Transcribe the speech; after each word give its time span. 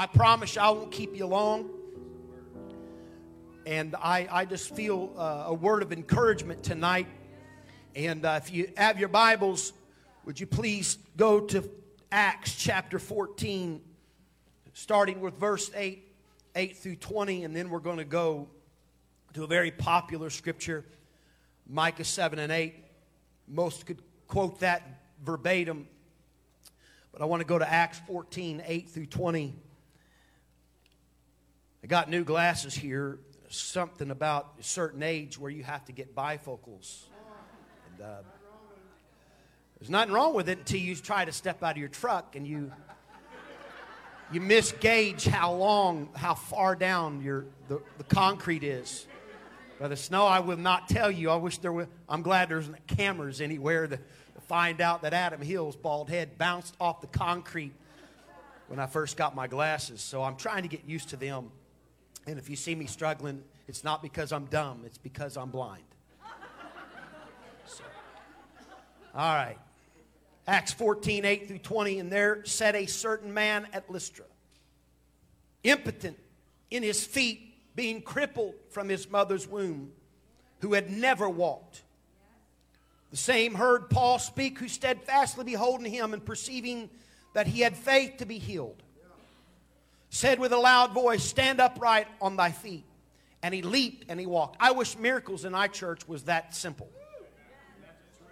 I 0.00 0.06
promise 0.06 0.56
I 0.56 0.70
won't 0.70 0.90
keep 0.90 1.14
you 1.14 1.26
long. 1.26 1.68
And 3.66 3.94
I, 3.96 4.26
I 4.30 4.44
just 4.46 4.74
feel 4.74 5.12
uh, 5.14 5.44
a 5.48 5.52
word 5.52 5.82
of 5.82 5.92
encouragement 5.92 6.62
tonight. 6.62 7.06
And 7.94 8.24
uh, 8.24 8.40
if 8.42 8.50
you 8.50 8.72
have 8.78 8.98
your 8.98 9.10
Bibles, 9.10 9.74
would 10.24 10.40
you 10.40 10.46
please 10.46 10.96
go 11.18 11.40
to 11.40 11.68
Acts 12.10 12.54
chapter 12.54 12.98
14, 12.98 13.82
starting 14.72 15.20
with 15.20 15.34
verse 15.34 15.70
8, 15.74 16.02
8 16.56 16.76
through 16.78 16.96
20, 16.96 17.44
and 17.44 17.54
then 17.54 17.68
we're 17.68 17.78
going 17.78 17.98
to 17.98 18.04
go 18.06 18.48
to 19.34 19.44
a 19.44 19.46
very 19.46 19.70
popular 19.70 20.30
scripture, 20.30 20.82
Micah 21.68 22.04
7 22.04 22.38
and 22.38 22.50
8. 22.50 22.74
Most 23.46 23.84
could 23.84 24.00
quote 24.28 24.60
that 24.60 25.02
verbatim, 25.22 25.86
but 27.12 27.20
I 27.20 27.26
want 27.26 27.42
to 27.42 27.46
go 27.46 27.58
to 27.58 27.70
Acts 27.70 28.00
14, 28.06 28.62
8 28.66 28.88
through 28.88 29.04
20. 29.04 29.56
I 31.82 31.86
got 31.86 32.10
new 32.10 32.24
glasses 32.24 32.74
here. 32.74 33.18
Something 33.48 34.10
about 34.10 34.52
a 34.60 34.62
certain 34.62 35.02
age 35.02 35.38
where 35.38 35.50
you 35.50 35.64
have 35.64 35.84
to 35.86 35.92
get 35.92 36.14
bifocals. 36.14 37.04
And, 37.92 38.06
uh, 38.06 38.16
there's 39.78 39.90
nothing 39.90 40.12
wrong 40.12 40.34
with 40.34 40.48
it 40.48 40.58
until 40.58 40.78
you 40.78 40.94
try 40.94 41.24
to 41.24 41.32
step 41.32 41.62
out 41.62 41.72
of 41.72 41.78
your 41.78 41.88
truck 41.88 42.36
and 42.36 42.46
you 42.46 42.70
you 44.32 44.40
misgauge 44.40 45.26
how 45.26 45.54
long, 45.54 46.08
how 46.14 46.34
far 46.34 46.76
down 46.76 47.22
your 47.22 47.46
the, 47.68 47.80
the 47.98 48.04
concrete 48.04 48.62
is. 48.62 49.06
Brother 49.78 49.96
Snow, 49.96 50.26
I 50.26 50.40
will 50.40 50.58
not 50.58 50.88
tell 50.88 51.10
you. 51.10 51.30
I 51.30 51.36
wish 51.36 51.58
there 51.58 51.72
were. 51.72 51.88
I'm 52.08 52.22
glad 52.22 52.48
there's 52.50 52.70
cameras 52.86 53.40
anywhere 53.40 53.86
to, 53.86 53.96
to 53.96 54.40
find 54.46 54.80
out 54.80 55.02
that 55.02 55.14
Adam 55.14 55.40
Hill's 55.40 55.74
bald 55.74 56.10
head 56.10 56.36
bounced 56.36 56.76
off 56.78 57.00
the 57.00 57.06
concrete 57.06 57.72
when 58.68 58.78
I 58.78 58.86
first 58.86 59.16
got 59.16 59.34
my 59.34 59.46
glasses. 59.46 60.00
So 60.00 60.22
I'm 60.22 60.36
trying 60.36 60.62
to 60.62 60.68
get 60.68 60.84
used 60.84 61.08
to 61.08 61.16
them. 61.16 61.50
And 62.26 62.38
if 62.38 62.50
you 62.50 62.56
see 62.56 62.74
me 62.74 62.86
struggling, 62.86 63.42
it's 63.66 63.84
not 63.84 64.02
because 64.02 64.32
I'm 64.32 64.46
dumb, 64.46 64.82
it's 64.84 64.98
because 64.98 65.36
I'm 65.36 65.50
blind. 65.50 65.84
So, 67.66 67.84
all 69.14 69.34
right. 69.34 69.58
Acts 70.46 70.72
14, 70.72 71.24
8 71.24 71.48
through 71.48 71.58
20. 71.58 71.98
And 72.00 72.10
there 72.10 72.44
sat 72.44 72.74
a 72.74 72.86
certain 72.86 73.32
man 73.32 73.68
at 73.72 73.88
Lystra, 73.90 74.24
impotent 75.62 76.18
in 76.70 76.82
his 76.82 77.04
feet, 77.04 77.54
being 77.76 78.02
crippled 78.02 78.54
from 78.70 78.88
his 78.88 79.08
mother's 79.08 79.46
womb, 79.46 79.92
who 80.60 80.74
had 80.74 80.90
never 80.90 81.28
walked. 81.28 81.82
The 83.10 83.16
same 83.16 83.54
heard 83.54 83.90
Paul 83.90 84.18
speak, 84.18 84.58
who 84.58 84.68
steadfastly 84.68 85.44
beholding 85.44 85.90
him 85.90 86.12
and 86.12 86.24
perceiving 86.24 86.90
that 87.34 87.46
he 87.46 87.60
had 87.60 87.76
faith 87.76 88.18
to 88.18 88.26
be 88.26 88.38
healed 88.38 88.82
said 90.10 90.38
with 90.38 90.52
a 90.52 90.58
loud 90.58 90.92
voice, 90.92 91.22
Stand 91.22 91.60
upright 91.60 92.08
on 92.20 92.36
thy 92.36 92.50
feet. 92.50 92.84
And 93.42 93.54
he 93.54 93.62
leaped 93.62 94.10
and 94.10 94.20
he 94.20 94.26
walked. 94.26 94.56
I 94.60 94.72
wish 94.72 94.98
miracles 94.98 95.46
in 95.46 95.54
our 95.54 95.68
church 95.68 96.06
was 96.06 96.24
that 96.24 96.54
simple. 96.54 96.90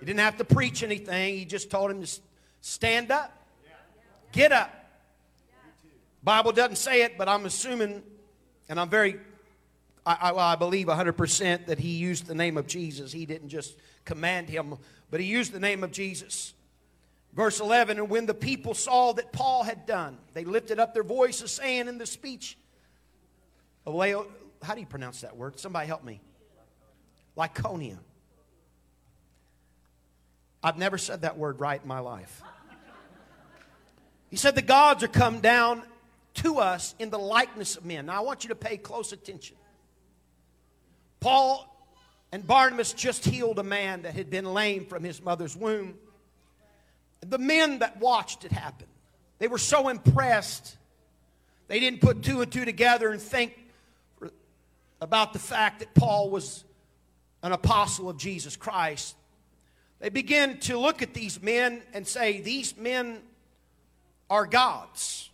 He 0.00 0.06
didn't 0.06 0.20
have 0.20 0.36
to 0.36 0.44
preach 0.44 0.82
anything, 0.82 1.38
he 1.38 1.44
just 1.44 1.70
told 1.70 1.90
him 1.90 2.02
to 2.02 2.20
stand 2.60 3.10
up, 3.10 3.32
get 4.32 4.52
up. 4.52 4.74
Bible 6.22 6.52
doesn't 6.52 6.76
say 6.76 7.02
it, 7.02 7.16
but 7.16 7.28
I'm 7.28 7.46
assuming, 7.46 8.02
and 8.68 8.78
I'm 8.78 8.90
very, 8.90 9.18
I, 10.04 10.30
I, 10.30 10.52
I 10.52 10.56
believe 10.56 10.88
100% 10.88 11.66
that 11.66 11.78
he 11.78 11.96
used 11.96 12.26
the 12.26 12.34
name 12.34 12.56
of 12.56 12.66
Jesus. 12.66 13.12
He 13.12 13.24
didn't 13.24 13.48
just 13.48 13.76
command 14.04 14.48
him, 14.48 14.76
but 15.10 15.20
he 15.20 15.26
used 15.26 15.52
the 15.52 15.60
name 15.60 15.82
of 15.82 15.90
Jesus. 15.90 16.54
Verse 17.34 17.60
11, 17.60 17.98
and 17.98 18.10
when 18.10 18.26
the 18.26 18.34
people 18.34 18.74
saw 18.74 19.12
that 19.12 19.32
Paul 19.32 19.62
had 19.62 19.86
done, 19.86 20.18
they 20.34 20.44
lifted 20.44 20.80
up 20.80 20.94
their 20.94 21.04
voices, 21.04 21.52
saying 21.52 21.86
in 21.86 21.98
the 21.98 22.06
speech 22.06 22.58
of 23.86 23.94
Leo, 23.94 24.26
how 24.62 24.74
do 24.74 24.80
you 24.80 24.86
pronounce 24.86 25.20
that 25.20 25.36
word? 25.36 25.58
Somebody 25.60 25.86
help 25.86 26.04
me. 26.04 26.20
Lycaonia. 27.36 27.98
I've 30.62 30.78
never 30.78 30.98
said 30.98 31.22
that 31.22 31.38
word 31.38 31.60
right 31.60 31.80
in 31.80 31.86
my 31.86 32.00
life. 32.00 32.42
He 34.30 34.36
said, 34.36 34.54
The 34.54 34.62
gods 34.62 35.04
are 35.04 35.08
come 35.08 35.40
down 35.40 35.82
to 36.34 36.58
us 36.58 36.94
in 36.98 37.10
the 37.10 37.18
likeness 37.18 37.76
of 37.76 37.84
men. 37.84 38.06
Now, 38.06 38.18
I 38.18 38.20
want 38.20 38.44
you 38.44 38.48
to 38.48 38.54
pay 38.54 38.76
close 38.76 39.12
attention. 39.12 39.56
Paul 41.20 41.64
and 42.32 42.46
Barnabas 42.46 42.92
just 42.92 43.24
healed 43.24 43.58
a 43.58 43.64
man 43.64 44.02
that 44.02 44.14
had 44.14 44.30
been 44.30 44.52
lame 44.52 44.86
from 44.86 45.02
his 45.02 45.22
mother's 45.22 45.56
womb. 45.56 45.94
The 47.20 47.38
men 47.38 47.80
that 47.80 47.98
watched 47.98 48.44
it 48.44 48.52
happen, 48.52 48.86
they 49.38 49.48
were 49.48 49.58
so 49.58 49.88
impressed. 49.88 50.76
They 51.66 51.80
didn't 51.80 52.00
put 52.00 52.22
two 52.22 52.40
and 52.40 52.50
two 52.50 52.64
together 52.64 53.10
and 53.10 53.20
think 53.20 53.58
about 55.00 55.32
the 55.32 55.38
fact 55.38 55.80
that 55.80 55.94
Paul 55.94 56.30
was 56.30 56.64
an 57.42 57.52
apostle 57.52 58.08
of 58.08 58.16
Jesus 58.16 58.56
Christ. 58.56 59.16
They 60.00 60.08
began 60.08 60.58
to 60.60 60.78
look 60.78 61.02
at 61.02 61.14
these 61.14 61.42
men 61.42 61.82
and 61.92 62.06
say, 62.06 62.40
These 62.40 62.76
men 62.76 63.20
are 64.30 64.46
gods. 64.46 65.30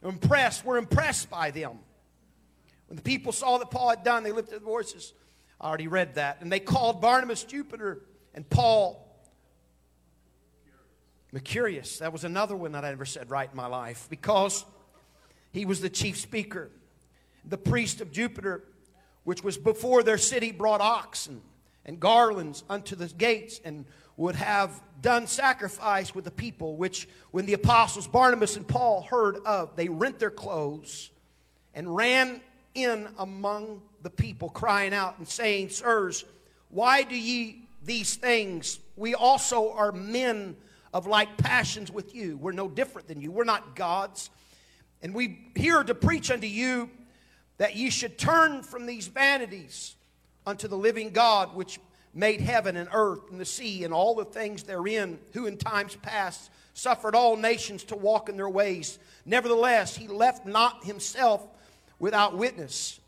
They're 0.00 0.10
impressed. 0.10 0.64
We're 0.64 0.78
impressed 0.78 1.30
by 1.30 1.50
them. 1.50 1.78
When 2.88 2.96
the 2.96 3.02
people 3.02 3.32
saw 3.32 3.58
that 3.58 3.70
Paul 3.70 3.90
had 3.90 4.04
done, 4.04 4.22
they 4.22 4.32
lifted 4.32 4.52
their 4.52 4.60
voices. 4.60 5.12
I 5.60 5.68
already 5.68 5.88
read 5.88 6.16
that. 6.16 6.40
And 6.40 6.52
they 6.52 6.60
called 6.60 7.00
Barnabas 7.00 7.44
Jupiter 7.44 8.02
and 8.34 8.48
Paul 8.48 9.05
Mercurius. 11.36 11.98
That 11.98 12.14
was 12.14 12.24
another 12.24 12.56
one 12.56 12.72
that 12.72 12.82
I 12.82 12.88
never 12.88 13.04
said 13.04 13.28
right 13.28 13.50
in 13.50 13.54
my 13.54 13.66
life 13.66 14.06
because 14.08 14.64
he 15.52 15.66
was 15.66 15.82
the 15.82 15.90
chief 15.90 16.16
speaker. 16.16 16.70
The 17.44 17.58
priest 17.58 18.00
of 18.00 18.10
Jupiter, 18.10 18.64
which 19.24 19.44
was 19.44 19.58
before 19.58 20.02
their 20.02 20.16
city, 20.16 20.50
brought 20.50 20.80
oxen 20.80 21.42
and 21.84 22.00
garlands 22.00 22.64
unto 22.70 22.96
the 22.96 23.08
gates 23.08 23.60
and 23.66 23.84
would 24.16 24.34
have 24.34 24.80
done 25.02 25.26
sacrifice 25.26 26.14
with 26.14 26.24
the 26.24 26.30
people, 26.30 26.78
which 26.78 27.06
when 27.32 27.44
the 27.44 27.52
apostles 27.52 28.08
Barnabas 28.08 28.56
and 28.56 28.66
Paul 28.66 29.02
heard 29.02 29.36
of, 29.44 29.76
they 29.76 29.90
rent 29.90 30.18
their 30.18 30.30
clothes 30.30 31.10
and 31.74 31.94
ran 31.94 32.40
in 32.72 33.08
among 33.18 33.82
the 34.00 34.08
people, 34.08 34.48
crying 34.48 34.94
out 34.94 35.18
and 35.18 35.28
saying, 35.28 35.68
Sirs, 35.68 36.24
why 36.70 37.02
do 37.02 37.14
ye 37.14 37.68
these 37.84 38.14
things? 38.16 38.78
We 38.96 39.14
also 39.14 39.72
are 39.72 39.92
men 39.92 40.56
of 40.96 41.06
like 41.06 41.36
passions 41.36 41.92
with 41.92 42.14
you. 42.14 42.38
We're 42.38 42.52
no 42.52 42.68
different 42.68 43.06
than 43.06 43.20
you. 43.20 43.30
We're 43.30 43.44
not 43.44 43.76
gods. 43.76 44.30
And 45.02 45.14
we 45.14 45.50
here 45.54 45.84
to 45.84 45.94
preach 45.94 46.30
unto 46.30 46.46
you 46.46 46.88
that 47.58 47.76
ye 47.76 47.90
should 47.90 48.16
turn 48.16 48.62
from 48.62 48.86
these 48.86 49.06
vanities 49.06 49.94
unto 50.46 50.68
the 50.68 50.76
living 50.76 51.10
God, 51.10 51.54
which 51.54 51.78
made 52.14 52.40
heaven 52.40 52.76
and 52.76 52.88
earth 52.94 53.30
and 53.30 53.38
the 53.38 53.44
sea 53.44 53.84
and 53.84 53.92
all 53.92 54.14
the 54.14 54.24
things 54.24 54.62
therein, 54.62 55.18
who 55.34 55.44
in 55.44 55.58
times 55.58 55.96
past 55.96 56.50
suffered 56.72 57.14
all 57.14 57.36
nations 57.36 57.84
to 57.84 57.94
walk 57.94 58.30
in 58.30 58.38
their 58.38 58.48
ways. 58.48 58.98
Nevertheless, 59.26 59.94
he 59.94 60.08
left 60.08 60.46
not 60.46 60.82
himself 60.82 61.46
without 61.98 62.38
witness 62.38 63.00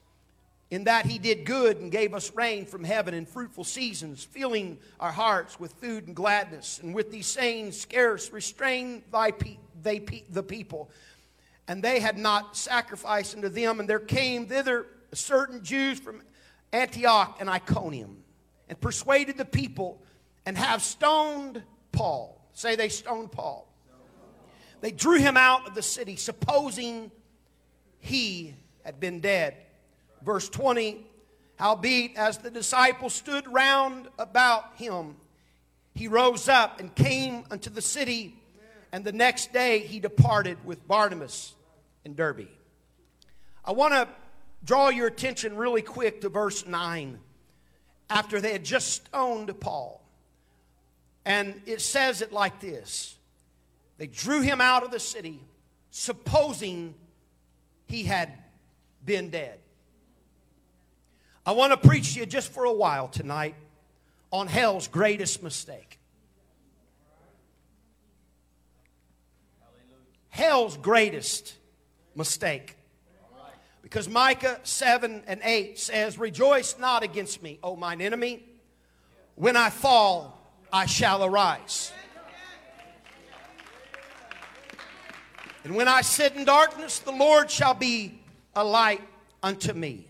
in 0.70 0.84
that 0.84 1.06
he 1.06 1.18
did 1.18 1.46
good 1.46 1.78
and 1.78 1.90
gave 1.90 2.12
us 2.14 2.34
rain 2.34 2.66
from 2.66 2.84
heaven 2.84 3.14
in 3.14 3.24
fruitful 3.24 3.64
seasons, 3.64 4.22
filling 4.22 4.78
our 5.00 5.12
hearts 5.12 5.58
with 5.58 5.72
food 5.74 6.06
and 6.06 6.14
gladness. 6.14 6.78
And 6.82 6.94
with 6.94 7.10
these 7.10 7.26
sayings, 7.26 7.80
scarce 7.80 8.30
restrain 8.32 9.02
thy 9.10 9.30
pe- 9.30 9.56
they 9.82 10.00
pe- 10.00 10.24
the 10.28 10.42
people. 10.42 10.90
And 11.66 11.82
they 11.82 12.00
had 12.00 12.18
not 12.18 12.56
sacrificed 12.56 13.34
unto 13.34 13.48
them. 13.48 13.80
And 13.80 13.88
there 13.88 13.98
came 13.98 14.46
thither 14.46 14.86
certain 15.12 15.64
Jews 15.64 15.98
from 15.98 16.20
Antioch 16.72 17.38
and 17.40 17.48
Iconium, 17.48 18.22
and 18.68 18.78
persuaded 18.78 19.38
the 19.38 19.46
people, 19.46 20.02
and 20.44 20.56
have 20.58 20.82
stoned 20.82 21.62
Paul. 21.92 22.38
Say 22.52 22.76
they 22.76 22.90
stoned 22.90 23.32
Paul. 23.32 23.66
They 24.80 24.90
drew 24.90 25.18
him 25.18 25.36
out 25.36 25.66
of 25.66 25.74
the 25.74 25.82
city, 25.82 26.16
supposing 26.16 27.10
he 28.00 28.54
had 28.84 29.00
been 29.00 29.20
dead. 29.20 29.56
Verse 30.24 30.48
20 30.48 31.04
Howbeit, 31.56 32.16
as 32.16 32.38
the 32.38 32.52
disciples 32.52 33.12
stood 33.14 33.52
round 33.52 34.06
about 34.16 34.76
him, 34.76 35.16
he 35.92 36.06
rose 36.06 36.48
up 36.48 36.78
and 36.78 36.94
came 36.94 37.42
unto 37.50 37.68
the 37.68 37.82
city, 37.82 38.36
and 38.92 39.04
the 39.04 39.10
next 39.10 39.52
day 39.52 39.80
he 39.80 39.98
departed 39.98 40.64
with 40.64 40.86
Barnabas 40.86 41.54
and 42.04 42.14
Derbe. 42.14 42.46
I 43.64 43.72
want 43.72 43.92
to 43.94 44.08
draw 44.64 44.88
your 44.88 45.08
attention 45.08 45.56
really 45.56 45.82
quick 45.82 46.20
to 46.20 46.28
verse 46.28 46.64
9 46.64 47.18
after 48.08 48.40
they 48.40 48.52
had 48.52 48.64
just 48.64 48.92
stoned 48.92 49.58
Paul. 49.58 50.00
And 51.24 51.60
it 51.66 51.80
says 51.80 52.22
it 52.22 52.32
like 52.32 52.60
this 52.60 53.16
They 53.98 54.06
drew 54.06 54.40
him 54.40 54.60
out 54.60 54.84
of 54.84 54.92
the 54.92 55.00
city, 55.00 55.40
supposing 55.90 56.94
he 57.86 58.04
had 58.04 58.32
been 59.04 59.30
dead. 59.30 59.58
I 61.48 61.52
want 61.52 61.72
to 61.72 61.88
preach 61.88 62.12
to 62.12 62.20
you 62.20 62.26
just 62.26 62.52
for 62.52 62.64
a 62.64 62.72
while 62.72 63.08
tonight 63.08 63.54
on 64.30 64.48
hell's 64.48 64.86
greatest 64.86 65.42
mistake. 65.42 65.98
Hell's 70.28 70.76
greatest 70.76 71.54
mistake. 72.14 72.76
Because 73.80 74.10
Micah 74.10 74.60
7 74.62 75.22
and 75.26 75.40
8 75.42 75.78
says, 75.78 76.18
Rejoice 76.18 76.78
not 76.78 77.02
against 77.02 77.42
me, 77.42 77.58
O 77.62 77.76
mine 77.76 78.02
enemy. 78.02 78.44
When 79.34 79.56
I 79.56 79.70
fall, 79.70 80.52
I 80.70 80.84
shall 80.84 81.24
arise. 81.24 81.92
And 85.64 85.74
when 85.74 85.88
I 85.88 86.02
sit 86.02 86.34
in 86.34 86.44
darkness, 86.44 86.98
the 86.98 87.12
Lord 87.12 87.50
shall 87.50 87.72
be 87.72 88.20
a 88.54 88.62
light 88.62 89.00
unto 89.42 89.72
me. 89.72 90.07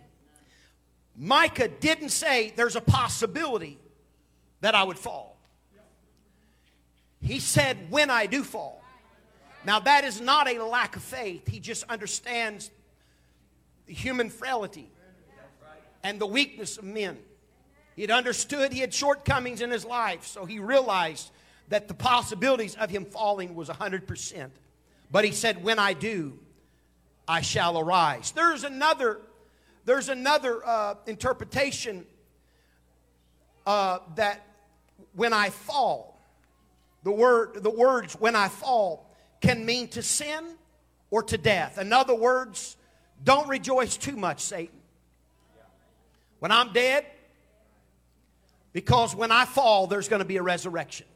Micah 1.18 1.68
didn't 1.68 2.10
say 2.10 2.52
there's 2.54 2.76
a 2.76 2.80
possibility 2.80 3.78
that 4.60 4.74
I 4.74 4.84
would 4.84 4.98
fall. 4.98 5.36
He 7.20 7.40
said, 7.40 7.90
when 7.90 8.10
I 8.10 8.26
do 8.26 8.44
fall. 8.44 8.80
Now, 9.64 9.80
that 9.80 10.04
is 10.04 10.20
not 10.20 10.48
a 10.48 10.62
lack 10.64 10.94
of 10.94 11.02
faith. 11.02 11.48
He 11.48 11.58
just 11.58 11.82
understands 11.84 12.70
the 13.86 13.92
human 13.92 14.30
frailty 14.30 14.88
and 16.02 16.20
the 16.20 16.26
weakness 16.26 16.78
of 16.78 16.84
men. 16.84 17.18
He 17.96 18.02
had 18.02 18.12
understood 18.12 18.72
he 18.72 18.80
had 18.80 18.94
shortcomings 18.94 19.60
in 19.60 19.70
his 19.70 19.84
life, 19.84 20.24
so 20.24 20.44
he 20.44 20.60
realized 20.60 21.30
that 21.68 21.88
the 21.88 21.94
possibilities 21.94 22.76
of 22.76 22.90
him 22.90 23.04
falling 23.04 23.56
was 23.56 23.68
100%. 23.68 24.50
But 25.10 25.24
he 25.24 25.32
said, 25.32 25.64
When 25.64 25.78
I 25.78 25.94
do, 25.94 26.38
I 27.26 27.40
shall 27.40 27.78
arise. 27.78 28.30
There's 28.30 28.62
another, 28.62 29.20
there's 29.88 30.10
another 30.10 30.60
uh, 30.66 30.96
interpretation 31.06 32.04
uh, 33.66 34.00
that 34.16 34.44
when 35.14 35.32
I 35.32 35.48
fall, 35.48 36.20
the 37.04 37.10
word, 37.10 37.62
the 37.62 37.70
words 37.70 38.12
when 38.12 38.36
I 38.36 38.48
fall 38.48 39.10
can 39.40 39.64
mean 39.64 39.88
to 39.88 40.02
sin 40.02 40.44
or 41.10 41.22
to 41.22 41.38
death. 41.38 41.78
In 41.78 41.94
other 41.94 42.14
words, 42.14 42.76
don't 43.24 43.48
rejoice 43.48 43.96
too 43.96 44.14
much, 44.14 44.40
Satan. 44.40 44.78
When 46.40 46.52
I'm 46.52 46.74
dead, 46.74 47.06
because 48.74 49.16
when 49.16 49.32
I 49.32 49.46
fall, 49.46 49.86
there's 49.86 50.08
going 50.08 50.20
to 50.20 50.28
be 50.28 50.36
a 50.36 50.42
resurrection. 50.42 51.06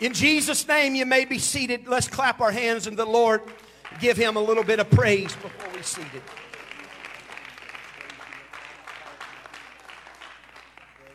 In 0.00 0.14
Jesus' 0.14 0.66
name, 0.66 0.94
you 0.94 1.04
may 1.04 1.26
be 1.26 1.38
seated. 1.38 1.86
Let's 1.86 2.08
clap 2.08 2.40
our 2.40 2.50
hands 2.50 2.86
and 2.86 2.96
the 2.96 3.04
Lord 3.04 3.42
give 4.00 4.16
him 4.16 4.36
a 4.36 4.40
little 4.40 4.64
bit 4.64 4.80
of 4.80 4.90
praise 4.90 5.34
before 5.36 5.70
we 5.74 5.82
seated. 5.82 6.22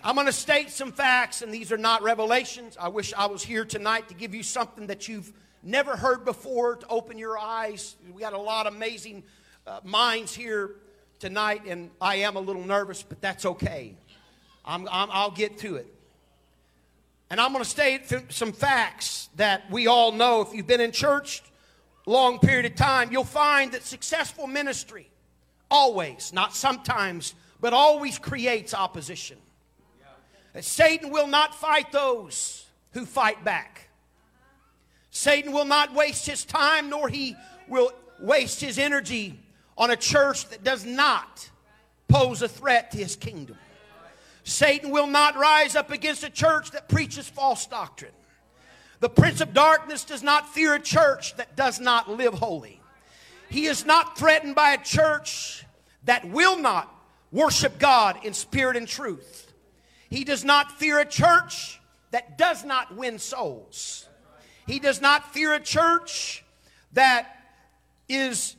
I'm 0.04 0.16
going 0.16 0.28
to 0.28 0.32
state 0.32 0.70
some 0.70 0.94
facts, 0.94 1.42
and 1.42 1.54
these 1.54 1.72
are 1.72 1.78
not 1.78 2.02
revelations. 2.02 2.78
I 2.80 2.88
wish 2.88 3.14
I 3.14 3.26
was 3.26 3.44
here 3.44 3.66
tonight 3.66 4.08
to 4.08 4.14
give 4.14 4.34
you 4.34 4.42
something 4.42 4.88
that 4.88 5.10
you've 5.10 5.34
never 5.64 5.98
heard 5.98 6.24
before, 6.24 6.78
to 6.78 6.88
open 6.88 7.18
your 7.18 7.38
eyes. 7.38 7.98
We 8.14 8.22
got 8.22 8.32
a 8.32 8.38
lot 8.38 8.68
of 8.68 8.76
amazing 8.76 9.24
uh, 9.66 9.82
minds 9.84 10.34
here 10.34 10.76
tonight, 11.20 11.64
and 11.68 11.90
I 12.00 12.18
am 12.18 12.38
a 12.38 12.40
little 12.40 12.64
nervous, 12.64 13.04
but 13.04 13.20
that's 13.20 13.46
okay. 13.46 13.96
I'm, 14.64 14.88
I'm, 14.90 15.10
I'll 15.12 15.32
get 15.32 15.58
to 15.60 15.76
it. 15.76 15.94
And 17.30 17.42
I'm 17.42 17.52
going 17.52 17.64
to 17.64 17.70
state 17.70 18.04
some 18.30 18.54
facts 18.54 19.30
that 19.36 19.70
we 19.70 19.88
all 19.88 20.14
know. 20.14 20.42
If 20.42 20.54
you've 20.54 20.68
been 20.68 20.80
in 20.80 20.94
church 20.94 21.44
long 22.08 22.40
period 22.40 22.66
of 22.66 22.76
time, 22.76 23.12
you'll 23.12 23.24
find 23.24 23.74
that 23.74 23.84
successful 23.84 24.48
ministry 24.48 25.10
always, 25.70 26.32
not 26.34 26.56
sometimes, 26.56 27.36
but 27.60 27.74
always 27.74 28.18
creates 28.18 28.74
opposition. 28.74 29.38
That 30.54 30.64
Satan 30.64 31.12
will 31.12 31.28
not 31.28 31.54
fight 31.54 31.92
those 31.92 32.66
who 32.94 33.06
fight 33.06 33.44
back. 33.44 33.90
Satan 35.12 35.52
will 35.52 35.66
not 35.66 35.94
waste 35.94 36.26
his 36.26 36.46
time, 36.46 36.90
nor 36.90 37.10
he 37.10 37.36
will 37.68 37.92
waste 38.20 38.62
his 38.62 38.80
energy 38.80 39.40
on 39.78 39.92
a 39.92 39.96
church 39.96 40.48
that 40.50 40.64
does 40.64 40.86
not 40.86 41.50
pose 42.08 42.42
a 42.42 42.48
threat 42.48 42.92
to 42.92 42.98
his 42.98 43.16
kingdom. 43.16 43.58
Satan 44.44 44.92
will 44.92 45.08
not 45.08 45.36
rise 45.36 45.76
up 45.76 45.92
against 45.92 46.24
a 46.24 46.30
church 46.30 46.72
that 46.72 46.88
preaches 46.88 47.28
false 47.28 47.66
doctrine. 47.66 48.14
The 49.00 49.10
prince 49.10 49.42
of 49.42 49.54
darkness 49.54 50.04
does 50.04 50.24
not 50.24 50.50
fear 50.50 50.74
a 50.74 50.80
church 50.80 51.36
that 51.38 51.56
does 51.56 51.80
not 51.80 52.10
live 52.10 52.34
holy. 52.34 52.82
He 53.50 53.66
is 53.66 53.86
not 53.86 54.18
threatened 54.18 54.56
by 54.56 54.72
a 54.72 54.84
church 54.84 55.66
that 56.06 56.28
will 56.30 56.58
not 56.58 56.94
worship 57.32 57.80
God 57.80 58.26
in 58.26 58.34
spirit 58.34 58.76
and 58.76 58.88
truth. 58.88 59.54
He 60.10 60.24
does 60.24 60.44
not 60.44 60.72
fear 60.72 61.00
a 61.00 61.06
church 61.06 61.80
that 62.12 62.38
does 62.38 62.64
not 62.64 62.96
win 62.96 63.20
souls. 63.20 64.08
He 64.66 64.80
does 64.80 65.02
not 65.02 65.34
fear 65.34 65.54
a 65.54 65.60
church 65.60 66.44
that 66.94 67.28
is 68.10 68.56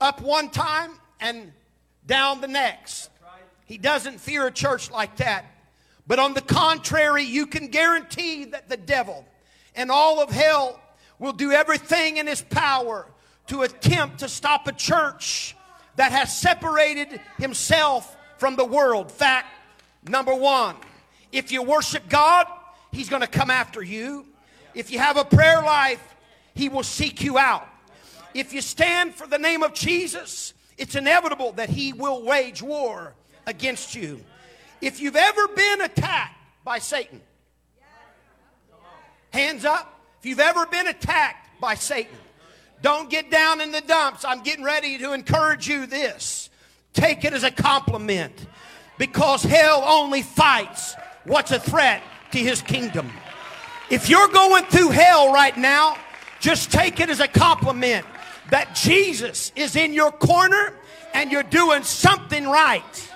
up 0.00 0.20
one 0.20 0.50
time 0.50 0.92
and 1.20 1.52
down 2.06 2.40
the 2.40 2.48
next. 2.48 3.10
He 3.66 3.78
doesn't 3.78 4.20
fear 4.20 4.46
a 4.46 4.50
church 4.50 4.90
like 4.90 5.16
that. 5.18 5.44
But 6.10 6.18
on 6.18 6.34
the 6.34 6.40
contrary, 6.40 7.22
you 7.22 7.46
can 7.46 7.68
guarantee 7.68 8.46
that 8.46 8.68
the 8.68 8.76
devil 8.76 9.24
and 9.76 9.92
all 9.92 10.20
of 10.20 10.28
hell 10.28 10.80
will 11.20 11.32
do 11.32 11.52
everything 11.52 12.16
in 12.16 12.26
his 12.26 12.42
power 12.42 13.06
to 13.46 13.62
attempt 13.62 14.18
to 14.18 14.28
stop 14.28 14.66
a 14.66 14.72
church 14.72 15.54
that 15.94 16.10
has 16.10 16.36
separated 16.36 17.20
himself 17.38 18.16
from 18.38 18.56
the 18.56 18.64
world. 18.64 19.12
Fact 19.12 19.46
number 20.08 20.34
one 20.34 20.74
if 21.30 21.52
you 21.52 21.62
worship 21.62 22.08
God, 22.08 22.48
he's 22.90 23.08
going 23.08 23.22
to 23.22 23.28
come 23.28 23.48
after 23.48 23.80
you. 23.80 24.26
If 24.74 24.90
you 24.90 24.98
have 24.98 25.16
a 25.16 25.24
prayer 25.24 25.62
life, 25.62 26.02
he 26.54 26.68
will 26.68 26.82
seek 26.82 27.22
you 27.22 27.38
out. 27.38 27.68
If 28.34 28.52
you 28.52 28.62
stand 28.62 29.14
for 29.14 29.28
the 29.28 29.38
name 29.38 29.62
of 29.62 29.74
Jesus, 29.74 30.54
it's 30.76 30.96
inevitable 30.96 31.52
that 31.52 31.70
he 31.70 31.92
will 31.92 32.24
wage 32.24 32.62
war 32.62 33.14
against 33.46 33.94
you. 33.94 34.24
If 34.80 35.00
you've 35.00 35.16
ever 35.16 35.48
been 35.48 35.82
attacked 35.82 36.36
by 36.64 36.78
Satan, 36.78 37.20
hands 39.30 39.64
up. 39.64 40.00
If 40.20 40.26
you've 40.26 40.40
ever 40.40 40.66
been 40.66 40.86
attacked 40.86 41.60
by 41.60 41.74
Satan, 41.74 42.16
don't 42.82 43.10
get 43.10 43.30
down 43.30 43.60
in 43.60 43.72
the 43.72 43.80
dumps. 43.80 44.24
I'm 44.24 44.42
getting 44.42 44.64
ready 44.64 44.98
to 44.98 45.12
encourage 45.12 45.68
you 45.68 45.86
this. 45.86 46.50
Take 46.92 47.24
it 47.24 47.32
as 47.32 47.44
a 47.44 47.50
compliment 47.50 48.46
because 48.98 49.42
hell 49.42 49.82
only 49.86 50.22
fights 50.22 50.94
what's 51.24 51.52
a 51.52 51.60
threat 51.60 52.02
to 52.32 52.38
his 52.38 52.62
kingdom. 52.62 53.10
If 53.90 54.08
you're 54.08 54.28
going 54.28 54.64
through 54.64 54.90
hell 54.90 55.32
right 55.32 55.56
now, 55.56 55.96
just 56.40 56.70
take 56.70 57.00
it 57.00 57.10
as 57.10 57.20
a 57.20 57.28
compliment 57.28 58.06
that 58.50 58.74
Jesus 58.74 59.52
is 59.56 59.76
in 59.76 59.92
your 59.92 60.10
corner 60.10 60.74
and 61.12 61.30
you're 61.30 61.42
doing 61.42 61.82
something 61.82 62.46
right. 62.46 63.09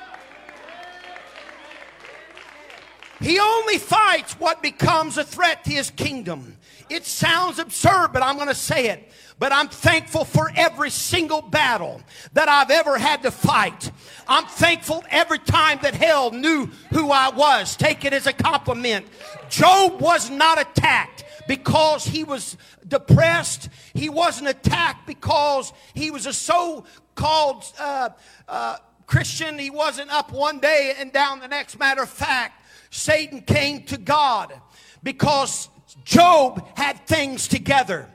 He 3.25 3.38
only 3.38 3.78
fights 3.78 4.38
what 4.38 4.62
becomes 4.62 5.16
a 5.16 5.25
threat 5.25 5.64
to 5.64 5.71
his 5.71 5.88
kingdom. 5.88 6.59
It 6.90 7.07
sounds 7.07 7.59
absurd, 7.59 8.11
but 8.12 8.23
I'm 8.23 8.37
going 8.37 8.49
to 8.49 8.54
say 8.54 8.88
it. 8.88 9.11
But 9.38 9.50
I'm 9.50 9.69
thankful 9.69 10.26
for 10.26 10.50
every 10.54 10.90
single 10.90 11.40
battle 11.40 12.02
that 12.35 12.50
I've 12.50 12.71
ever 12.71 12.99
had 12.99 13.23
to 13.23 13.31
fight. 13.31 13.90
I'm 14.28 14.45
thankful 14.45 15.02
every 15.09 15.38
time 15.38 15.78
that 15.81 15.95
hell 15.95 16.33
knew 16.33 16.66
who 16.93 17.11
I 17.11 17.31
was. 17.31 17.76
Take 17.76 18.04
it 18.04 18.12
as 18.12 18.26
a 18.26 18.33
compliment. 18.35 19.07
Job 19.49 20.02
was 20.02 20.28
not 20.28 20.61
attacked 20.61 21.25
because 21.49 22.04
he 22.04 22.25
was 22.25 22.59
depressed. 22.87 23.71
He 23.95 24.11
wasn't 24.11 24.49
attacked 24.49 25.07
because 25.07 25.73
he 25.95 26.11
was 26.11 26.26
a 26.26 26.33
so 26.35 26.85
called 27.14 27.64
uh, 27.81 28.11
uh, 28.47 28.76
Christian. 29.07 29.59
He 29.59 29.71
wasn't 29.71 30.11
up 30.11 30.31
one 30.31 30.59
day 30.59 30.93
and 30.99 31.11
down 31.11 31.40
the 31.40 31.49
next. 31.49 31.78
Matter 31.78 32.02
of 32.02 32.11
fact, 32.11 32.61
Satan 32.95 33.43
came 33.43 33.83
to 33.87 33.99
God 33.99 34.55
because 35.03 35.69
Job 36.05 36.65
had 36.79 37.05
things 37.09 37.49
together. 37.49 38.09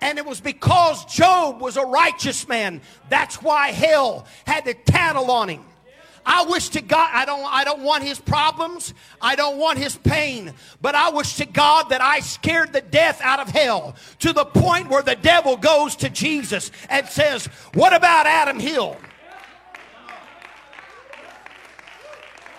And 0.00 0.18
it 0.18 0.26
was 0.26 0.40
because 0.40 1.04
Job 1.04 1.60
was 1.60 1.76
a 1.76 1.84
righteous 1.84 2.48
man. 2.48 2.80
That's 3.08 3.40
why 3.40 3.68
hell 3.68 4.26
had 4.44 4.64
to 4.64 4.74
tattle 4.74 5.30
on 5.30 5.50
him. 5.50 5.64
I 6.26 6.46
wish 6.46 6.70
to 6.70 6.80
God, 6.80 7.10
I 7.12 7.24
don't, 7.24 7.44
I 7.44 7.62
don't 7.62 7.82
want 7.82 8.02
his 8.02 8.18
problems. 8.18 8.92
I 9.22 9.36
don't 9.36 9.56
want 9.56 9.78
his 9.78 9.96
pain. 9.96 10.52
But 10.82 10.96
I 10.96 11.10
wish 11.10 11.36
to 11.36 11.46
God 11.46 11.90
that 11.90 12.00
I 12.00 12.18
scared 12.18 12.72
the 12.72 12.80
death 12.80 13.20
out 13.22 13.38
of 13.38 13.50
hell 13.50 13.94
to 14.18 14.32
the 14.32 14.44
point 14.44 14.90
where 14.90 15.02
the 15.02 15.14
devil 15.14 15.56
goes 15.56 15.94
to 15.96 16.10
Jesus 16.10 16.72
and 16.90 17.06
says, 17.06 17.46
What 17.74 17.94
about 17.94 18.26
Adam 18.26 18.58
Hill? 18.58 18.96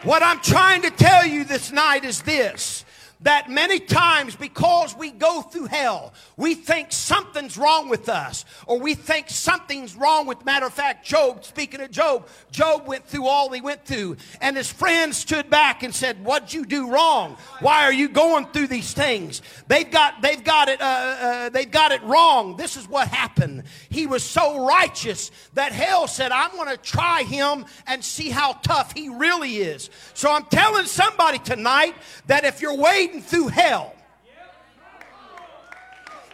What 0.06 0.22
I'm 0.22 0.40
trying 0.40 0.84
to 0.84 0.92
tell 0.92 1.26
you 1.26 1.44
this 1.44 1.72
night 1.72 2.06
is 2.06 2.22
this 2.22 2.85
that 3.22 3.50
many 3.50 3.80
times 3.80 4.36
because 4.36 4.96
we 4.96 5.12
go 5.12 5.42
through 5.42 5.66
hell, 5.66 6.14
we 6.38 6.54
think 6.54 6.92
something's 6.92 7.58
wrong 7.58 7.90
with 7.90 8.10
us, 8.10 8.46
or 8.68 8.80
we 8.80 8.94
think 8.94 9.30
something's 9.30 9.96
wrong 9.96 10.28
with. 10.28 10.44
Matter 10.46 10.66
of 10.66 10.74
fact, 10.74 11.06
Job, 11.06 11.46
speaking 11.46 11.82
of 11.82 11.92
Job, 11.92 12.28
Job 12.52 12.88
went 12.88 13.06
through 13.08 13.26
all 13.26 13.50
he 13.50 13.62
went 13.62 13.86
through, 13.86 14.18
and 14.42 14.58
his 14.58 14.72
friends 14.72 15.18
stood 15.18 15.50
back 15.50 15.84
and 15.84 15.94
said, 15.96 16.24
"What'd 16.24 16.54
you 16.54 16.66
do 16.66 16.90
wrong? 16.90 17.38
Why 17.62 17.84
are 17.84 17.94
you 17.94 18.10
going 18.10 18.48
through 18.48 18.68
these 18.68 18.94
things? 18.94 19.42
They've 19.68 19.90
got, 19.90 20.22
they've 20.22 20.44
got 20.44 20.68
it, 20.70 20.82
uh, 20.82 20.86
uh, 20.86 21.50
they've 21.50 21.72
got 21.72 21.92
it 21.92 22.04
wrong. 22.04 22.58
This 22.58 22.78
is 22.78 22.88
what 22.88 23.08
happened. 23.08 23.64
He 23.90 24.08
was 24.08 24.24
so 24.24 24.66
righteous 24.66 25.32
that 25.54 25.72
hell 25.72 26.08
said, 26.08 26.32
"I'm 26.32 26.52
going 26.52 26.70
to 26.70 26.78
try 26.78 27.24
him 27.24 27.66
and 27.88 28.04
see 28.04 28.30
how 28.30 28.54
tough 28.54 28.94
he 28.94 29.10
really 29.10 29.58
is." 29.58 29.90
So 30.14 30.32
I'm 30.32 30.46
telling 30.46 30.86
somebody 30.86 31.40
tonight 31.40 31.96
that 32.28 32.44
if 32.46 32.62
you're 32.62 32.76
wading 33.06 33.22
through 33.22 33.48
hell, 33.48 33.94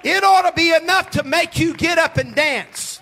it 0.03 0.23
ought 0.23 0.49
to 0.49 0.53
be 0.53 0.73
enough 0.73 1.11
to 1.11 1.23
make 1.23 1.59
you 1.59 1.75
get 1.75 1.97
up 1.97 2.17
and 2.17 2.33
dance. 2.33 2.99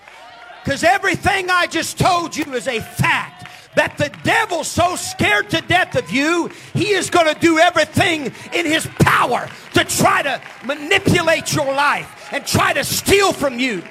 Because 0.63 0.83
everything 0.83 1.49
I 1.49 1.67
just 1.67 1.97
told 1.97 2.35
you 2.35 2.53
is 2.53 2.67
a 2.67 2.79
fact. 2.81 3.47
That 3.75 3.97
the 3.97 4.09
devil's 4.23 4.67
so 4.67 4.95
scared 4.95 5.51
to 5.51 5.61
death 5.61 5.95
of 5.95 6.11
you, 6.11 6.49
he 6.73 6.89
is 6.89 7.09
going 7.09 7.33
to 7.33 7.39
do 7.39 7.59
everything 7.59 8.33
in 8.51 8.65
his 8.65 8.85
power 8.99 9.47
to 9.75 9.83
try 9.85 10.23
to 10.23 10.41
manipulate 10.65 11.53
your 11.53 11.67
life 11.67 12.29
and 12.33 12.45
try 12.45 12.73
to 12.73 12.83
steal 12.83 13.31
from 13.31 13.59
you. 13.59 13.83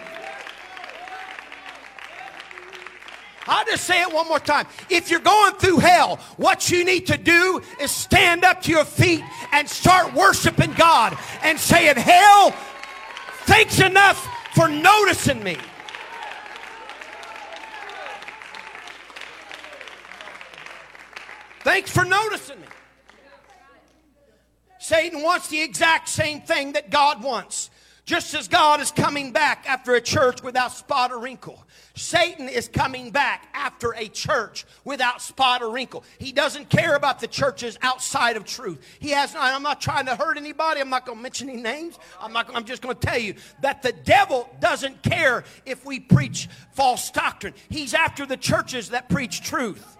I'll 3.48 3.64
just 3.64 3.84
say 3.84 4.02
it 4.02 4.12
one 4.12 4.28
more 4.28 4.38
time. 4.38 4.66
If 4.90 5.10
you're 5.10 5.20
going 5.20 5.54
through 5.54 5.78
hell, 5.78 6.16
what 6.36 6.70
you 6.70 6.84
need 6.84 7.06
to 7.06 7.16
do 7.16 7.62
is 7.80 7.90
stand 7.90 8.44
up 8.44 8.62
to 8.62 8.70
your 8.70 8.84
feet 8.84 9.22
and 9.52 9.68
start 9.68 10.12
worshiping 10.12 10.72
God 10.74 11.16
and 11.42 11.58
saying, 11.58 11.96
Hell, 11.96 12.50
thanks 13.46 13.80
enough 13.80 14.28
for 14.54 14.68
noticing 14.68 15.42
me. 15.42 15.56
Thanks 21.60 21.90
for 21.90 22.04
noticing 22.04 22.60
me. 22.60 22.66
Satan 24.78 25.22
wants 25.22 25.48
the 25.48 25.60
exact 25.60 26.08
same 26.08 26.40
thing 26.40 26.72
that 26.72 26.90
God 26.90 27.22
wants. 27.22 27.70
Just 28.08 28.32
as 28.32 28.48
God 28.48 28.80
is 28.80 28.90
coming 28.90 29.32
back 29.32 29.66
after 29.68 29.94
a 29.94 30.00
church 30.00 30.42
without 30.42 30.72
spot 30.72 31.12
or 31.12 31.18
wrinkle, 31.18 31.62
Satan 31.94 32.48
is 32.48 32.66
coming 32.66 33.10
back 33.10 33.50
after 33.52 33.92
a 33.94 34.08
church 34.08 34.64
without 34.82 35.20
spot 35.20 35.60
or 35.60 35.70
wrinkle. 35.70 36.02
He 36.18 36.32
doesn't 36.32 36.70
care 36.70 36.96
about 36.96 37.20
the 37.20 37.26
churches 37.26 37.78
outside 37.82 38.38
of 38.38 38.46
truth. 38.46 38.78
He 38.98 39.10
has. 39.10 39.34
not, 39.34 39.54
I'm 39.54 39.62
not 39.62 39.82
trying 39.82 40.06
to 40.06 40.16
hurt 40.16 40.38
anybody. 40.38 40.80
I'm 40.80 40.88
not 40.88 41.04
going 41.04 41.18
to 41.18 41.22
mention 41.22 41.50
any 41.50 41.60
names. 41.60 41.98
I'm 42.18 42.32
not. 42.32 42.48
I'm 42.54 42.64
just 42.64 42.80
going 42.80 42.96
to 42.96 43.06
tell 43.06 43.18
you 43.18 43.34
that 43.60 43.82
the 43.82 43.92
devil 43.92 44.48
doesn't 44.58 45.02
care 45.02 45.44
if 45.66 45.84
we 45.84 46.00
preach 46.00 46.48
false 46.72 47.10
doctrine. 47.10 47.52
He's 47.68 47.92
after 47.92 48.24
the 48.24 48.38
churches 48.38 48.88
that 48.88 49.10
preach 49.10 49.42
truth. 49.42 49.97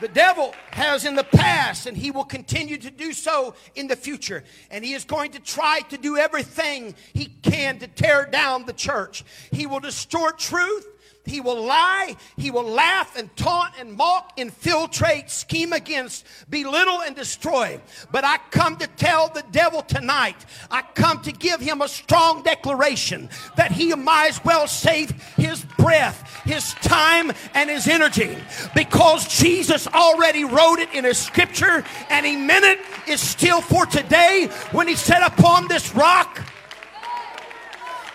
The 0.00 0.08
devil 0.08 0.54
has 0.70 1.04
in 1.04 1.16
the 1.16 1.24
past, 1.24 1.86
and 1.86 1.96
he 1.96 2.10
will 2.10 2.24
continue 2.24 2.78
to 2.78 2.90
do 2.90 3.12
so 3.12 3.54
in 3.74 3.88
the 3.88 3.96
future. 3.96 4.44
And 4.70 4.84
he 4.84 4.92
is 4.92 5.04
going 5.04 5.32
to 5.32 5.40
try 5.40 5.80
to 5.88 5.98
do 5.98 6.16
everything 6.16 6.94
he 7.12 7.26
can 7.26 7.78
to 7.80 7.88
tear 7.88 8.26
down 8.26 8.64
the 8.64 8.72
church. 8.72 9.24
He 9.50 9.66
will 9.66 9.80
distort 9.80 10.38
truth. 10.38 10.86
He 11.28 11.40
will 11.40 11.62
lie, 11.62 12.16
he 12.36 12.50
will 12.50 12.64
laugh 12.64 13.16
and 13.16 13.34
taunt 13.36 13.74
and 13.78 13.92
mock, 13.92 14.32
infiltrate, 14.36 15.30
scheme 15.30 15.72
against, 15.72 16.26
belittle 16.48 17.02
and 17.02 17.14
destroy. 17.14 17.80
But 18.10 18.24
I 18.24 18.38
come 18.50 18.76
to 18.78 18.86
tell 18.86 19.28
the 19.28 19.44
devil 19.50 19.82
tonight, 19.82 20.46
I 20.70 20.82
come 20.94 21.20
to 21.22 21.32
give 21.32 21.60
him 21.60 21.82
a 21.82 21.88
strong 21.88 22.42
declaration 22.42 23.28
that 23.56 23.72
he 23.72 23.94
might 23.94 24.28
as 24.28 24.44
well 24.44 24.66
save 24.66 25.10
his 25.36 25.64
breath, 25.76 26.42
his 26.44 26.74
time, 26.74 27.32
and 27.54 27.68
his 27.68 27.86
energy 27.86 28.36
because 28.74 29.28
Jesus 29.28 29.86
already 29.88 30.44
wrote 30.44 30.78
it 30.78 30.92
in 30.94 31.04
his 31.04 31.18
scripture 31.18 31.84
and 32.10 32.24
he 32.24 32.36
meant 32.36 32.64
it 32.64 32.80
is 33.06 33.20
still 33.20 33.60
for 33.60 33.86
today 33.86 34.48
when 34.72 34.88
he 34.88 34.94
said, 34.94 35.22
Upon 35.22 35.68
this 35.68 35.94
rock, 35.94 36.40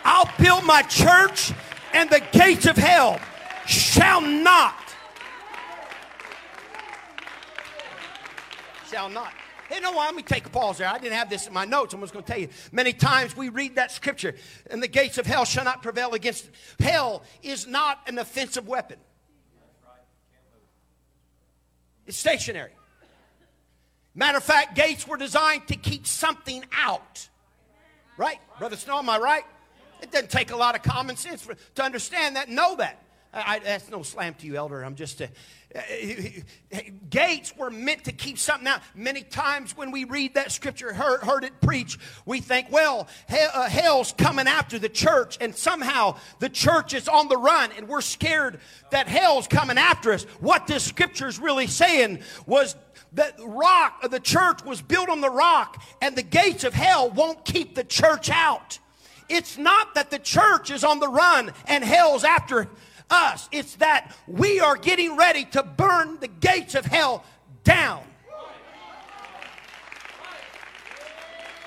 I'll 0.03 0.29
build 0.37 0.65
my 0.65 0.81
church 0.83 1.53
and 1.93 2.09
the 2.09 2.21
gates 2.31 2.65
of 2.65 2.75
hell 2.75 3.19
shall 3.65 4.21
not 4.21 4.75
shall 8.89 9.09
not 9.09 9.33
Hey, 9.73 9.79
no, 9.79 9.91
let 9.91 10.13
me 10.13 10.21
take 10.21 10.45
a 10.45 10.49
pause 10.49 10.77
there. 10.77 10.87
I 10.87 10.99
didn't 10.99 11.15
have 11.15 11.31
this 11.31 11.47
in 11.47 11.53
my 11.53 11.65
notes. 11.65 11.95
I'm 11.95 12.01
just 12.01 12.13
going 12.13 12.23
to 12.23 12.31
tell 12.31 12.39
you. 12.39 12.49
Many 12.71 12.93
times 12.93 13.35
we 13.35 13.49
read 13.49 13.77
that 13.77 13.91
scripture, 13.91 14.35
and 14.69 14.83
the 14.83 14.87
gates 14.87 15.17
of 15.17 15.25
hell 15.25 15.45
shall 15.45 15.63
not 15.63 15.81
prevail 15.81 16.13
against 16.13 16.45
it. 16.45 16.53
Hell 16.79 17.23
is 17.41 17.65
not 17.65 17.99
an 18.05 18.19
offensive 18.19 18.67
weapon, 18.67 18.97
it's 22.05 22.17
stationary. 22.17 22.71
Matter 24.15 24.37
of 24.37 24.43
fact, 24.43 24.75
gates 24.75 25.07
were 25.07 25.17
designed 25.17 25.67
to 25.69 25.75
keep 25.75 26.05
something 26.05 26.63
out. 26.71 27.27
Right? 28.15 28.37
Brother 28.59 28.75
Snow, 28.75 28.99
am 28.99 29.09
I 29.09 29.17
right? 29.17 29.43
It 30.03 30.11
doesn't 30.11 30.29
take 30.29 30.51
a 30.51 30.57
lot 30.57 30.75
of 30.75 30.83
common 30.83 31.15
sense 31.15 31.41
for, 31.41 31.55
to 31.75 31.83
understand 31.83 32.35
that, 32.35 32.49
know 32.49 32.75
that. 32.75 32.99
I, 33.33 33.59
that's 33.59 33.89
no 33.89 34.03
slam 34.03 34.35
to 34.35 34.45
you, 34.45 34.57
elder. 34.57 34.83
I'm 34.83 34.95
just. 34.95 35.21
Uh, 35.21 35.27
uh, 35.75 36.79
gates 37.09 37.57
were 37.57 37.71
meant 37.71 38.03
to 38.03 38.11
keep 38.11 38.37
something 38.37 38.67
out. 38.67 38.81
Many 38.93 39.23
times 39.23 39.75
when 39.75 39.89
we 39.89 40.03
read 40.03 40.35
that 40.35 40.51
scripture, 40.51 40.93
heard, 40.93 41.21
heard 41.21 41.43
it 41.43 41.59
preached, 41.59 41.99
we 42.27 42.41
think, 42.41 42.71
well, 42.71 43.07
hell, 43.27 43.49
uh, 43.55 43.67
hell's 43.67 44.13
coming 44.15 44.45
after 44.47 44.77
the 44.77 44.89
church, 44.89 45.39
and 45.41 45.55
somehow 45.55 46.17
the 46.37 46.49
church 46.49 46.93
is 46.93 47.07
on 47.07 47.27
the 47.27 47.37
run, 47.37 47.71
and 47.75 47.87
we're 47.87 48.01
scared 48.01 48.59
that 48.91 49.07
hell's 49.07 49.47
coming 49.47 49.79
after 49.79 50.13
us. 50.13 50.25
What 50.39 50.67
this 50.67 50.83
scripture 50.83 51.27
is 51.27 51.39
really 51.39 51.65
saying 51.65 52.19
was 52.45 52.75
that 53.13 53.33
rock, 53.43 54.11
the 54.11 54.19
church 54.19 54.63
was 54.63 54.79
built 54.79 55.09
on 55.09 55.21
the 55.21 55.31
rock, 55.31 55.81
and 56.03 56.15
the 56.15 56.21
gates 56.21 56.63
of 56.63 56.75
hell 56.75 57.09
won't 57.09 57.45
keep 57.45 57.73
the 57.73 57.83
church 57.83 58.29
out. 58.29 58.77
It's 59.33 59.57
not 59.57 59.95
that 59.95 60.11
the 60.11 60.19
church 60.19 60.69
is 60.69 60.83
on 60.83 60.99
the 60.99 61.07
run 61.07 61.51
and 61.65 61.83
hell's 61.83 62.23
after 62.23 62.69
us. 63.09 63.49
It's 63.51 63.75
that 63.77 64.15
we 64.27 64.59
are 64.59 64.77
getting 64.77 65.17
ready 65.17 65.45
to 65.45 65.63
burn 65.63 66.19
the 66.19 66.27
gates 66.27 66.75
of 66.75 66.85
hell 66.85 67.23
down. 67.63 68.03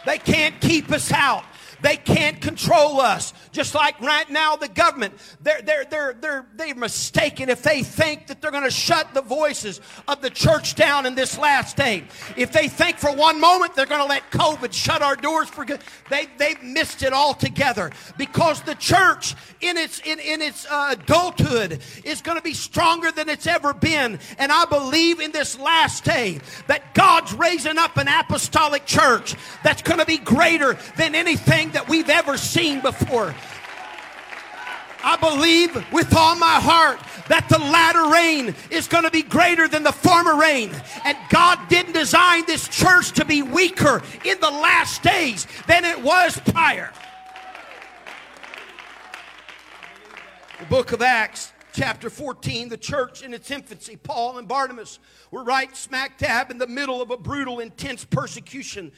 They 0.04 0.18
can't 0.18 0.60
keep 0.60 0.92
us 0.92 1.10
out. 1.10 1.44
They 1.82 1.96
can't 1.96 2.40
control 2.40 3.00
us. 3.00 3.32
Just 3.52 3.74
like 3.74 4.00
right 4.00 4.28
now, 4.30 4.56
the 4.56 4.68
government, 4.68 5.14
they're, 5.40 5.62
they're, 5.62 5.84
they're, 5.84 6.16
they're, 6.20 6.46
they're 6.54 6.74
mistaken 6.74 7.48
if 7.48 7.62
they 7.62 7.82
think 7.82 8.26
that 8.28 8.40
they're 8.40 8.50
going 8.50 8.64
to 8.64 8.70
shut 8.70 9.14
the 9.14 9.22
voices 9.22 9.80
of 10.08 10.22
the 10.22 10.30
church 10.30 10.74
down 10.74 11.06
in 11.06 11.14
this 11.14 11.38
last 11.38 11.76
day. 11.76 12.04
If 12.36 12.52
they 12.52 12.68
think 12.68 12.98
for 12.98 13.14
one 13.14 13.40
moment 13.40 13.74
they're 13.74 13.86
going 13.86 14.00
to 14.00 14.08
let 14.08 14.30
COVID 14.30 14.72
shut 14.72 15.02
our 15.02 15.16
doors 15.16 15.48
for 15.48 15.64
good, 15.64 15.80
they, 16.10 16.26
they've 16.38 16.62
missed 16.62 17.02
it 17.02 17.12
altogether 17.12 17.90
because 18.16 18.62
the 18.62 18.74
church 18.74 19.34
in 19.60 19.76
its, 19.76 20.00
in, 20.00 20.18
in 20.20 20.42
its 20.42 20.66
uh, 20.70 20.88
adulthood 20.92 21.80
is 22.04 22.22
going 22.22 22.36
to 22.36 22.42
be 22.42 22.54
stronger 22.54 23.10
than 23.10 23.28
it's 23.28 23.46
ever 23.46 23.74
been. 23.74 24.18
And 24.38 24.52
I 24.52 24.64
believe 24.64 25.20
in 25.20 25.32
this 25.32 25.58
last 25.58 26.04
day 26.04 26.40
that 26.66 26.94
God's 26.94 27.32
raising 27.32 27.78
up 27.78 27.96
an 27.96 28.08
apostolic 28.08 28.86
church 28.86 29.34
that's 29.62 29.82
going 29.82 29.98
to 30.00 30.06
be 30.06 30.18
greater 30.18 30.76
than 30.96 31.14
anything 31.14 31.65
anything 31.66 31.72
that 31.72 31.88
we've 31.88 32.10
ever 32.10 32.36
seen 32.36 32.80
before. 32.80 33.34
I 35.04 35.16
believe 35.16 35.74
with 35.92 36.14
all 36.16 36.34
my 36.36 36.58
heart 36.60 36.98
that 37.28 37.48
the 37.48 37.58
latter 37.58 38.10
rain 38.10 38.54
is 38.70 38.88
going 38.88 39.04
to 39.04 39.10
be 39.10 39.22
greater 39.22 39.68
than 39.68 39.82
the 39.82 39.92
former 39.92 40.36
rain. 40.36 40.70
And 41.04 41.16
God 41.30 41.58
didn't 41.68 41.92
design 41.92 42.44
this 42.46 42.66
church 42.68 43.12
to 43.12 43.24
be 43.24 43.42
weaker 43.42 44.02
in 44.24 44.40
the 44.40 44.50
last 44.50 45.02
days 45.02 45.46
than 45.68 45.84
it 45.84 46.00
was 46.02 46.40
prior. 46.50 46.92
The 50.58 50.66
book 50.66 50.92
of 50.92 51.02
Acts, 51.02 51.52
chapter 51.72 52.08
14, 52.10 52.70
the 52.70 52.78
church 52.78 53.22
in 53.22 53.34
its 53.34 53.50
infancy, 53.50 53.96
Paul 53.96 54.38
and 54.38 54.48
Barnabas 54.48 54.98
were 55.30 55.44
right 55.44 55.76
smack 55.76 56.18
dab 56.18 56.50
in 56.50 56.58
the 56.58 56.66
middle 56.66 57.02
of 57.02 57.10
a 57.10 57.16
brutal, 57.16 57.60
intense 57.60 58.04
persecution 58.04 58.90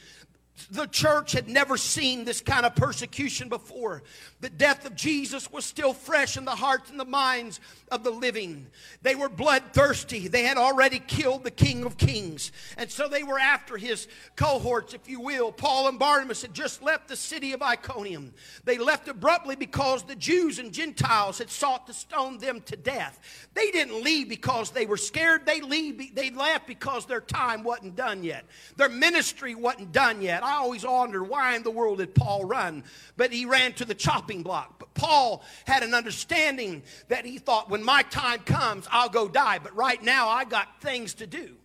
the 0.71 0.87
church 0.87 1.31
had 1.31 1.47
never 1.47 1.77
seen 1.77 2.25
this 2.25 2.41
kind 2.41 2.65
of 2.65 2.75
persecution 2.75 3.49
before. 3.49 4.03
The 4.41 4.49
death 4.49 4.85
of 4.85 4.95
Jesus 4.95 5.51
was 5.51 5.65
still 5.65 5.93
fresh 5.93 6.37
in 6.37 6.45
the 6.45 6.51
hearts 6.51 6.89
and 6.89 6.99
the 6.99 7.05
minds 7.05 7.59
of 7.91 8.03
the 8.03 8.11
living. 8.11 8.67
They 9.01 9.15
were 9.15 9.29
bloodthirsty. 9.29 10.27
They 10.27 10.43
had 10.43 10.57
already 10.57 10.99
killed 10.99 11.43
the 11.43 11.51
King 11.51 11.83
of 11.83 11.97
Kings. 11.97 12.51
And 12.77 12.89
so 12.89 13.07
they 13.07 13.23
were 13.23 13.39
after 13.39 13.77
his 13.77 14.07
cohorts, 14.35 14.93
if 14.93 15.09
you 15.09 15.19
will. 15.19 15.51
Paul 15.51 15.87
and 15.87 15.99
Barnabas 15.99 16.41
had 16.41 16.53
just 16.53 16.81
left 16.81 17.07
the 17.07 17.15
city 17.15 17.53
of 17.53 17.61
Iconium. 17.61 18.33
They 18.63 18.77
left 18.77 19.07
abruptly 19.07 19.55
because 19.55 20.03
the 20.03 20.15
Jews 20.15 20.59
and 20.59 20.71
Gentiles 20.71 21.37
had 21.37 21.49
sought 21.49 21.87
to 21.87 21.93
stone 21.93 22.37
them 22.37 22.61
to 22.61 22.75
death. 22.75 23.47
They 23.53 23.71
didn't 23.71 24.03
leave 24.03 24.29
because 24.29 24.71
they 24.71 24.85
were 24.85 24.97
scared. 24.97 25.45
They, 25.45 25.61
leave, 25.61 26.15
they 26.15 26.29
left 26.29 26.67
because 26.67 27.05
their 27.05 27.21
time 27.21 27.63
wasn't 27.63 27.95
done 27.95 28.23
yet. 28.23 28.45
Their 28.77 28.89
ministry 28.89 29.55
wasn't 29.55 29.91
done 29.91 30.21
yet. 30.21 30.43
I 30.49 30.55
always 30.55 30.85
wondered 30.85 31.23
why 31.23 31.55
in 31.55 31.63
the 31.63 31.71
world 31.71 31.99
did 31.99 32.15
Paul 32.15 32.43
run? 32.43 32.83
But 33.15 33.31
he 33.31 33.45
ran 33.45 33.73
to 33.73 33.85
the 33.85 33.93
chopping 33.93 34.43
block. 34.43 34.79
But 34.79 34.93
Paul 34.93 35.43
had 35.65 35.83
an 35.83 35.93
understanding 35.93 36.83
that 37.07 37.25
he 37.25 37.37
thought, 37.37 37.69
when 37.69 37.83
my 37.83 38.01
time 38.03 38.39
comes, 38.39 38.87
I'll 38.91 39.09
go 39.09 39.27
die. 39.27 39.59
But 39.59 39.75
right 39.75 40.01
now, 40.01 40.27
I 40.27 40.45
got 40.45 40.81
things 40.81 41.13
to 41.15 41.27
do. 41.27 41.55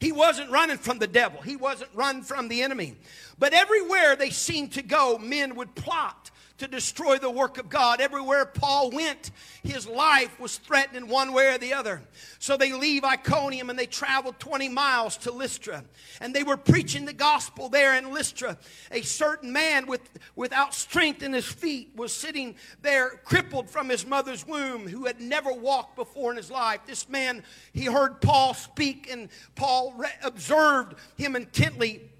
He 0.00 0.12
wasn't 0.12 0.50
running 0.50 0.78
from 0.78 0.98
the 0.98 1.06
devil. 1.06 1.42
He 1.42 1.56
wasn't 1.56 1.90
running 1.92 2.22
from 2.22 2.48
the 2.48 2.62
enemy. 2.62 2.96
But 3.38 3.52
everywhere 3.52 4.16
they 4.16 4.30
seemed 4.30 4.72
to 4.72 4.82
go, 4.82 5.18
men 5.18 5.56
would 5.56 5.74
plot 5.74 6.30
to 6.60 6.68
destroy 6.68 7.18
the 7.18 7.30
work 7.30 7.58
of 7.58 7.68
God. 7.70 8.00
Everywhere 8.00 8.44
Paul 8.44 8.90
went, 8.90 9.30
his 9.62 9.86
life 9.86 10.38
was 10.38 10.58
threatened 10.58 10.96
in 10.96 11.08
one 11.08 11.32
way 11.32 11.54
or 11.54 11.58
the 11.58 11.72
other. 11.72 12.02
So 12.38 12.56
they 12.56 12.74
leave 12.74 13.02
Iconium 13.02 13.70
and 13.70 13.78
they 13.78 13.86
traveled 13.86 14.38
20 14.38 14.68
miles 14.68 15.16
to 15.18 15.32
Lystra. 15.32 15.84
And 16.20 16.34
they 16.34 16.42
were 16.42 16.58
preaching 16.58 17.06
the 17.06 17.14
gospel 17.14 17.70
there 17.70 17.96
in 17.96 18.12
Lystra. 18.12 18.58
A 18.90 19.00
certain 19.00 19.52
man 19.52 19.86
with, 19.86 20.02
without 20.36 20.74
strength 20.74 21.22
in 21.22 21.32
his 21.32 21.46
feet 21.46 21.92
was 21.96 22.12
sitting 22.12 22.56
there 22.82 23.08
crippled 23.24 23.70
from 23.70 23.88
his 23.88 24.06
mother's 24.06 24.46
womb 24.46 24.86
who 24.86 25.06
had 25.06 25.18
never 25.18 25.52
walked 25.52 25.96
before 25.96 26.30
in 26.30 26.36
his 26.36 26.50
life. 26.50 26.80
This 26.86 27.08
man, 27.08 27.42
he 27.72 27.86
heard 27.86 28.20
Paul 28.20 28.52
speak 28.52 29.10
and 29.10 29.30
Paul 29.54 29.94
re- 29.96 30.08
observed 30.22 30.96
him 31.16 31.36
intently 31.36 32.10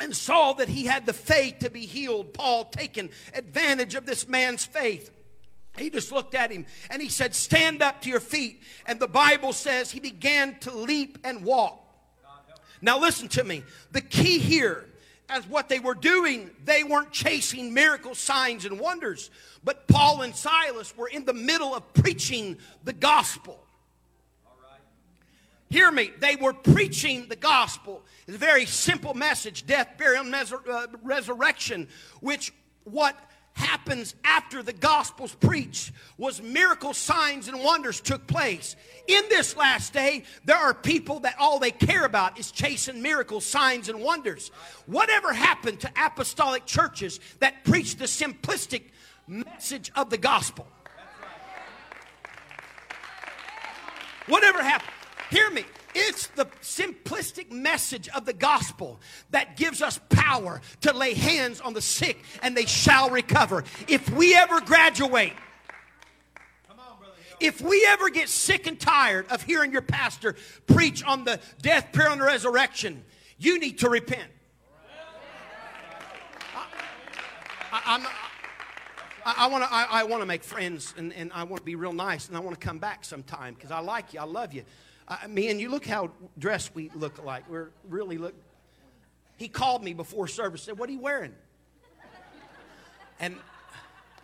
and 0.00 0.14
saw 0.14 0.52
that 0.54 0.68
he 0.68 0.86
had 0.86 1.06
the 1.06 1.12
faith 1.12 1.60
to 1.60 1.70
be 1.70 1.86
healed. 1.86 2.34
Paul 2.34 2.64
taking 2.66 3.10
advantage 3.34 3.94
of 3.94 4.06
this 4.06 4.28
man's 4.28 4.64
faith. 4.64 5.10
He 5.76 5.90
just 5.90 6.12
looked 6.12 6.34
at 6.34 6.50
him 6.50 6.66
and 6.90 7.02
he 7.02 7.08
said, 7.08 7.34
Stand 7.34 7.82
up 7.82 8.02
to 8.02 8.10
your 8.10 8.20
feet. 8.20 8.62
And 8.86 9.00
the 9.00 9.08
Bible 9.08 9.52
says 9.52 9.90
he 9.90 10.00
began 10.00 10.58
to 10.60 10.72
leap 10.72 11.18
and 11.24 11.44
walk. 11.44 11.80
Now, 12.80 12.98
listen 12.98 13.28
to 13.28 13.44
me. 13.44 13.64
The 13.92 14.02
key 14.02 14.38
here, 14.38 14.84
as 15.30 15.46
what 15.48 15.70
they 15.70 15.80
were 15.80 15.94
doing, 15.94 16.50
they 16.64 16.84
weren't 16.84 17.12
chasing 17.12 17.72
miracle 17.72 18.14
signs 18.14 18.66
and 18.66 18.78
wonders, 18.78 19.30
but 19.64 19.88
Paul 19.88 20.20
and 20.20 20.36
Silas 20.36 20.94
were 20.94 21.08
in 21.08 21.24
the 21.24 21.32
middle 21.32 21.74
of 21.74 21.94
preaching 21.94 22.58
the 22.84 22.92
gospel. 22.92 23.63
Hear 25.74 25.90
me. 25.90 26.12
They 26.20 26.36
were 26.36 26.52
preaching 26.52 27.26
the 27.28 27.34
gospel. 27.34 28.04
It's 28.28 28.36
a 28.36 28.38
very 28.38 28.64
simple 28.64 29.12
message 29.12 29.66
death, 29.66 29.98
burial, 29.98 30.24
and 30.24 30.32
uh, 30.32 30.86
resurrection, 31.02 31.88
which 32.20 32.54
what 32.84 33.18
happens 33.54 34.14
after 34.22 34.62
the 34.62 34.72
gospel's 34.72 35.34
preached 35.34 35.90
was 36.16 36.40
miracle 36.40 36.94
signs 36.94 37.48
and 37.48 37.58
wonders 37.58 38.00
took 38.00 38.24
place 38.28 38.76
in 39.08 39.22
this 39.28 39.56
last 39.56 39.92
day 39.92 40.24
there 40.44 40.56
are 40.56 40.74
people 40.74 41.20
that 41.20 41.36
all 41.38 41.60
they 41.60 41.70
care 41.70 42.04
about 42.04 42.36
is 42.36 42.50
chasing 42.50 43.00
miracle 43.00 43.40
signs 43.40 43.88
and 43.88 44.00
wonders 44.00 44.50
whatever 44.86 45.32
happened 45.32 45.78
to 45.78 45.88
apostolic 45.96 46.66
churches 46.66 47.20
that 47.38 47.62
preach 47.62 47.94
the 47.94 48.06
simplistic 48.06 48.82
message 49.28 49.92
of 49.94 50.10
the 50.10 50.18
gospel 50.18 50.66
whatever 54.26 54.60
happened 54.64 55.03
Hear 55.30 55.50
me. 55.50 55.64
It's 55.94 56.26
the 56.28 56.46
simplistic 56.60 57.52
message 57.52 58.08
of 58.08 58.26
the 58.26 58.32
gospel 58.32 59.00
that 59.30 59.56
gives 59.56 59.80
us 59.80 60.00
power 60.08 60.60
to 60.80 60.92
lay 60.92 61.14
hands 61.14 61.60
on 61.60 61.72
the 61.72 61.80
sick 61.80 62.18
and 62.42 62.56
they 62.56 62.66
shall 62.66 63.10
recover. 63.10 63.64
If 63.86 64.10
we 64.10 64.34
ever 64.34 64.60
graduate, 64.60 65.32
if 67.40 67.60
we 67.60 67.84
ever 67.88 68.10
get 68.10 68.28
sick 68.28 68.66
and 68.66 68.78
tired 68.78 69.26
of 69.30 69.42
hearing 69.42 69.70
your 69.70 69.82
pastor 69.82 70.34
preach 70.66 71.04
on 71.04 71.24
the 71.24 71.40
death, 71.62 71.92
burial, 71.92 72.14
and 72.14 72.22
resurrection, 72.22 73.04
you 73.38 73.58
need 73.58 73.78
to 73.80 73.88
repent. 73.88 74.30
I, 77.72 78.08
I, 79.24 79.46
want 79.48 79.64
to 79.64 79.72
I, 79.72 80.02
I 80.02 80.24
make 80.24 80.44
friends 80.44 80.94
and, 80.96 81.12
and 81.12 81.32
I 81.32 81.44
want 81.44 81.58
to 81.58 81.64
be 81.64 81.74
real 81.74 81.92
nice 81.92 82.28
and 82.28 82.36
I 82.36 82.40
want 82.40 82.58
to 82.58 82.64
come 82.64 82.78
back 82.78 83.04
sometime 83.04 83.54
because 83.54 83.70
I 83.70 83.80
like 83.80 84.14
you. 84.14 84.20
I 84.20 84.24
love 84.24 84.52
you. 84.54 84.64
I 85.06 85.26
mean, 85.26 85.60
you 85.60 85.70
look 85.70 85.84
how 85.84 86.10
dressed 86.38 86.74
we 86.74 86.90
look 86.94 87.22
like. 87.22 87.48
We're 87.48 87.70
really 87.88 88.16
look. 88.16 88.34
He 89.36 89.48
called 89.48 89.84
me 89.84 89.92
before 89.92 90.28
service. 90.28 90.62
Said, 90.62 90.78
"What 90.78 90.88
are 90.88 90.92
you 90.92 91.00
wearing?" 91.00 91.34
And 93.20 93.36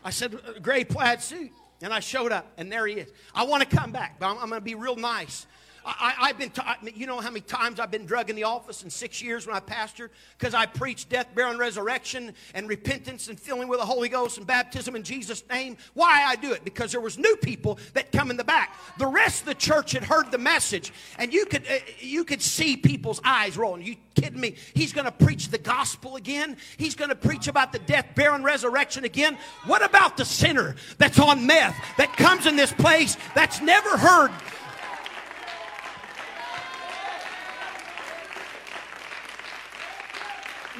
I 0.05 0.11
said, 0.11 0.39
"A 0.57 0.61
gray 0.61 0.85
plaid 0.85 1.23
suit." 1.23 1.50
And 1.83 1.95
I 1.95 2.00
showed 2.00 2.31
up, 2.31 2.47
and 2.59 2.71
there 2.71 2.87
he 2.87 2.95
is. 2.95 3.11
I 3.35 3.45
want 3.45 3.69
to 3.69 3.76
come 3.76 3.91
back, 3.91 4.19
but 4.19 4.26
I'm, 4.26 4.39
I'm 4.39 4.50
going 4.50 4.61
to 4.61 4.65
be 4.65 4.75
real 4.75 4.97
nice. 4.97 5.47
I, 5.84 6.28
have 6.28 6.38
been, 6.38 6.50
ta- 6.50 6.76
you 6.95 7.06
know 7.06 7.21
how 7.21 7.30
many 7.30 7.40
times 7.40 7.80
I've 7.80 7.90
been 7.90 8.04
drug 8.04 8.28
in 8.28 8.36
the 8.36 8.45
office 8.45 8.82
in 8.82 8.90
six 8.90 9.23
years 9.23 9.47
when 9.47 9.56
I 9.56 9.60
pastored? 9.60 10.10
Because 10.38 10.52
I 10.52 10.66
preached 10.66 11.08
death, 11.08 11.28
burial, 11.34 11.52
and 11.52 11.58
resurrection, 11.58 12.34
and 12.54 12.69
repentance, 12.69 13.28
and 13.28 13.40
filling 13.40 13.66
with 13.66 13.80
the 13.80 13.86
Holy 13.86 14.08
Ghost, 14.08 14.36
and 14.36 14.47
baptism 14.47 14.95
in 14.95 15.02
Jesus' 15.02 15.43
name. 15.49 15.76
Why 15.95 16.25
I 16.26 16.36
do 16.36 16.52
it? 16.52 16.64
Because 16.64 16.93
there 16.93 17.00
was 17.00 17.19
new 17.19 17.36
people 17.36 17.78
that 17.95 18.12
come 18.12 18.30
in 18.30 18.36
the 18.36 18.45
back. 18.45 18.76
The 18.99 19.06
rest 19.06 19.40
of 19.40 19.47
the 19.47 19.54
church 19.54 19.93
had 19.93 20.04
heard 20.04 20.30
the 20.30 20.38
message, 20.38 20.93
and 21.19 21.32
you 21.32 21.47
could, 21.47 21.66
uh, 21.66 21.78
you 21.99 22.25
could 22.25 22.43
see 22.43 22.76
people's 22.76 23.21
eyes 23.25 23.56
rolling. 23.56 23.82
You 23.82 23.97
kidding 24.14 24.40
me? 24.40 24.56
He's 24.75 24.93
going 24.93 25.06
to 25.06 25.12
preach 25.12 25.49
the 25.49 25.58
gospel 25.58 26.16
again. 26.16 26.56
He's 26.76 26.95
going 26.95 27.10
to 27.10 27.16
preach 27.16 27.49
about 27.49 27.73
the 27.73 27.78
death, 27.78 28.06
burial, 28.14 28.34
and 28.34 28.45
resurrection 28.45 29.04
again. 29.04 29.38
What 29.64 29.82
about 29.84 30.16
the 30.16 30.25
sinner 30.25 30.76
that's 30.99 31.19
on 31.19 31.47
meth 31.47 31.76
that 31.97 32.16
comes 32.16 32.47
in 32.47 32.56
this 32.56 32.73
place 32.73 33.16
that's 33.34 33.60
never 33.62 33.97
heard 33.97 34.30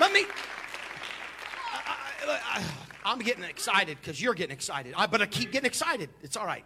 Let 0.01 0.15
me. 0.15 0.25
I, 2.27 2.65
am 3.05 3.19
getting 3.19 3.45
excited 3.45 3.99
because 4.01 4.21
you're 4.21 4.33
getting 4.33 4.55
excited. 4.55 4.95
I, 4.97 5.07
but 5.07 5.21
I 5.21 5.27
keep 5.27 5.53
getting 5.53 5.67
excited. 5.67 6.09
It's 6.23 6.39
all 6.39 6.47
right. 6.47 6.65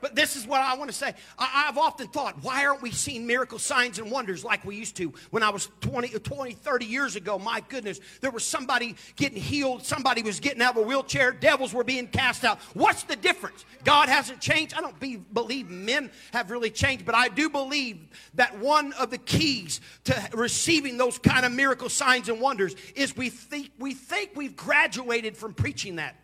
But 0.00 0.14
this 0.14 0.36
is 0.36 0.46
what 0.46 0.60
I 0.60 0.76
want 0.76 0.90
to 0.90 0.96
say. 0.96 1.14
I, 1.38 1.64
have 1.66 1.78
often 1.78 2.08
thought, 2.08 2.42
why 2.42 2.66
aren't 2.66 2.82
we 2.82 2.90
seeing 2.90 3.26
miracle 3.26 3.58
signs 3.58 3.98
and 3.98 4.10
wonders 4.10 4.44
like 4.44 4.64
we 4.64 4.76
used 4.76 4.96
to 4.96 5.12
when 5.30 5.42
I 5.42 5.50
was 5.50 5.68
20, 5.80 6.08
20, 6.08 6.52
30 6.52 6.86
years 6.86 7.16
ago? 7.16 7.38
My 7.38 7.62
goodness, 7.68 8.00
there 8.20 8.30
was 8.30 8.44
somebody 8.44 8.96
getting 9.16 9.40
healed, 9.40 9.84
somebody 9.84 10.22
was 10.22 10.40
getting 10.40 10.62
out 10.62 10.76
of 10.76 10.82
a 10.82 10.86
wheelchair, 10.86 11.32
devils 11.32 11.74
were 11.74 11.84
being 11.84 12.06
cast 12.06 12.44
out. 12.44 12.60
What's 12.74 13.02
the 13.04 13.16
difference? 13.16 13.64
God 13.84 14.08
hasn't 14.08 14.40
changed. 14.40 14.74
I 14.74 14.80
don't 14.80 14.98
be, 15.00 15.16
believe 15.16 15.68
men 15.68 16.10
have 16.32 16.50
really 16.50 16.70
changed, 16.70 17.04
but 17.04 17.14
I 17.14 17.28
do 17.28 17.48
believe 17.50 17.98
that 18.34 18.58
one 18.58 18.92
of 18.94 19.10
the 19.10 19.18
keys 19.18 19.80
to 20.04 20.28
receiving 20.32 20.96
those 20.96 21.18
kind 21.18 21.44
of 21.44 21.52
miracle 21.52 21.88
signs 21.88 22.28
and 22.28 22.40
wonders 22.40 22.74
is 22.94 23.16
we 23.16 23.30
think, 23.30 23.70
we 23.78 23.94
think 23.94 24.30
we've 24.34 24.56
graduated 24.56 25.36
from 25.36 25.54
preaching 25.54 25.96
that. 25.96 26.16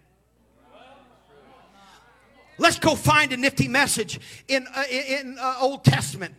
Let's 2.59 2.79
go 2.79 2.95
find 2.95 3.33
a 3.33 3.37
nifty 3.37 3.69
message 3.69 4.21
in, 4.49 4.67
uh, 4.75 4.85
in 4.90 5.37
uh, 5.40 5.57
Old 5.61 5.85
Testament. 5.85 6.35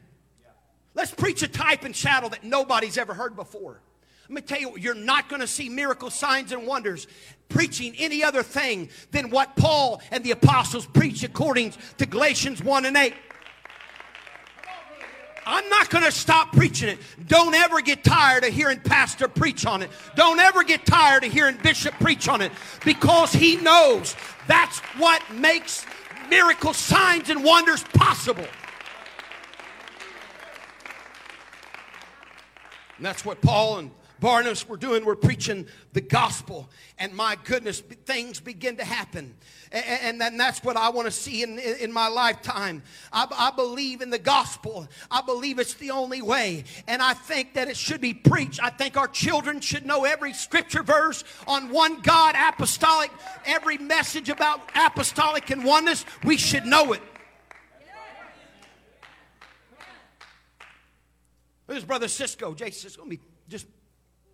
Let's 0.94 1.12
preach 1.12 1.44
a 1.44 1.48
type 1.48 1.84
and 1.84 1.96
shadow 1.96 2.30
that 2.30 2.44
nobody's 2.44 2.98
ever 2.98 3.14
heard 3.14 3.36
before. 3.36 3.82
Let 4.28 4.36
me 4.36 4.42
tell 4.42 4.60
you, 4.60 4.76
you're 4.78 4.96
not 4.96 5.30
going 5.30 5.42
to 5.42 5.48
see 5.48 5.70
miracle 5.70 6.10
signs 6.10 6.52
and 6.52 6.66
wonders 6.66 7.06
preaching 7.48 7.94
any 7.98 8.24
other 8.24 8.42
thing 8.42 8.90
than 9.12 9.30
what 9.30 9.56
Paul 9.56 10.02
and 10.10 10.24
the 10.24 10.32
apostles 10.32 10.88
preach 10.88 11.24
according 11.24 11.74
to 11.98 12.06
Galatians 12.06 12.64
1 12.64 12.86
and 12.86 12.98
8. 12.98 13.14
I'm 15.46 15.70
not 15.70 15.92
going 15.92 16.04
to 16.04 16.12
stop 16.12 16.54
preaching 16.54 16.90
it. 16.90 16.98
Don't 17.28 17.54
ever 17.54 17.82
get 17.82 18.04
tired 18.04 18.44
of 18.44 18.52
hearing 18.52 18.80
pastor 18.80 19.28
preach 19.28 19.68
on 19.68 19.84
it. 19.84 19.92
Don't 20.16 20.40
ever 20.40 20.64
get 20.64 20.88
tired 20.88 21.24
of 21.24 21.32
hearing 21.32 21.58
bishop 21.62 21.94
preach 22.00 22.28
on 22.28 22.42
it 22.42 22.52
because 22.84 23.32
he 23.32 23.58
knows 23.58 24.16
that's 24.48 24.80
what 24.98 25.22
makes 25.32 25.86
miracle 26.30 26.74
signs 26.74 27.30
and 27.30 27.44
wonders 27.44 27.84
possible. 27.94 28.48
And 32.98 33.06
that's 33.06 33.26
what 33.26 33.42
Paul 33.42 33.80
and 33.80 33.92
Barnabas 34.26 34.68
were 34.68 34.76
doing, 34.76 35.06
we're 35.06 35.16
preaching 35.16 35.68
the 35.94 36.02
gospel. 36.02 36.68
And 36.98 37.14
my 37.14 37.38
goodness, 37.44 37.82
things 37.82 38.40
begin 38.40 38.78
to 38.78 38.84
happen. 38.84 39.36
And, 39.72 40.20
and, 40.20 40.40
that's 40.40 40.64
what 40.64 40.76
I 40.76 40.90
want 40.90 41.06
to 41.06 41.12
see 41.12 41.44
in, 41.44 41.60
in 41.60 41.92
my 41.92 42.08
lifetime. 42.08 42.82
I, 43.14 43.28
I 43.32 43.52
believe 43.56 44.02
in 44.02 44.10
the 44.10 44.18
gospel. 44.18 44.88
I 45.12 45.22
believe 45.22 45.60
it's 45.60 45.76
the 45.76 45.92
only 45.92 46.24
way. 46.24 46.64
And 46.88 47.04
I 47.04 47.14
think 47.14 47.54
that 47.54 47.68
it 47.68 47.78
should 47.78 48.02
be 48.02 48.16
preached. 48.16 48.60
I 48.64 48.72
think 48.72 48.98
our 48.98 49.08
children 49.08 49.60
should 49.60 49.86
know 49.86 50.06
every 50.06 50.34
scripture 50.34 50.82
verse 50.82 51.24
on 51.46 51.70
one 51.70 52.02
God, 52.02 52.34
apostolic, 52.36 53.12
every 53.46 53.78
message 53.78 54.30
about 54.30 54.72
apostolic 54.74 55.52
and 55.52 55.64
oneness. 55.64 56.04
We 56.24 56.38
should 56.38 56.66
know 56.66 56.94
it. 56.94 57.02
There's 61.68 61.86
Brother 61.86 62.08
Cisco. 62.08 62.56
Jason 62.56 62.90
Cisco. 62.90 63.04
Let 63.04 63.10
me 63.10 63.20
just 63.48 63.68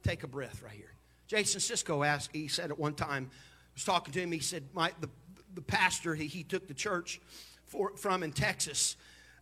take 0.03 0.23
a 0.23 0.27
breath 0.27 0.61
right 0.63 0.73
here. 0.73 0.93
Jason 1.27 1.61
Cisco 1.61 2.03
asked, 2.03 2.29
he 2.33 2.47
said 2.47 2.71
at 2.71 2.79
one 2.79 2.93
time, 2.93 3.29
I 3.31 3.69
was 3.75 3.83
talking 3.83 4.13
to 4.13 4.19
him, 4.19 4.31
he 4.31 4.39
said, 4.39 4.63
My, 4.73 4.91
the, 4.99 5.09
the 5.53 5.61
pastor 5.61 6.13
he, 6.13 6.27
he 6.27 6.43
took 6.43 6.67
the 6.67 6.73
church 6.73 7.21
for, 7.65 7.95
from 7.95 8.23
in 8.23 8.33
Texas, 8.33 8.97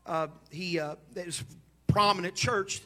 uh, 0.05 0.27
he, 0.51 0.79
uh, 0.79 0.95
was 1.15 1.41
a 1.41 1.91
prominent 1.91 2.35
church. 2.35 2.81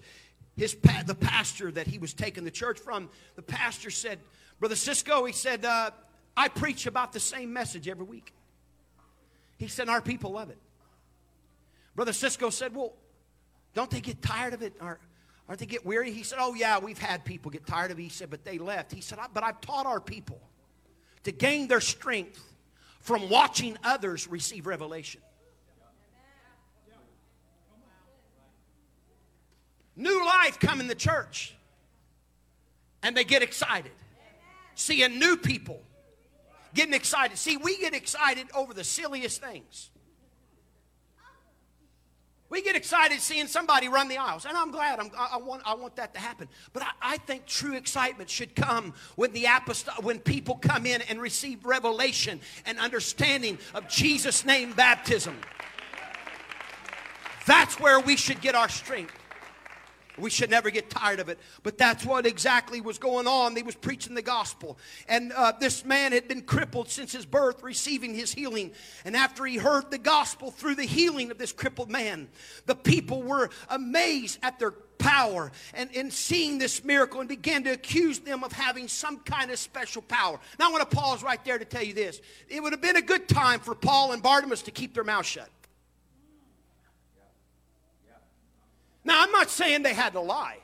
His, 0.56 0.78
the 1.06 1.16
pastor 1.16 1.72
that 1.72 1.88
he 1.88 1.98
was 1.98 2.14
taking 2.14 2.44
the 2.44 2.52
church 2.52 2.80
from, 2.80 3.10
the 3.36 3.42
pastor 3.42 3.90
said, 3.90 4.20
Brother 4.60 4.76
Cisco, 4.76 5.26
he 5.26 5.34
said, 5.34 5.66
uh, 5.66 5.92
I 6.38 6.48
preach 6.48 6.88
about 6.88 7.12
the 7.12 7.20
same 7.20 7.52
message 7.52 7.88
every 7.88 8.06
week. 8.06 8.34
He 9.58 9.68
said, 9.68 9.90
Our 9.90 10.02
people 10.02 10.32
love 10.32 10.50
it. 10.50 10.58
Brother 11.96 12.14
Cisco 12.14 12.50
said, 12.50 12.76
Well, 12.76 12.94
don't 13.74 13.90
they 13.90 14.02
get 14.02 14.22
tired 14.22 14.54
of 14.54 14.62
it? 14.62 14.74
Or 14.82 15.00
aren't 15.54 15.60
they 15.60 15.68
get 15.68 15.86
weary? 15.86 16.12
He 16.12 16.24
said, 16.24 16.40
Oh, 16.42 16.56
yeah, 16.56 16.80
we've 16.80 16.98
had 16.98 17.24
people 17.24 17.52
get 17.52 17.68
tired 17.68 17.92
of 17.92 18.00
it. 18.00 18.02
He 18.02 18.10
said, 18.10 18.32
But 18.32 18.44
they 18.44 18.58
left. 18.58 18.92
He 18.92 19.02
said, 19.02 19.20
But 19.36 19.44
I've 19.44 19.62
taught 19.62 19.86
our 19.86 20.00
people 20.00 20.42
to 21.26 21.32
gain 21.32 21.68
their 21.68 21.80
strength 21.80 22.42
from 23.02 23.30
watching 23.30 23.78
others 23.84 24.28
receive 24.28 24.66
revelation. 24.66 25.22
New 29.96 30.26
life 30.26 30.60
come 30.60 30.80
in 30.80 30.88
the 30.88 30.96
church. 30.96 31.54
And 33.04 33.16
they 33.16 33.24
get 33.24 33.44
excited. 33.44 33.92
Seeing 34.74 35.20
new 35.20 35.38
people 35.38 35.84
getting 36.74 36.96
excited. 36.96 37.38
See, 37.38 37.58
we 37.58 37.78
get 37.78 37.94
excited 37.94 38.48
over 38.56 38.74
the 38.74 38.84
silliest 38.84 39.40
things. 39.40 39.92
We 42.54 42.62
get 42.62 42.76
excited 42.76 43.20
seeing 43.20 43.48
somebody 43.48 43.88
run 43.88 44.08
the 44.10 44.18
aisles, 44.18 44.46
and 44.46 44.56
I'm 44.56 44.70
glad. 44.70 45.00
I'm, 45.00 45.10
i 45.18 45.38
want, 45.38 45.64
I 45.66 45.74
want 45.74 45.96
that 45.96 46.14
to 46.14 46.20
happen. 46.20 46.48
But 46.72 46.84
I, 46.84 46.92
I, 47.02 47.18
think 47.18 47.48
true 47.48 47.74
excitement 47.76 48.30
should 48.30 48.56
come 48.56 48.94
when 49.16 49.32
the 49.34 49.46
apostol- 49.46 50.04
when 50.04 50.20
people 50.20 50.58
come 50.58 50.86
in 50.86 51.02
and 51.02 51.20
receive 51.20 51.66
revelation 51.66 52.40
and 52.68 52.78
understanding 52.78 53.58
of 53.74 53.90
Jesus' 53.90 54.46
name 54.46 54.72
baptism. 54.74 55.36
That's 57.48 57.80
where 57.80 58.00
we 58.00 58.16
should 58.16 58.40
get 58.40 58.54
our 58.54 58.70
strength. 58.70 59.18
We 60.18 60.30
should 60.30 60.50
never 60.50 60.70
get 60.70 60.90
tired 60.90 61.20
of 61.20 61.30
it. 61.30 61.40
But 61.64 61.78
that's 61.78 62.06
what 62.06 62.26
exactly 62.26 62.82
was 62.82 62.98
going 62.98 63.28
on. 63.28 63.54
They 63.54 63.64
was 63.64 63.76
preaching 63.76 64.14
the 64.14 64.22
gospel. 64.22 64.78
And 65.08 65.32
uh, 65.34 65.54
this 65.60 65.84
man 65.84 66.12
had 66.12 66.28
been 66.28 66.44
crippled 66.44 66.90
since 66.90 67.12
his 67.12 67.26
birth, 67.26 67.64
receiving 67.64 68.14
his 68.14 68.34
healing. 68.34 68.72
And 69.06 69.16
after 69.16 69.46
he 69.46 69.58
heard 69.58 69.90
the 69.90 69.98
gospel 69.98 70.52
through 70.52 70.76
the 70.76 70.84
healing 70.84 71.32
of 71.32 71.38
this 71.38 71.52
crippled 71.52 71.90
man, 71.90 72.30
the 72.66 72.76
people 72.76 73.24
were 73.24 73.50
amazed 73.70 74.40
at 74.44 74.60
their 74.60 74.72
power 75.00 75.52
and 75.74 75.92
in 75.92 76.10
seeing 76.12 76.58
this 76.60 76.84
miracle 76.84 77.20
and 77.20 77.28
began 77.28 77.64
to 77.64 77.72
accuse 77.72 78.20
them 78.20 78.44
of 78.44 78.52
having 78.52 78.88
some 78.88 79.18
kind 79.20 79.52
of 79.52 79.60
special 79.60 80.02
power. 80.02 80.40
Now 80.60 80.70
I 80.70 80.72
want 80.72 80.90
to 80.90 80.96
pause 80.96 81.24
right 81.24 81.44
there 81.44 81.58
to 81.58 81.66
tell 81.66 81.84
you 81.84 81.94
this. 81.94 82.22
It 82.48 82.62
would 82.62 82.72
have 82.72 82.82
been 82.82 82.96
a 82.96 83.02
good 83.02 83.28
time 83.28 83.60
for 83.60 83.76
Paul 83.76 84.14
and 84.14 84.24
Barnabas 84.24 84.62
to 84.64 84.72
keep 84.72 84.94
their 84.94 85.04
mouth 85.04 85.26
shut. 85.26 85.50
Now, 89.04 89.22
I'm 89.24 89.32
not 89.32 89.50
saying 89.50 89.84
they 89.84 89.94
had 89.94 90.14
to 90.14 90.22
lie. 90.22 90.58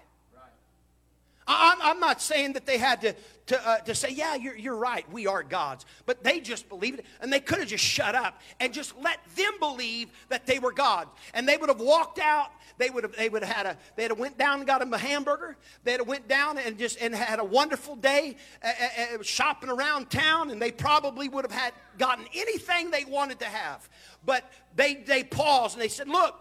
I'm, 1.50 2.00
not 2.00 2.22
saying 2.22 2.54
that 2.54 2.66
they 2.66 2.78
had 2.78 3.02
to, 3.02 3.16
to, 3.48 3.68
uh, 3.68 3.78
to 3.80 3.96
say, 3.96 4.12
yeah, 4.12 4.36
you're, 4.36 4.56
you're 4.56 4.76
right, 4.76 5.12
we 5.12 5.26
are 5.26 5.42
gods. 5.42 5.86
But 6.06 6.24
they 6.24 6.40
just 6.40 6.70
believed 6.70 7.00
it. 7.00 7.06
And 7.22 7.34
they 7.34 7.40
could 7.40 7.58
have 7.58 7.68
just 7.68 7.84
shut 7.84 8.14
up 8.14 8.40
and 8.60 8.72
just 8.72 8.94
let 9.02 9.18
them 9.36 9.54
believe 9.60 10.10
that 10.30 10.46
they 10.46 10.60
were 10.60 10.72
gods. 10.72 11.10
And 11.34 11.50
they 11.50 11.58
would 11.58 11.70
have 11.70 11.82
walked 11.82 12.20
out. 12.20 12.52
They 12.78 12.92
would 12.92 13.04
have, 13.04 13.16
they 13.16 13.30
would 13.30 13.44
have 13.44 13.56
had 13.56 13.66
a, 13.66 13.78
they'd 13.96 14.10
have 14.10 14.20
went 14.20 14.38
down 14.38 14.60
and 14.60 14.68
got 14.68 14.80
them 14.80 14.94
a 14.94 14.98
hamburger. 14.98 15.58
They'd 15.84 15.98
have 15.98 16.08
went 16.08 16.28
down 16.28 16.60
and 16.60 16.78
just, 16.78 17.02
and 17.02 17.16
had 17.16 17.40
a 17.40 17.44
wonderful 17.44 17.96
day 17.96 18.38
uh, 18.64 18.68
uh, 18.68 19.24
shopping 19.24 19.70
around 19.70 20.12
town. 20.12 20.52
And 20.52 20.62
they 20.62 20.72
probably 20.72 21.30
would 21.30 21.46
have 21.46 21.52
had 21.52 21.74
gotten 21.98 22.26
anything 22.36 22.92
they 22.92 23.06
wanted 23.06 23.40
to 23.40 23.46
have. 23.46 23.90
But 24.24 24.50
they, 24.76 24.96
they 24.96 25.24
paused 25.24 25.76
and 25.76 25.82
they 25.82 25.88
said, 25.88 26.08
look, 26.08 26.40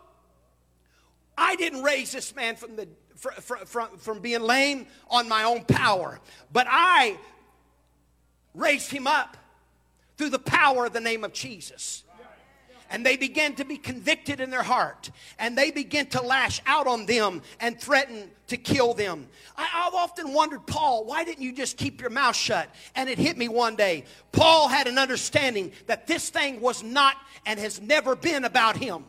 I 1.39 1.57
didn't 1.57 1.83
raise 1.83 2.13
this 2.13 2.35
man 2.35 2.57
from, 2.57 2.77
the, 2.77 2.89
from, 3.15 3.65
from, 3.65 3.97
from 3.99 4.19
being 4.19 4.41
lame 4.41 4.87
on 5.09 5.29
my 5.29 5.45
own 5.45 5.65
power, 5.65 6.21
but 6.53 6.67
I 6.69 7.17
raised 8.55 8.91
him 8.91 9.07
up 9.07 9.37
through 10.17 10.31
the 10.31 10.39
power 10.39 10.87
of 10.87 10.93
the 10.93 11.01
name 11.01 11.23
of 11.25 11.33
Jesus. 11.33 12.03
And 12.91 13.05
they 13.05 13.19
began 13.19 13.55
to 13.57 13.67
be 13.67 13.77
convicted 13.77 14.41
in 14.41 14.49
their 14.49 14.63
heart. 14.63 15.11
And 15.39 15.57
they 15.57 15.71
began 15.71 16.07
to 16.07 16.23
lash 16.23 16.63
out 16.67 16.87
on 16.87 17.05
them 17.05 17.43
and 17.61 17.79
threaten 17.79 18.31
to 18.47 18.57
kill 18.57 18.95
them. 18.95 19.29
I, 19.59 19.65
have 19.65 19.95
often 19.95 20.33
wondered, 20.33 20.67
Paul, 20.67 21.05
why 21.05 21.23
didn't 21.23 21.43
you 21.43 21.53
just 21.53 21.77
keep 21.77 22.01
your 22.01 22.09
mouth 22.09 22.35
shut? 22.35 22.69
And 22.95 23.11
it 23.11 23.19
hit 23.19 23.37
me 23.37 23.49
one 23.49 23.77
day. 23.77 24.05
Paul 24.33 24.69
had 24.69 24.87
an 24.87 24.97
understanding 24.97 25.73
that 25.87 26.07
this 26.07 26.31
thing 26.31 26.63
was 26.63 26.83
not 26.83 27.17
and 27.45 27.61
has 27.61 27.79
never 27.79 28.17
been 28.17 28.45
about 28.45 28.79
him. 28.79 29.05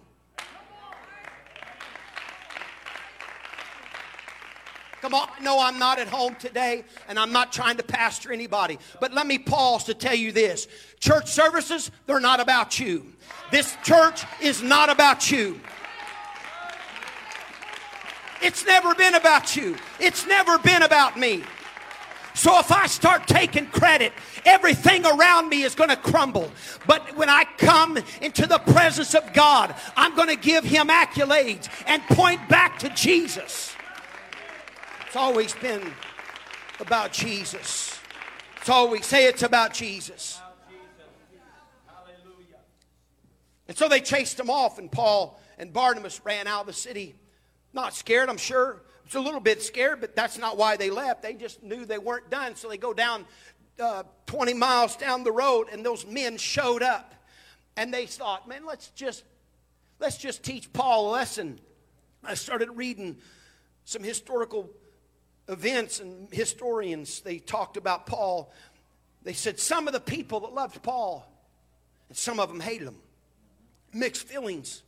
Come 5.01 5.13
on, 5.13 5.29
no, 5.41 5.59
I'm 5.59 5.79
not 5.79 5.97
at 5.97 6.07
home 6.07 6.35
today 6.35 6.83
and 7.07 7.17
I'm 7.17 7.31
not 7.31 7.53
trying 7.53 7.77
to 7.77 7.83
pastor 7.83 8.33
anybody. 8.33 8.77
But 8.99 9.13
let 9.13 9.27
me 9.27 9.37
pause 9.37 9.85
to 9.85 9.93
tell 9.93 10.15
you 10.15 10.31
this 10.31 10.67
church 10.99 11.31
services, 11.31 11.91
they're 12.05 12.19
not 12.19 12.39
about 12.39 12.79
you. 12.79 13.13
This 13.51 13.77
church 13.83 14.23
is 14.41 14.61
not 14.61 14.89
about 14.89 15.31
you. 15.31 15.59
It's 18.41 18.65
never 18.65 18.95
been 18.95 19.15
about 19.15 19.55
you, 19.55 19.77
it's 19.99 20.25
never 20.25 20.57
been 20.59 20.83
about 20.83 21.17
me. 21.17 21.43
So 22.35 22.57
if 22.57 22.71
I 22.71 22.87
start 22.87 23.27
taking 23.27 23.65
credit, 23.65 24.13
everything 24.45 25.05
around 25.05 25.49
me 25.49 25.63
is 25.63 25.75
going 25.75 25.89
to 25.89 25.97
crumble. 25.97 26.49
But 26.87 27.17
when 27.17 27.27
I 27.27 27.43
come 27.57 27.97
into 28.21 28.47
the 28.47 28.59
presence 28.59 29.13
of 29.13 29.33
God, 29.33 29.75
I'm 29.97 30.15
going 30.15 30.29
to 30.29 30.37
give 30.37 30.63
him 30.63 30.87
accolades 30.87 31.67
and 31.85 32.01
point 32.03 32.47
back 32.47 32.79
to 32.79 32.89
Jesus. 32.91 33.75
It's 35.09 35.15
always 35.15 35.55
been 35.55 35.81
about 36.79 37.11
Jesus. 37.11 37.99
It's 38.57 38.69
always, 38.69 39.07
say 39.07 39.25
it's 39.25 39.41
about 39.41 39.73
Jesus. 39.73 40.39
Hallelujah. 41.87 42.59
And 43.67 43.75
so 43.75 43.89
they 43.89 44.01
chased 44.01 44.39
him 44.39 44.51
off, 44.51 44.77
and 44.77 44.91
Paul 44.91 45.41
and 45.57 45.73
Barnabas 45.73 46.21
ran 46.23 46.45
out 46.45 46.61
of 46.61 46.67
the 46.67 46.73
city. 46.73 47.15
Not 47.73 47.95
scared, 47.95 48.29
I'm 48.29 48.37
sure. 48.37 48.83
It's 49.03 49.15
a 49.15 49.19
little 49.19 49.39
bit 49.39 49.63
scared, 49.63 49.99
but 49.99 50.15
that's 50.15 50.37
not 50.37 50.57
why 50.57 50.77
they 50.77 50.91
left. 50.91 51.23
They 51.23 51.33
just 51.33 51.63
knew 51.63 51.85
they 51.85 51.97
weren't 51.97 52.29
done. 52.29 52.55
So 52.55 52.69
they 52.69 52.77
go 52.77 52.93
down 52.93 53.25
uh, 53.79 54.03
20 54.27 54.53
miles 54.53 54.95
down 54.95 55.23
the 55.23 55.31
road, 55.31 55.69
and 55.71 55.83
those 55.83 56.05
men 56.05 56.37
showed 56.37 56.83
up. 56.83 57.15
And 57.75 57.91
they 57.91 58.05
thought, 58.05 58.47
man, 58.47 58.63
let's 58.63 58.89
just 58.89 59.23
let's 59.97 60.19
just 60.19 60.43
teach 60.43 60.71
Paul 60.71 61.09
a 61.09 61.13
lesson. 61.13 61.59
I 62.23 62.35
started 62.35 62.69
reading 62.77 63.17
some 63.85 64.03
historical 64.03 64.69
events 65.49 65.99
and 65.99 66.31
historians, 66.31 67.21
they 67.21 67.39
talked 67.39 67.75
about 67.75 68.05
Paul. 68.05 68.53
They 69.23 69.33
said 69.33 69.59
some 69.59 69.87
of 69.87 69.93
the 69.93 69.99
people 69.99 70.41
that 70.41 70.53
loved 70.53 70.81
Paul, 70.83 71.29
and 72.07 72.17
some 72.17 72.39
of 72.39 72.47
them 72.49 72.59
hated 72.59 72.87
him. 72.87 72.97
Mixed 73.91 74.27
feelings. 74.27 74.83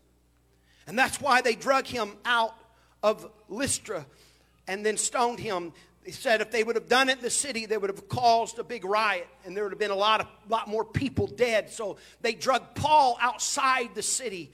And 0.87 0.97
that's 0.97 1.19
why 1.19 1.41
they 1.41 1.55
drug 1.55 1.87
him 1.87 2.11
out 2.23 2.55
of 3.03 3.29
Lystra 3.49 4.05
and 4.67 4.85
then 4.85 4.97
stoned 4.97 5.39
him. 5.39 5.73
They 6.05 6.11
said 6.11 6.41
if 6.41 6.51
they 6.51 6.63
would 6.63 6.75
have 6.75 6.87
done 6.87 7.09
it 7.09 7.17
in 7.17 7.23
the 7.23 7.29
city, 7.29 7.65
they 7.65 7.77
would 7.77 7.89
have 7.89 8.07
caused 8.07 8.57
a 8.59 8.63
big 8.63 8.85
riot 8.85 9.27
and 9.45 9.55
there 9.55 9.63
would 9.63 9.71
have 9.71 9.79
been 9.79 9.91
a 9.91 9.95
lot, 9.95 10.21
of, 10.21 10.27
lot 10.49 10.67
more 10.67 10.85
people 10.85 11.27
dead. 11.27 11.69
So 11.69 11.97
they 12.21 12.33
drug 12.33 12.75
Paul 12.75 13.17
outside 13.19 13.89
the 13.95 14.01
city 14.01 14.51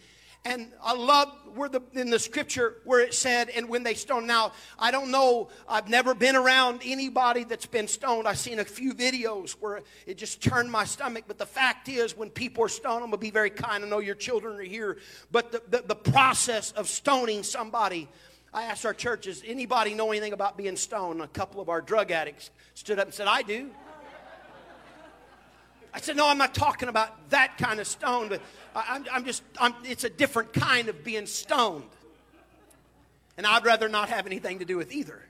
and 0.48 0.72
I 0.82 0.94
love 0.94 1.28
where 1.56 1.68
the, 1.68 1.82
in 1.94 2.10
the 2.10 2.20
scripture 2.20 2.76
where 2.86 3.02
it 3.02 3.14
said, 3.14 3.50
and 3.50 3.68
when 3.68 3.84
they 3.84 3.96
stoned. 3.96 4.28
Now, 4.28 4.54
I 4.80 4.92
don't 4.92 5.12
know, 5.12 5.50
I've 5.68 5.90
never 5.90 6.14
been 6.14 6.38
around 6.38 6.82
anybody 6.86 7.44
that's 7.44 7.66
been 7.66 7.88
stoned. 7.90 8.28
I've 8.28 8.38
seen 8.38 8.60
a 8.60 8.64
few 8.64 8.94
videos 8.94 9.52
where 9.60 9.82
it 10.06 10.18
just 10.18 10.42
turned 10.42 10.72
my 10.72 10.86
stomach. 10.86 11.26
But 11.28 11.38
the 11.38 11.46
fact 11.46 11.90
is, 11.90 12.16
when 12.16 12.30
people 12.30 12.64
are 12.64 12.70
stoned, 12.70 13.04
I'm 13.04 13.10
going 13.10 13.12
to 13.12 13.18
be 13.18 13.32
very 13.32 13.50
kind. 13.50 13.84
I 13.84 13.88
know 13.90 14.00
your 14.00 14.16
children 14.16 14.56
are 14.58 14.62
here. 14.62 15.00
But 15.32 15.52
the, 15.52 15.62
the, 15.70 15.84
the 15.88 15.96
process 15.96 16.72
of 16.72 16.88
stoning 16.88 17.44
somebody 17.44 18.08
I 18.54 18.64
asked 18.64 18.86
our 18.86 18.94
churches, 18.94 19.44
anybody 19.46 19.94
know 19.94 20.12
anything 20.12 20.32
about 20.32 20.56
being 20.56 20.78
stoned? 20.78 21.22
A 21.22 21.28
couple 21.28 21.60
of 21.60 21.68
our 21.68 21.82
drug 21.82 22.12
addicts 22.12 22.52
stood 22.74 23.00
up 23.00 23.06
and 23.06 23.14
said, 23.14 23.28
I 23.28 23.42
do. 23.42 23.70
I 25.93 26.00
said, 26.00 26.15
no, 26.15 26.28
I'm 26.28 26.38
not 26.38 26.54
talking 26.54 26.89
about 26.89 27.30
that 27.30 27.58
kind 27.58 27.80
of 27.80 27.88
stone, 27.88 28.30
but 28.30 28.41
I'm, 28.76 29.06
I'm 29.12 29.26
just, 29.26 29.43
I'm, 29.60 29.73
it's 29.84 30.04
a 30.04 30.10
different 30.10 30.54
kind 30.54 30.89
of 30.89 31.04
being 31.04 31.26
stoned. 31.26 31.89
And 33.38 33.45
I'd 33.45 33.65
rather 33.65 33.88
not 33.88 34.10
have 34.10 34.26
anything 34.26 34.60
to 34.60 34.65
do 34.65 34.78
with 34.78 34.91
either. 34.91 35.21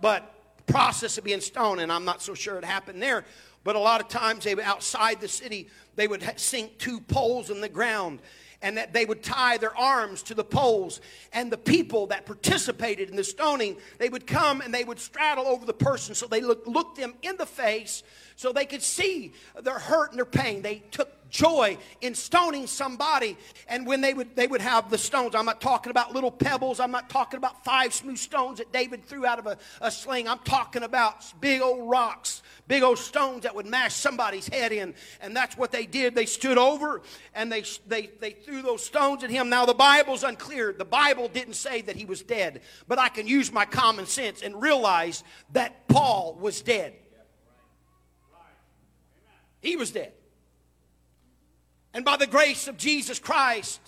But 0.00 0.32
the 0.66 0.72
process 0.72 1.18
of 1.18 1.24
being 1.24 1.40
stoned, 1.40 1.80
and 1.80 1.92
I'm 1.92 2.04
not 2.04 2.22
so 2.22 2.34
sure 2.34 2.56
it 2.56 2.64
happened 2.64 3.02
there, 3.02 3.24
but 3.64 3.76
a 3.76 3.78
lot 3.78 4.00
of 4.00 4.08
times 4.08 4.44
they 4.44 4.60
outside 4.60 5.20
the 5.20 5.28
city, 5.28 5.68
they 5.96 6.08
would 6.08 6.24
sink 6.36 6.78
two 6.78 7.00
poles 7.00 7.50
in 7.50 7.60
the 7.60 7.68
ground 7.68 8.20
and 8.62 8.76
that 8.76 8.92
they 8.92 9.04
would 9.04 9.22
tie 9.22 9.56
their 9.56 9.76
arms 9.76 10.22
to 10.24 10.34
the 10.34 10.44
poles. 10.44 11.00
And 11.32 11.50
the 11.50 11.58
people 11.58 12.08
that 12.08 12.26
participated 12.26 13.10
in 13.10 13.16
the 13.16 13.24
stoning, 13.24 13.76
they 13.98 14.08
would 14.08 14.26
come 14.26 14.60
and 14.60 14.72
they 14.72 14.84
would 14.84 14.98
straddle 14.98 15.46
over 15.46 15.64
the 15.64 15.72
person 15.72 16.14
so 16.14 16.26
they 16.26 16.40
look, 16.40 16.66
looked 16.66 16.96
them 16.96 17.14
in 17.22 17.36
the 17.36 17.46
face 17.46 18.02
so 18.36 18.52
they 18.52 18.66
could 18.66 18.82
see 18.82 19.32
their 19.62 19.78
hurt 19.78 20.10
and 20.10 20.18
their 20.18 20.24
pain. 20.24 20.62
They 20.62 20.82
took 20.90 21.10
joy 21.30 21.78
in 22.00 22.14
stoning 22.14 22.66
somebody 22.66 23.36
and 23.68 23.86
when 23.86 24.00
they 24.00 24.14
would 24.14 24.34
they 24.36 24.46
would 24.46 24.60
have 24.60 24.90
the 24.90 24.98
stones. 24.98 25.34
I'm 25.34 25.46
not 25.46 25.60
talking 25.60 25.90
about 25.90 26.12
little 26.12 26.30
pebbles. 26.30 26.80
I'm 26.80 26.90
not 26.90 27.08
talking 27.08 27.38
about 27.38 27.64
five 27.64 27.94
smooth 27.94 28.18
stones 28.18 28.58
that 28.58 28.72
david 28.72 29.04
threw 29.04 29.24
out 29.24 29.38
of 29.38 29.46
a, 29.46 29.58
a 29.80 29.90
sling. 29.90 30.28
I'm 30.28 30.40
talking 30.40 30.82
about 30.82 31.24
big 31.40 31.60
old 31.60 31.88
rocks 31.88 32.42
big 32.70 32.84
old 32.84 32.98
stones 32.98 33.42
that 33.42 33.52
would 33.52 33.66
mash 33.66 33.94
somebody's 33.94 34.46
head 34.46 34.70
in. 34.70 34.94
And 35.20 35.34
that's 35.34 35.58
what 35.58 35.72
they 35.72 35.86
did. 35.86 36.14
They 36.14 36.24
stood 36.24 36.56
over 36.56 37.02
and 37.34 37.50
they 37.50 37.64
they 37.88 38.10
they 38.20 38.30
threw 38.30 38.62
those 38.62 38.84
stones 38.84 39.24
at 39.24 39.30
him. 39.30 39.48
Now 39.48 39.66
the 39.66 39.74
bible's 39.74 40.22
unclear. 40.22 40.72
The 40.72 40.84
bible 40.84 41.26
didn't 41.26 41.54
say 41.54 41.82
that 41.82 41.96
he 41.96 42.04
was 42.04 42.22
dead. 42.22 42.62
But 42.86 43.00
i 43.00 43.08
can 43.08 43.26
use 43.26 43.52
my 43.52 43.64
common 43.64 44.06
sense 44.06 44.42
and 44.42 44.62
realize 44.62 45.24
that 45.52 45.88
paul 45.88 46.38
was 46.40 46.62
dead. 46.62 46.94
He 49.60 49.76
was 49.76 49.90
dead 49.90 50.12
and 51.92 52.04
by 52.04 52.16
the 52.16 52.26
grace 52.26 52.68
of 52.68 52.76
Jesus 52.76 53.18
Christ, 53.18 53.80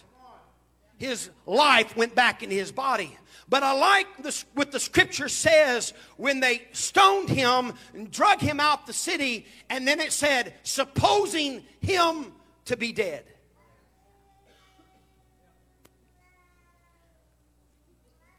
his 0.99 1.31
life 1.47 1.97
went 1.97 2.15
back 2.15 2.43
into 2.43 2.55
his 2.55 2.73
body. 2.73 3.17
But 3.49 3.63
I 3.63 3.73
like 3.73 4.23
this, 4.23 4.45
what 4.55 4.73
the 4.73 4.81
scripture 4.81 5.29
says 5.29 5.93
when 6.17 6.41
they 6.41 6.63
stoned 6.73 7.29
him 7.29 7.75
and 7.93 8.11
drug 8.11 8.41
him 8.41 8.61
out 8.61 8.87
the 8.87 8.93
city, 8.93 9.47
and 9.69 9.87
then 9.87 10.01
it 10.01 10.13
said, 10.13 10.55
supposing 10.63 11.65
him 11.81 12.33
to 12.67 12.77
be 12.77 12.93
dead. 12.93 13.25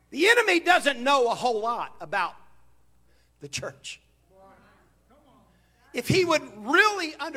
The 0.09 0.29
enemy 0.29 0.59
doesn't 0.59 0.99
know 0.99 1.31
a 1.31 1.35
whole 1.35 1.59
lot 1.59 1.95
about 1.99 2.35
the 3.41 3.47
church 3.47 3.99
if 5.93 6.07
he 6.07 6.25
would 6.25 6.41
really 6.57 7.13
uh, 7.19 7.31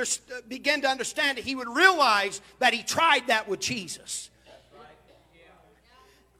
begin 0.49 0.83
to 0.83 0.89
understand 0.89 1.39
it, 1.39 1.45
he 1.45 1.55
would 1.55 1.69
realize 1.69 2.41
that 2.59 2.73
he 2.73 2.83
tried 2.83 3.27
that 3.29 3.49
with 3.49 3.61
Jesus. 3.61 4.31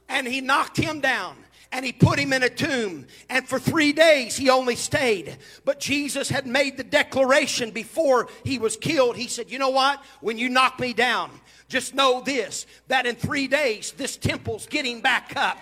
And 0.09 0.25
he 0.25 0.39
knocked 0.41 0.77
him 0.77 1.01
down 1.01 1.35
and 1.71 1.85
he 1.85 1.91
put 1.91 2.17
him 2.17 2.31
in 2.33 2.43
a 2.43 2.49
tomb. 2.49 3.07
And 3.29 3.47
for 3.47 3.59
three 3.59 3.93
days 3.93 4.37
he 4.37 4.49
only 4.49 4.75
stayed. 4.75 5.37
But 5.65 5.79
Jesus 5.79 6.29
had 6.29 6.47
made 6.47 6.77
the 6.77 6.83
declaration 6.83 7.71
before 7.71 8.29
he 8.43 8.57
was 8.57 8.77
killed. 8.77 9.17
He 9.17 9.27
said, 9.27 9.51
You 9.51 9.59
know 9.59 9.69
what? 9.69 10.01
When 10.21 10.37
you 10.37 10.49
knock 10.49 10.79
me 10.79 10.93
down, 10.93 11.29
just 11.67 11.93
know 11.93 12.21
this 12.21 12.65
that 12.87 13.05
in 13.05 13.15
three 13.15 13.47
days 13.47 13.91
this 13.91 14.17
temple's 14.17 14.65
getting 14.67 15.01
back 15.01 15.33
up. 15.35 15.57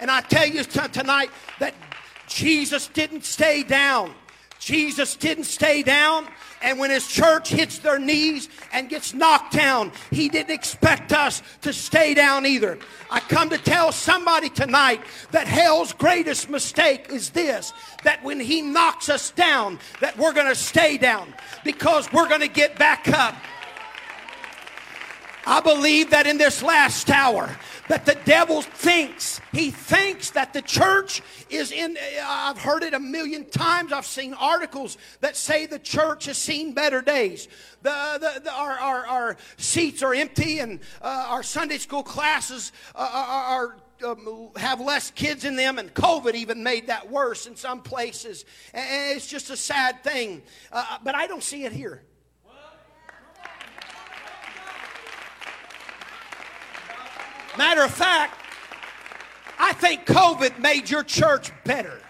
And 0.00 0.10
I 0.10 0.20
tell 0.20 0.46
you 0.46 0.62
tonight 0.62 1.30
that 1.58 1.74
Jesus 2.28 2.86
didn't 2.88 3.24
stay 3.24 3.64
down. 3.64 4.14
Jesus 4.58 5.16
didn't 5.16 5.44
stay 5.44 5.82
down. 5.82 6.26
And 6.60 6.78
when 6.78 6.90
his 6.90 7.06
church 7.06 7.50
hits 7.50 7.78
their 7.78 7.98
knees 7.98 8.48
and 8.72 8.88
gets 8.88 9.14
knocked 9.14 9.54
down, 9.54 9.92
he 10.10 10.28
didn't 10.28 10.50
expect 10.50 11.12
us 11.12 11.42
to 11.62 11.72
stay 11.72 12.14
down 12.14 12.46
either. 12.46 12.78
I 13.10 13.20
come 13.20 13.48
to 13.50 13.58
tell 13.58 13.92
somebody 13.92 14.48
tonight 14.48 15.02
that 15.30 15.46
hell's 15.46 15.92
greatest 15.92 16.50
mistake 16.50 17.06
is 17.10 17.30
this 17.30 17.72
that 18.04 18.22
when 18.24 18.40
he 18.40 18.62
knocks 18.62 19.08
us 19.08 19.30
down, 19.30 19.78
that 20.00 20.16
we're 20.18 20.32
going 20.32 20.48
to 20.48 20.54
stay 20.54 20.98
down 20.98 21.32
because 21.64 22.12
we're 22.12 22.28
going 22.28 22.40
to 22.40 22.48
get 22.48 22.78
back 22.78 23.08
up. 23.08 23.34
I 25.48 25.60
believe 25.62 26.10
that 26.10 26.26
in 26.26 26.36
this 26.36 26.62
last 26.62 27.08
hour, 27.08 27.48
that 27.88 28.04
the 28.04 28.18
devil 28.26 28.60
thinks, 28.60 29.40
he 29.50 29.70
thinks 29.70 30.28
that 30.32 30.52
the 30.52 30.60
church 30.60 31.22
is 31.48 31.72
in, 31.72 31.96
I've 32.22 32.58
heard 32.58 32.82
it 32.82 32.92
a 32.92 33.00
million 33.00 33.46
times. 33.46 33.90
I've 33.90 34.04
seen 34.04 34.34
articles 34.34 34.98
that 35.22 35.36
say 35.36 35.64
the 35.64 35.78
church 35.78 36.26
has 36.26 36.36
seen 36.36 36.74
better 36.74 37.00
days. 37.00 37.48
The, 37.80 38.18
the, 38.20 38.40
the 38.44 38.52
our, 38.52 38.72
our, 38.72 39.06
our, 39.06 39.36
seats 39.56 40.02
are 40.02 40.12
empty 40.12 40.58
and 40.58 40.80
uh, 41.00 41.28
our 41.28 41.42
Sunday 41.42 41.78
school 41.78 42.02
classes 42.02 42.70
uh, 42.94 43.10
are, 43.10 43.76
are 44.04 44.12
um, 44.12 44.50
have 44.56 44.80
less 44.80 45.10
kids 45.10 45.46
in 45.46 45.56
them, 45.56 45.78
and 45.78 45.92
COVID 45.94 46.34
even 46.34 46.62
made 46.62 46.88
that 46.88 47.10
worse 47.10 47.46
in 47.46 47.56
some 47.56 47.80
places. 47.80 48.44
And 48.74 49.16
it's 49.16 49.26
just 49.26 49.48
a 49.48 49.56
sad 49.56 50.04
thing. 50.04 50.42
Uh, 50.70 50.98
but 51.02 51.14
I 51.14 51.26
don't 51.26 51.42
see 51.42 51.64
it 51.64 51.72
here. 51.72 52.02
Matter 57.58 57.82
of 57.82 57.90
fact, 57.90 58.40
I 59.58 59.72
think 59.72 60.06
COVID 60.06 60.60
made 60.60 60.88
your 60.88 61.02
church 61.02 61.50
better. 61.64 62.00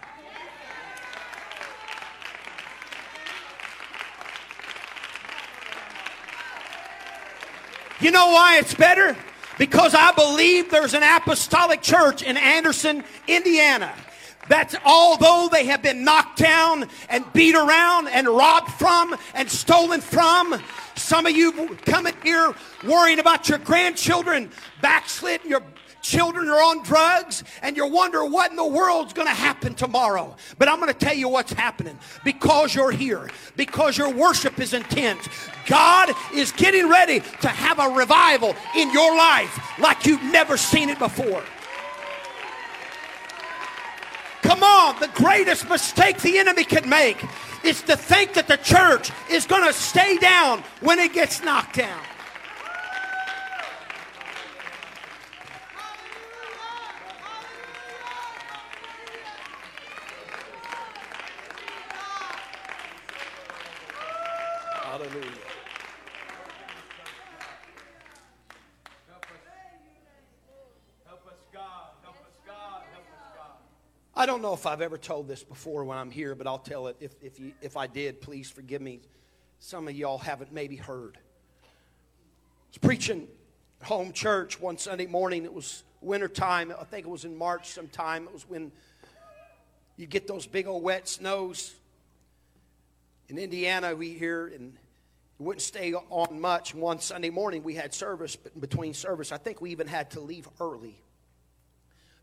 You 7.98 8.10
know 8.10 8.26
why 8.26 8.58
it's 8.58 8.74
better? 8.74 9.16
Because 9.58 9.94
I 9.94 10.12
believe 10.12 10.70
there's 10.70 10.92
an 10.92 11.02
apostolic 11.02 11.80
church 11.80 12.22
in 12.22 12.36
Anderson, 12.36 13.02
Indiana. 13.26 13.94
That 14.48 14.74
although 14.84 15.48
they 15.50 15.66
have 15.66 15.82
been 15.82 16.04
knocked 16.04 16.38
down 16.38 16.88
and 17.08 17.24
beat 17.32 17.54
around 17.54 18.08
and 18.08 18.26
robbed 18.28 18.70
from 18.72 19.16
and 19.34 19.50
stolen 19.50 20.00
from, 20.00 20.60
some 20.96 21.26
of 21.26 21.32
you 21.32 21.76
coming 21.84 22.14
here 22.22 22.54
worrying 22.86 23.18
about 23.18 23.48
your 23.48 23.58
grandchildren 23.58 24.50
backsliding, 24.80 25.50
your 25.50 25.62
children 26.00 26.48
are 26.48 26.62
on 26.62 26.82
drugs, 26.82 27.44
and 27.62 27.76
you 27.76 27.86
wonder 27.86 28.24
what 28.24 28.50
in 28.50 28.56
the 28.56 28.66
world's 28.66 29.12
going 29.12 29.28
to 29.28 29.34
happen 29.34 29.74
tomorrow. 29.74 30.36
But 30.58 30.68
I'm 30.68 30.80
going 30.80 30.92
to 30.92 30.98
tell 30.98 31.14
you 31.14 31.28
what's 31.28 31.52
happening 31.52 31.98
because 32.24 32.74
you're 32.74 32.90
here, 32.90 33.30
because 33.56 33.98
your 33.98 34.10
worship 34.10 34.58
is 34.58 34.72
intense. 34.72 35.28
God 35.66 36.10
is 36.32 36.52
getting 36.52 36.88
ready 36.88 37.20
to 37.20 37.48
have 37.48 37.78
a 37.78 37.94
revival 37.94 38.54
in 38.76 38.90
your 38.92 39.16
life 39.16 39.78
like 39.78 40.06
you've 40.06 40.22
never 40.22 40.56
seen 40.56 40.88
it 40.88 40.98
before. 40.98 41.42
Come 44.48 44.62
on, 44.62 44.98
the 44.98 45.08
greatest 45.08 45.68
mistake 45.68 46.22
the 46.22 46.38
enemy 46.38 46.64
can 46.64 46.88
make 46.88 47.22
is 47.62 47.82
to 47.82 47.98
think 47.98 48.32
that 48.32 48.48
the 48.48 48.56
church 48.56 49.10
is 49.30 49.44
going 49.44 49.62
to 49.62 49.74
stay 49.74 50.16
down 50.16 50.64
when 50.80 50.98
it 50.98 51.12
gets 51.12 51.42
knocked 51.42 51.76
down. 51.76 52.00
I 74.18 74.26
don't 74.26 74.42
know 74.42 74.52
if 74.52 74.66
I've 74.66 74.80
ever 74.80 74.98
told 74.98 75.28
this 75.28 75.44
before 75.44 75.84
when 75.84 75.96
I'm 75.96 76.10
here, 76.10 76.34
but 76.34 76.48
I'll 76.48 76.58
tell 76.58 76.88
it. 76.88 76.96
If, 76.98 77.14
if, 77.22 77.38
you, 77.38 77.52
if 77.62 77.76
I 77.76 77.86
did, 77.86 78.20
please 78.20 78.50
forgive 78.50 78.82
me. 78.82 78.98
Some 79.60 79.86
of 79.86 79.94
y'all 79.94 80.18
haven't 80.18 80.52
maybe 80.52 80.74
heard. 80.74 81.16
I 81.62 81.68
was 82.70 82.78
preaching 82.78 83.28
home 83.84 84.12
church 84.12 84.60
one 84.60 84.76
Sunday 84.76 85.06
morning. 85.06 85.44
It 85.44 85.54
was 85.54 85.84
wintertime. 86.00 86.74
I 86.76 86.82
think 86.82 87.06
it 87.06 87.08
was 87.08 87.24
in 87.24 87.38
March 87.38 87.68
sometime. 87.68 88.24
It 88.24 88.32
was 88.32 88.48
when 88.48 88.72
you 89.96 90.08
get 90.08 90.26
those 90.26 90.48
big 90.48 90.66
old 90.66 90.82
wet 90.82 91.08
snows. 91.08 91.72
In 93.28 93.38
Indiana, 93.38 93.94
we 93.94 94.14
here, 94.14 94.48
and 94.48 94.76
we 95.38 95.46
wouldn't 95.46 95.62
stay 95.62 95.94
on 95.94 96.40
much. 96.40 96.74
One 96.74 96.98
Sunday 96.98 97.30
morning, 97.30 97.62
we 97.62 97.74
had 97.74 97.94
service, 97.94 98.34
but 98.34 98.60
between 98.60 98.94
service, 98.94 99.30
I 99.30 99.38
think 99.38 99.60
we 99.60 99.70
even 99.70 99.86
had 99.86 100.10
to 100.12 100.20
leave 100.20 100.48
early 100.60 101.00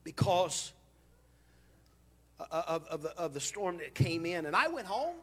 because 0.04 0.74
of, 2.40 2.86
of, 2.88 3.02
the, 3.02 3.18
of 3.18 3.34
the 3.34 3.40
storm 3.40 3.78
that 3.78 3.96
came 3.96 4.26
in. 4.26 4.46
And 4.46 4.56
I 4.56 4.68
went 4.68 4.88
home. 4.88 5.16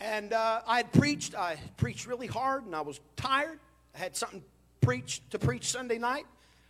And 0.00 0.32
uh, 0.32 0.60
I 0.66 0.76
had 0.78 0.92
preached. 0.92 1.34
I 1.34 1.56
preached 1.76 2.06
really 2.06 2.28
hard, 2.28 2.64
and 2.64 2.74
I 2.74 2.82
was 2.82 3.00
tired. 3.16 3.58
I 3.94 3.98
had 3.98 4.16
something 4.16 4.44
preach 4.80 5.20
to 5.30 5.38
preach 5.38 5.66
Sunday 5.66 5.98
night 5.98 6.24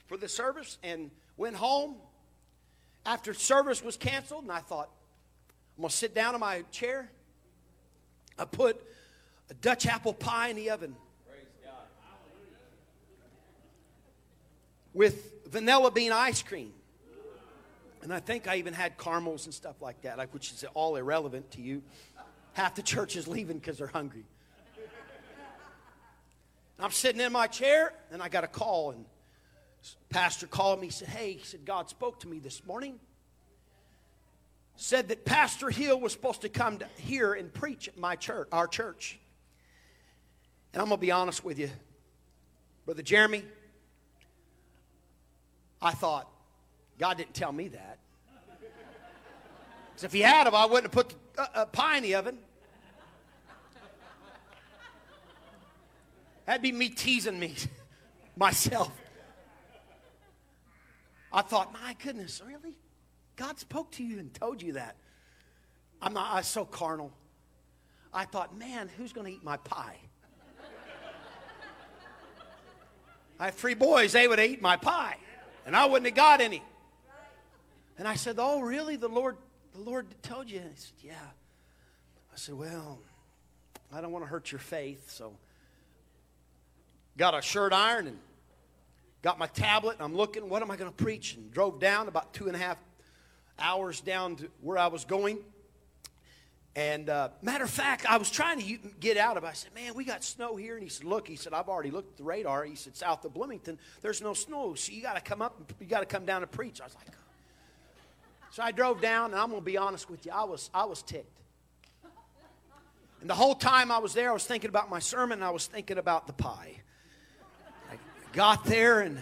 for 0.06 0.16
the 0.16 0.28
service 0.28 0.78
and 0.82 1.10
went 1.36 1.56
home 1.56 1.96
after 3.04 3.32
service 3.32 3.82
was 3.82 3.96
canceled 3.96 4.42
and 4.42 4.52
I 4.52 4.60
thought 4.60 4.90
I'm 5.76 5.82
going 5.82 5.90
to 5.90 5.96
sit 5.96 6.14
down 6.14 6.34
in 6.34 6.40
my 6.40 6.62
chair. 6.70 7.10
I 8.38 8.44
put 8.44 8.82
a 9.50 9.54
Dutch 9.54 9.86
apple 9.86 10.12
pie 10.12 10.48
in 10.48 10.56
the 10.56 10.70
oven 10.70 10.96
with 14.92 15.46
vanilla 15.48 15.90
bean 15.90 16.12
ice 16.12 16.42
cream. 16.42 16.72
And 18.02 18.12
I 18.12 18.20
think 18.20 18.46
I 18.48 18.56
even 18.56 18.74
had 18.74 18.96
caramels 18.96 19.44
and 19.44 19.54
stuff 19.54 19.80
like 19.80 20.02
that, 20.02 20.18
like 20.18 20.32
which 20.32 20.52
is 20.52 20.64
all 20.74 20.96
irrelevant 20.96 21.50
to 21.52 21.60
you. 21.60 21.82
Half 22.52 22.76
the 22.76 22.82
church 22.82 23.16
is 23.16 23.28
leaving 23.28 23.58
because 23.58 23.78
they're 23.78 23.86
hungry. 23.86 24.24
I'm 26.80 26.92
sitting 26.92 27.20
in 27.20 27.32
my 27.32 27.48
chair, 27.48 27.92
and 28.12 28.22
I 28.22 28.28
got 28.28 28.44
a 28.44 28.48
call, 28.48 28.92
and 28.92 29.04
pastor 30.10 30.46
called 30.46 30.80
me. 30.80 30.86
He 30.86 30.92
said, 30.92 31.08
"Hey," 31.08 31.32
he 31.32 31.44
said, 31.44 31.64
"God 31.64 31.88
spoke 31.88 32.20
to 32.20 32.28
me 32.28 32.38
this 32.38 32.64
morning. 32.64 33.00
Said 34.76 35.08
that 35.08 35.24
Pastor 35.24 35.70
Hill 35.70 35.98
was 35.98 36.12
supposed 36.12 36.42
to 36.42 36.48
come 36.48 36.78
to 36.78 36.86
here 36.98 37.34
and 37.34 37.52
preach 37.52 37.88
at 37.88 37.96
my 37.96 38.14
church, 38.14 38.48
our 38.52 38.68
church." 38.68 39.18
And 40.72 40.80
I'm 40.80 40.88
gonna 40.88 41.00
be 41.00 41.10
honest 41.10 41.42
with 41.42 41.58
you, 41.58 41.70
brother 42.84 43.02
Jeremy. 43.02 43.44
I 45.82 45.92
thought, 45.92 46.30
God 46.98 47.16
didn't 47.16 47.34
tell 47.34 47.52
me 47.52 47.68
that. 47.68 47.98
Because 49.90 50.04
if 50.04 50.12
He 50.12 50.20
had, 50.20 50.46
I 50.46 50.66
wouldn't 50.66 50.92
have 50.94 51.06
put 51.06 51.14
a, 51.36 51.42
a 51.42 51.62
uh, 51.62 51.64
pie 51.66 51.98
in 51.98 52.02
the 52.02 52.14
oven. 52.14 52.38
That'd 56.46 56.62
be 56.62 56.72
me 56.72 56.88
teasing 56.88 57.38
me, 57.38 57.54
myself. 58.36 58.90
I 61.30 61.42
thought, 61.42 61.72
my 61.74 61.94
goodness, 62.02 62.40
really? 62.46 62.78
God 63.36 63.58
spoke 63.58 63.92
to 63.92 64.04
you 64.04 64.18
and 64.18 64.32
told 64.32 64.62
you 64.62 64.72
that. 64.72 64.96
I'm 66.00 66.14
not, 66.14 66.34
I 66.34 66.40
so 66.40 66.64
carnal. 66.64 67.12
I 68.14 68.24
thought, 68.24 68.56
man, 68.56 68.88
who's 68.96 69.12
going 69.12 69.26
to 69.26 69.32
eat 69.32 69.44
my 69.44 69.58
pie? 69.58 69.96
I 73.38 73.46
have 73.46 73.54
three 73.54 73.74
boys, 73.74 74.12
they 74.12 74.26
would 74.26 74.40
eat 74.40 74.60
my 74.60 74.76
pie, 74.76 75.16
and 75.64 75.76
I 75.76 75.84
wouldn't 75.86 76.06
have 76.06 76.16
got 76.16 76.40
any. 76.40 76.62
And 77.98 78.06
I 78.06 78.14
said, 78.14 78.36
Oh, 78.38 78.60
really? 78.60 78.96
The 78.96 79.08
Lord, 79.08 79.36
the 79.74 79.80
Lord 79.80 80.06
told 80.22 80.50
you? 80.50 80.60
He 80.60 80.66
said, 80.76 80.92
Yeah. 81.02 81.12
I 82.32 82.36
said, 82.36 82.54
Well, 82.54 83.00
I 83.92 84.00
don't 84.00 84.12
want 84.12 84.24
to 84.24 84.28
hurt 84.28 84.52
your 84.52 84.60
faith, 84.60 85.10
so 85.10 85.34
got 87.16 87.36
a 87.36 87.42
shirt 87.42 87.72
iron 87.72 88.06
and 88.06 88.18
got 89.22 89.38
my 89.38 89.48
tablet. 89.48 89.96
I'm 89.98 90.14
looking, 90.14 90.48
what 90.48 90.62
am 90.62 90.70
I 90.70 90.76
going 90.76 90.90
to 90.90 90.96
preach? 90.96 91.34
And 91.34 91.50
drove 91.52 91.80
down 91.80 92.06
about 92.06 92.32
two 92.32 92.46
and 92.46 92.54
a 92.54 92.58
half 92.58 92.78
hours 93.58 94.00
down 94.00 94.36
to 94.36 94.48
where 94.60 94.78
I 94.78 94.86
was 94.86 95.04
going. 95.04 95.38
And 96.76 97.10
uh, 97.10 97.30
matter 97.42 97.64
of 97.64 97.70
fact, 97.70 98.06
I 98.08 98.18
was 98.18 98.30
trying 98.30 98.60
to 98.60 98.78
get 99.00 99.16
out 99.16 99.36
of 99.36 99.42
it. 99.42 99.48
I 99.48 99.52
said, 99.52 99.74
Man, 99.74 99.94
we 99.94 100.04
got 100.04 100.22
snow 100.22 100.54
here. 100.54 100.74
And 100.74 100.82
he 100.84 100.88
said, 100.88 101.06
Look, 101.06 101.26
he 101.26 101.34
said, 101.34 101.52
I've 101.52 101.68
already 101.68 101.90
looked 101.90 102.12
at 102.12 102.16
the 102.18 102.22
radar. 102.22 102.64
He 102.64 102.76
said, 102.76 102.96
South 102.96 103.24
of 103.24 103.34
Bloomington, 103.34 103.80
there's 104.00 104.22
no 104.22 104.32
snow. 104.32 104.74
So 104.74 104.92
you 104.92 105.02
got 105.02 105.16
to 105.16 105.20
come 105.20 105.42
up, 105.42 105.72
you 105.80 105.86
got 105.86 106.00
to 106.00 106.06
come 106.06 106.24
down 106.24 106.42
and 106.42 106.50
preach. 106.52 106.80
I 106.80 106.84
was 106.84 106.94
like, 106.94 107.08
So 108.50 108.62
I 108.62 108.72
drove 108.72 109.00
down, 109.00 109.32
and 109.32 109.40
I'm 109.40 109.50
going 109.50 109.60
to 109.60 109.64
be 109.64 109.76
honest 109.76 110.10
with 110.10 110.24
you, 110.26 110.32
I 110.32 110.44
was, 110.44 110.70
I 110.72 110.84
was 110.84 111.02
ticked. 111.02 111.38
And 113.20 113.28
the 113.28 113.34
whole 113.34 113.54
time 113.54 113.90
I 113.90 113.98
was 113.98 114.14
there, 114.14 114.30
I 114.30 114.32
was 114.32 114.44
thinking 114.44 114.68
about 114.68 114.88
my 114.90 115.00
sermon, 115.00 115.42
I 115.42 115.50
was 115.50 115.66
thinking 115.66 115.98
about 115.98 116.26
the 116.26 116.32
pie 116.32 116.76
I 117.90 117.96
got 118.32 118.64
there 118.64 119.00
and 119.00 119.18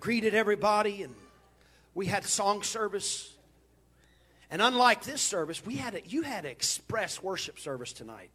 greeted 0.00 0.34
everybody, 0.34 1.02
and 1.02 1.14
we 1.94 2.06
had 2.06 2.24
song 2.24 2.62
service. 2.62 3.32
And 4.50 4.60
unlike 4.60 5.04
this 5.04 5.22
service, 5.22 5.64
we 5.64 5.76
had 5.76 5.94
a, 5.94 6.06
you 6.06 6.22
had 6.22 6.44
an 6.44 6.50
express 6.50 7.22
worship 7.22 7.58
service 7.58 7.92
tonight. 7.92 8.30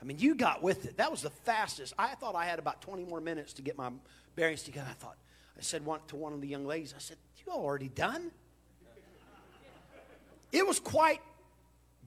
I 0.00 0.04
mean, 0.04 0.18
you 0.18 0.34
got 0.34 0.62
with 0.62 0.84
it. 0.86 0.98
That 0.98 1.10
was 1.10 1.22
the 1.22 1.30
fastest. 1.30 1.92
I 1.98 2.14
thought 2.14 2.36
I 2.36 2.44
had 2.44 2.58
about 2.58 2.82
20 2.82 3.04
more 3.04 3.20
minutes 3.20 3.54
to 3.54 3.62
get 3.62 3.76
my 3.76 3.90
bearings 4.36 4.62
together. 4.62 4.86
I 4.88 4.94
thought, 4.94 5.16
I 5.58 5.62
said 5.62 5.84
one, 5.84 6.00
to 6.08 6.16
one 6.16 6.32
of 6.32 6.40
the 6.40 6.46
young 6.46 6.66
ladies, 6.66 6.94
I 6.96 7.00
said, 7.00 7.16
You 7.44 7.52
already 7.52 7.88
done? 7.88 8.30
It 10.52 10.66
was 10.66 10.80
quite 10.80 11.20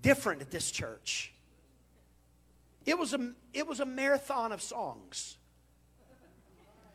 different 0.02 0.42
at 0.42 0.52
this 0.52 0.72
church. 0.72 1.34
It 2.86 2.98
was 2.98 3.14
a, 3.14 3.32
it 3.54 3.68
was 3.68 3.80
a 3.80 3.86
marathon 3.86 4.52
of 4.52 4.62
songs. 4.62 5.38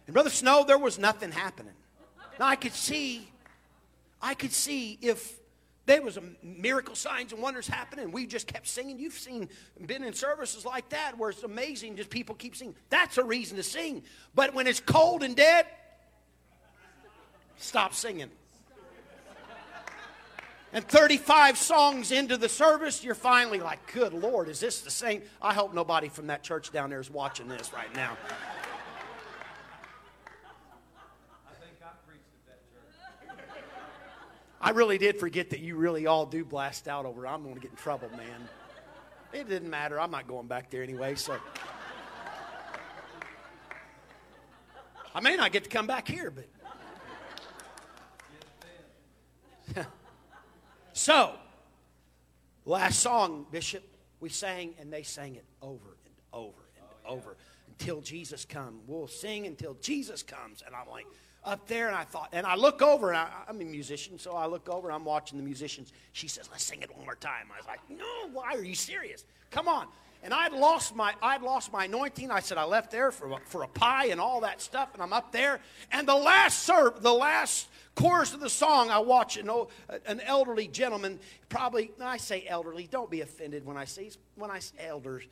And 0.06 0.14
Brother 0.14 0.30
Snow, 0.30 0.64
there 0.66 0.78
was 0.78 0.98
nothing 0.98 1.30
happening. 1.32 1.74
Now 2.38 2.46
I 2.46 2.56
could 2.56 2.72
see, 2.72 3.28
I 4.20 4.34
could 4.34 4.52
see 4.52 4.98
if 5.00 5.38
there 5.86 6.02
was 6.02 6.16
a 6.16 6.22
miracle 6.42 6.96
signs 6.96 7.32
and 7.32 7.40
wonders 7.40 7.68
happening. 7.68 8.10
We 8.10 8.26
just 8.26 8.48
kept 8.48 8.66
singing. 8.66 8.98
You've 8.98 9.14
seen, 9.14 9.48
been 9.86 10.02
in 10.02 10.12
services 10.12 10.64
like 10.64 10.88
that 10.88 11.16
where 11.16 11.30
it's 11.30 11.44
amazing, 11.44 11.96
just 11.96 12.10
people 12.10 12.34
keep 12.34 12.56
singing. 12.56 12.74
That's 12.90 13.18
a 13.18 13.24
reason 13.24 13.56
to 13.56 13.62
sing. 13.62 14.02
But 14.34 14.52
when 14.52 14.66
it's 14.66 14.80
cold 14.80 15.22
and 15.22 15.36
dead, 15.36 15.66
stop 17.56 17.94
singing. 17.94 18.30
And 20.76 20.86
35 20.86 21.56
songs 21.56 22.12
into 22.12 22.36
the 22.36 22.50
service, 22.50 23.02
you're 23.02 23.14
finally 23.14 23.60
like, 23.60 23.90
good 23.94 24.12
Lord, 24.12 24.50
is 24.50 24.60
this 24.60 24.82
the 24.82 24.90
same? 24.90 25.22
I 25.40 25.54
hope 25.54 25.72
nobody 25.72 26.10
from 26.10 26.26
that 26.26 26.42
church 26.42 26.70
down 26.70 26.90
there 26.90 27.00
is 27.00 27.10
watching 27.10 27.48
this 27.48 27.72
right 27.72 27.90
now. 27.96 28.10
I 31.48 31.54
think 31.54 31.76
I 31.82 31.88
preached 32.06 32.26
at 32.46 32.58
that 33.26 33.38
church. 33.48 33.64
I 34.60 34.70
really 34.72 34.98
did 34.98 35.18
forget 35.18 35.48
that 35.48 35.60
you 35.60 35.76
really 35.76 36.06
all 36.06 36.26
do 36.26 36.44
blast 36.44 36.88
out 36.88 37.06
over. 37.06 37.26
I'm 37.26 37.42
going 37.42 37.54
to 37.54 37.60
get 37.62 37.70
in 37.70 37.78
trouble, 37.78 38.10
man. 38.10 38.46
It 39.32 39.48
didn't 39.48 39.70
matter. 39.70 39.98
I'm 39.98 40.10
not 40.10 40.28
going 40.28 40.46
back 40.46 40.68
there 40.68 40.82
anyway, 40.82 41.14
so. 41.14 41.38
I 45.14 45.20
may 45.20 45.36
not 45.36 45.52
get 45.52 45.64
to 45.64 45.70
come 45.70 45.86
back 45.86 46.06
here, 46.06 46.30
but. 46.30 46.44
So, 50.96 51.34
last 52.64 53.00
song, 53.00 53.44
Bishop, 53.50 53.84
we 54.18 54.30
sang 54.30 54.72
and 54.80 54.90
they 54.90 55.02
sang 55.02 55.34
it 55.34 55.44
over 55.60 55.98
and 56.06 56.14
over 56.32 56.62
and 56.74 56.86
oh, 57.06 57.12
over 57.12 57.36
until 57.68 58.00
Jesus 58.00 58.46
comes. 58.46 58.80
We'll 58.86 59.06
sing 59.06 59.46
until 59.46 59.74
Jesus 59.82 60.22
comes. 60.22 60.62
And 60.66 60.74
I'm 60.74 60.88
like, 60.88 61.04
up 61.44 61.68
there, 61.68 61.88
and 61.88 61.94
I 61.94 62.04
thought, 62.04 62.30
and 62.32 62.46
I 62.46 62.56
look 62.56 62.80
over, 62.80 63.10
and 63.10 63.18
I, 63.18 63.28
am 63.46 63.60
a 63.60 63.64
musician, 63.64 64.18
so 64.18 64.32
I 64.32 64.46
look 64.46 64.70
over, 64.70 64.88
and 64.88 64.94
I'm 64.94 65.04
watching 65.04 65.36
the 65.36 65.44
musicians. 65.44 65.92
She 66.12 66.28
says, 66.28 66.48
"Let's 66.50 66.64
sing 66.64 66.80
it 66.80 66.90
one 66.96 67.04
more 67.04 67.14
time." 67.14 67.48
I 67.54 67.58
was 67.58 67.66
like, 67.66 67.78
"No, 67.90 68.28
why 68.32 68.54
are 68.54 68.64
you 68.64 68.74
serious? 68.74 69.24
Come 69.50 69.68
on!" 69.68 69.86
And 70.26 70.34
I'd 70.34 70.52
lost 70.52 70.96
my, 70.96 71.14
I'd 71.22 71.42
lost 71.42 71.72
my 71.72 71.84
anointing. 71.84 72.32
I 72.32 72.40
said 72.40 72.58
I 72.58 72.64
left 72.64 72.90
there 72.90 73.12
for 73.12 73.38
for 73.44 73.62
a 73.62 73.68
pie 73.68 74.06
and 74.06 74.20
all 74.20 74.40
that 74.40 74.60
stuff, 74.60 74.92
and 74.92 75.00
I'm 75.00 75.12
up 75.12 75.30
there, 75.30 75.60
and 75.92 76.06
the 76.06 76.16
last 76.16 76.64
serve, 76.64 77.00
the 77.00 77.14
last 77.14 77.68
chorus 77.94 78.34
of 78.34 78.40
the 78.40 78.50
song, 78.50 78.90
I 78.90 78.98
watch 78.98 79.36
an, 79.36 79.48
old, 79.48 79.70
an 80.04 80.20
elderly 80.22 80.66
gentleman, 80.66 81.20
probably 81.48 81.92
I 82.02 82.16
say 82.16 82.44
elderly. 82.48 82.88
Don't 82.90 83.08
be 83.08 83.20
offended 83.20 83.64
when 83.64 83.76
I 83.76 83.84
say 83.84 84.10
when 84.34 84.50
I 84.50 84.58
say 84.58 84.74
elders. 84.80 85.22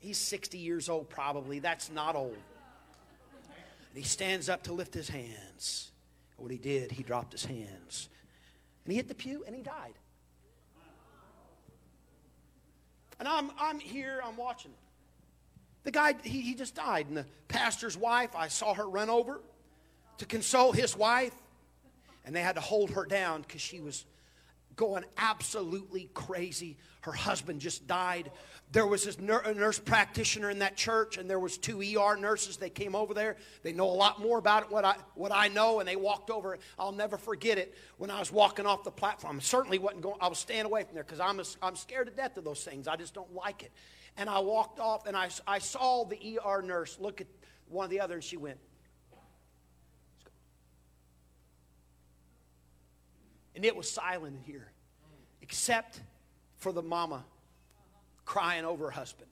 He's 0.00 0.18
60 0.18 0.58
years 0.58 0.88
old, 0.88 1.08
probably. 1.08 1.60
That's 1.60 1.88
not 1.88 2.16
old. 2.16 2.34
And 2.34 3.94
he 3.94 4.02
stands 4.02 4.48
up 4.48 4.64
to 4.64 4.72
lift 4.72 4.92
his 4.92 5.08
hands. 5.08 5.92
And 6.40 6.50
he 6.50 6.58
did, 6.58 6.90
he 6.90 7.04
dropped 7.04 7.30
his 7.30 7.44
hands. 7.44 8.08
And 8.84 8.90
he 8.90 8.96
hit 8.96 9.06
the 9.06 9.14
pew 9.14 9.44
and 9.46 9.54
he 9.54 9.62
died. 9.62 9.94
And 13.22 13.28
I'm, 13.28 13.52
I'm 13.56 13.78
here, 13.78 14.20
I'm 14.24 14.36
watching. 14.36 14.72
The 15.84 15.92
guy, 15.92 16.16
he, 16.24 16.40
he 16.40 16.56
just 16.56 16.74
died. 16.74 17.06
And 17.06 17.16
the 17.16 17.24
pastor's 17.46 17.96
wife, 17.96 18.30
I 18.34 18.48
saw 18.48 18.74
her 18.74 18.84
run 18.84 19.08
over 19.08 19.40
to 20.18 20.26
console 20.26 20.72
his 20.72 20.96
wife. 20.96 21.32
And 22.24 22.34
they 22.34 22.40
had 22.40 22.56
to 22.56 22.60
hold 22.60 22.90
her 22.90 23.06
down 23.06 23.42
because 23.42 23.60
she 23.60 23.78
was 23.78 24.04
going 24.76 25.04
absolutely 25.16 26.08
crazy. 26.14 26.76
Her 27.02 27.12
husband 27.12 27.60
just 27.60 27.86
died. 27.86 28.30
There 28.70 28.86
was 28.86 29.04
this 29.04 29.18
nurse 29.18 29.78
practitioner 29.78 30.50
in 30.50 30.60
that 30.60 30.76
church, 30.76 31.18
and 31.18 31.28
there 31.28 31.38
was 31.38 31.58
two 31.58 31.80
ER 31.80 32.16
nurses. 32.16 32.56
They 32.56 32.70
came 32.70 32.94
over 32.94 33.12
there. 33.12 33.36
They 33.62 33.72
know 33.72 33.86
a 33.86 33.92
lot 33.92 34.20
more 34.20 34.38
about 34.38 34.64
it 34.64 34.70
what 34.70 34.84
I 34.84 34.96
what 35.14 35.32
I 35.32 35.48
know, 35.48 35.80
and 35.80 35.88
they 35.88 35.96
walked 35.96 36.30
over. 36.30 36.58
I'll 36.78 36.92
never 36.92 37.18
forget 37.18 37.58
it 37.58 37.74
when 37.98 38.10
I 38.10 38.18
was 38.18 38.32
walking 38.32 38.64
off 38.64 38.84
the 38.84 38.90
platform. 38.90 39.36
I 39.36 39.40
certainly 39.40 39.78
wasn't 39.78 40.02
going. 40.02 40.16
I 40.20 40.28
was 40.28 40.38
staying 40.38 40.64
away 40.64 40.84
from 40.84 40.94
there 40.94 41.04
because 41.04 41.20
I'm 41.20 41.38
a, 41.40 41.44
I'm 41.60 41.76
scared 41.76 42.06
to 42.06 42.12
death 42.12 42.36
of 42.36 42.44
those 42.44 42.64
things. 42.64 42.88
I 42.88 42.96
just 42.96 43.14
don't 43.14 43.34
like 43.34 43.62
it. 43.62 43.72
And 44.16 44.28
I 44.28 44.38
walked 44.38 44.80
off, 44.80 45.06
and 45.06 45.16
I 45.16 45.28
I 45.46 45.58
saw 45.58 46.04
the 46.04 46.38
ER 46.44 46.62
nurse 46.62 46.98
look 47.00 47.20
at 47.20 47.26
one 47.68 47.84
of 47.84 47.90
the 47.90 48.00
other, 48.00 48.14
and 48.14 48.24
she 48.24 48.36
went. 48.36 48.58
And 53.54 53.64
it 53.64 53.76
was 53.76 53.90
silent 53.90 54.36
in 54.36 54.42
here, 54.42 54.72
except 55.42 56.00
for 56.56 56.72
the 56.72 56.82
mama 56.82 57.24
crying 58.24 58.64
over 58.64 58.86
her 58.86 58.90
husband. 58.90 59.28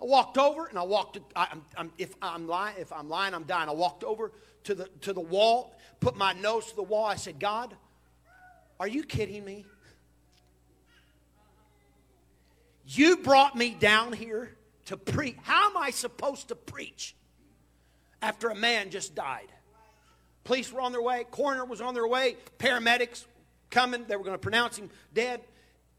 I 0.00 0.04
walked 0.04 0.38
over 0.38 0.66
and 0.66 0.78
I 0.78 0.82
walked. 0.82 1.18
I, 1.34 1.48
I'm, 1.50 1.62
I'm, 1.76 1.92
if 1.98 2.14
I'm 2.20 2.46
lying, 2.46 2.76
if 2.78 2.92
I'm 2.92 3.08
lying, 3.08 3.34
I'm 3.34 3.44
dying. 3.44 3.68
I 3.68 3.72
walked 3.72 4.04
over 4.04 4.32
to 4.64 4.74
the 4.74 4.88
to 5.02 5.12
the 5.12 5.20
wall, 5.20 5.76
put 6.00 6.16
my 6.16 6.32
nose 6.34 6.66
to 6.66 6.76
the 6.76 6.82
wall. 6.82 7.04
I 7.04 7.16
said, 7.16 7.38
"God, 7.38 7.74
are 8.78 8.88
you 8.88 9.02
kidding 9.02 9.44
me? 9.44 9.64
You 12.86 13.16
brought 13.16 13.56
me 13.56 13.70
down 13.70 14.12
here 14.12 14.56
to 14.86 14.96
preach. 14.96 15.36
How 15.42 15.70
am 15.70 15.76
I 15.76 15.90
supposed 15.90 16.48
to 16.48 16.54
preach 16.54 17.16
after 18.22 18.48
a 18.48 18.54
man 18.54 18.90
just 18.90 19.14
died? 19.14 19.48
Police 20.44 20.72
were 20.72 20.80
on 20.80 20.92
their 20.92 21.02
way, 21.02 21.24
coroner 21.30 21.64
was 21.64 21.80
on 21.80 21.94
their 21.94 22.06
way, 22.06 22.36
paramedics 22.58 23.24
coming. 23.76 24.06
They 24.08 24.16
were 24.16 24.24
going 24.24 24.34
to 24.34 24.38
pronounce 24.38 24.78
him 24.78 24.88
dead 25.12 25.42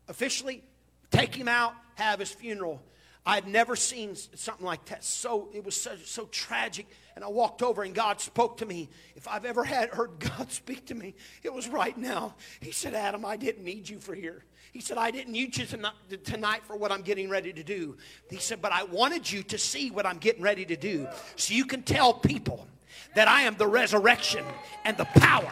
officially, 0.08 0.64
take 1.12 1.36
him 1.36 1.48
out, 1.48 1.74
have 1.94 2.20
his 2.20 2.32
funeral. 2.32 2.82
I'd 3.24 3.48
never 3.48 3.76
seen 3.76 4.16
something 4.16 4.66
like 4.66 4.86
that. 4.86 5.04
So 5.04 5.50
it 5.54 5.64
was 5.64 5.80
so, 5.80 5.92
so 6.04 6.26
tragic. 6.32 6.88
And 7.16 7.24
I 7.24 7.28
walked 7.28 7.62
over 7.62 7.84
and 7.84 7.94
God 7.94 8.20
spoke 8.20 8.58
to 8.58 8.66
me. 8.66 8.90
If 9.16 9.28
I've 9.28 9.46
ever 9.46 9.64
had 9.64 9.90
heard 9.90 10.12
God 10.20 10.52
speak 10.52 10.88
to 10.88 10.96
me, 10.96 11.14
it 11.44 11.54
was 11.54 11.68
right 11.68 11.96
now. 11.96 12.34
He 12.62 12.72
said, 12.72 12.96
Adam, 12.96 13.24
I 13.26 13.38
didn't 13.38 13.64
need 13.64 13.88
you 13.88 14.00
for 14.00 14.16
here. 14.16 14.44
He 14.72 14.82
said, 14.82 14.98
I 14.98 15.12
didn't 15.12 15.34
need 15.34 15.56
you 15.56 15.66
tonight 16.24 16.62
for 16.66 16.76
what 16.76 16.92
I'm 16.92 17.04
getting 17.04 17.30
ready 17.30 17.54
to 17.54 17.64
do. 17.64 17.98
He 18.30 18.38
said, 18.38 18.60
but 18.60 18.72
I 18.72 18.86
wanted 18.86 19.32
you 19.32 19.44
to 19.44 19.58
see 19.60 19.92
what 19.92 20.06
I'm 20.06 20.18
getting 20.18 20.42
ready 20.42 20.66
to 20.66 20.76
do 20.76 21.08
so 21.36 21.54
you 21.54 21.66
can 21.66 21.84
tell 21.84 22.14
people 22.14 22.66
that 23.16 23.28
I 23.28 23.44
am 23.44 23.56
the 23.56 23.68
resurrection 23.68 24.44
and 24.84 24.98
the 24.98 25.06
power. 25.06 25.52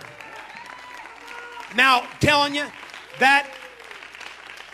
Now, 1.75 2.07
telling 2.21 2.55
you 2.55 2.65
that, 3.19 3.49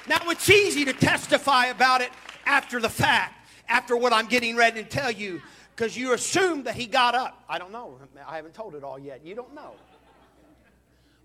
now 0.08 0.20
it's 0.30 0.50
easy 0.50 0.86
to 0.86 0.94
testify 0.94 1.68
about 1.68 2.02
it 2.02 2.12
after 2.46 2.80
the 2.80 2.90
fact, 2.90 3.34
after 3.68 3.98
what 3.98 4.14
I'm 4.14 4.28
getting 4.28 4.56
ready 4.56 4.84
to 4.84 4.90
tell 4.90 5.12
you, 5.12 5.42
because 5.76 5.98
you 5.98 6.14
assume 6.14 6.64
that 6.64 6.76
he 6.76 6.86
got 6.86 7.16
up. 7.16 7.44
I 7.50 7.58
don't 7.58 7.72
know. 7.72 7.98
I 8.28 8.36
haven't 8.36 8.54
told 8.54 8.76
it 8.76 8.84
all 8.84 9.00
yet. 9.00 9.26
You 9.26 9.34
don't 9.34 9.56
know. 9.56 9.72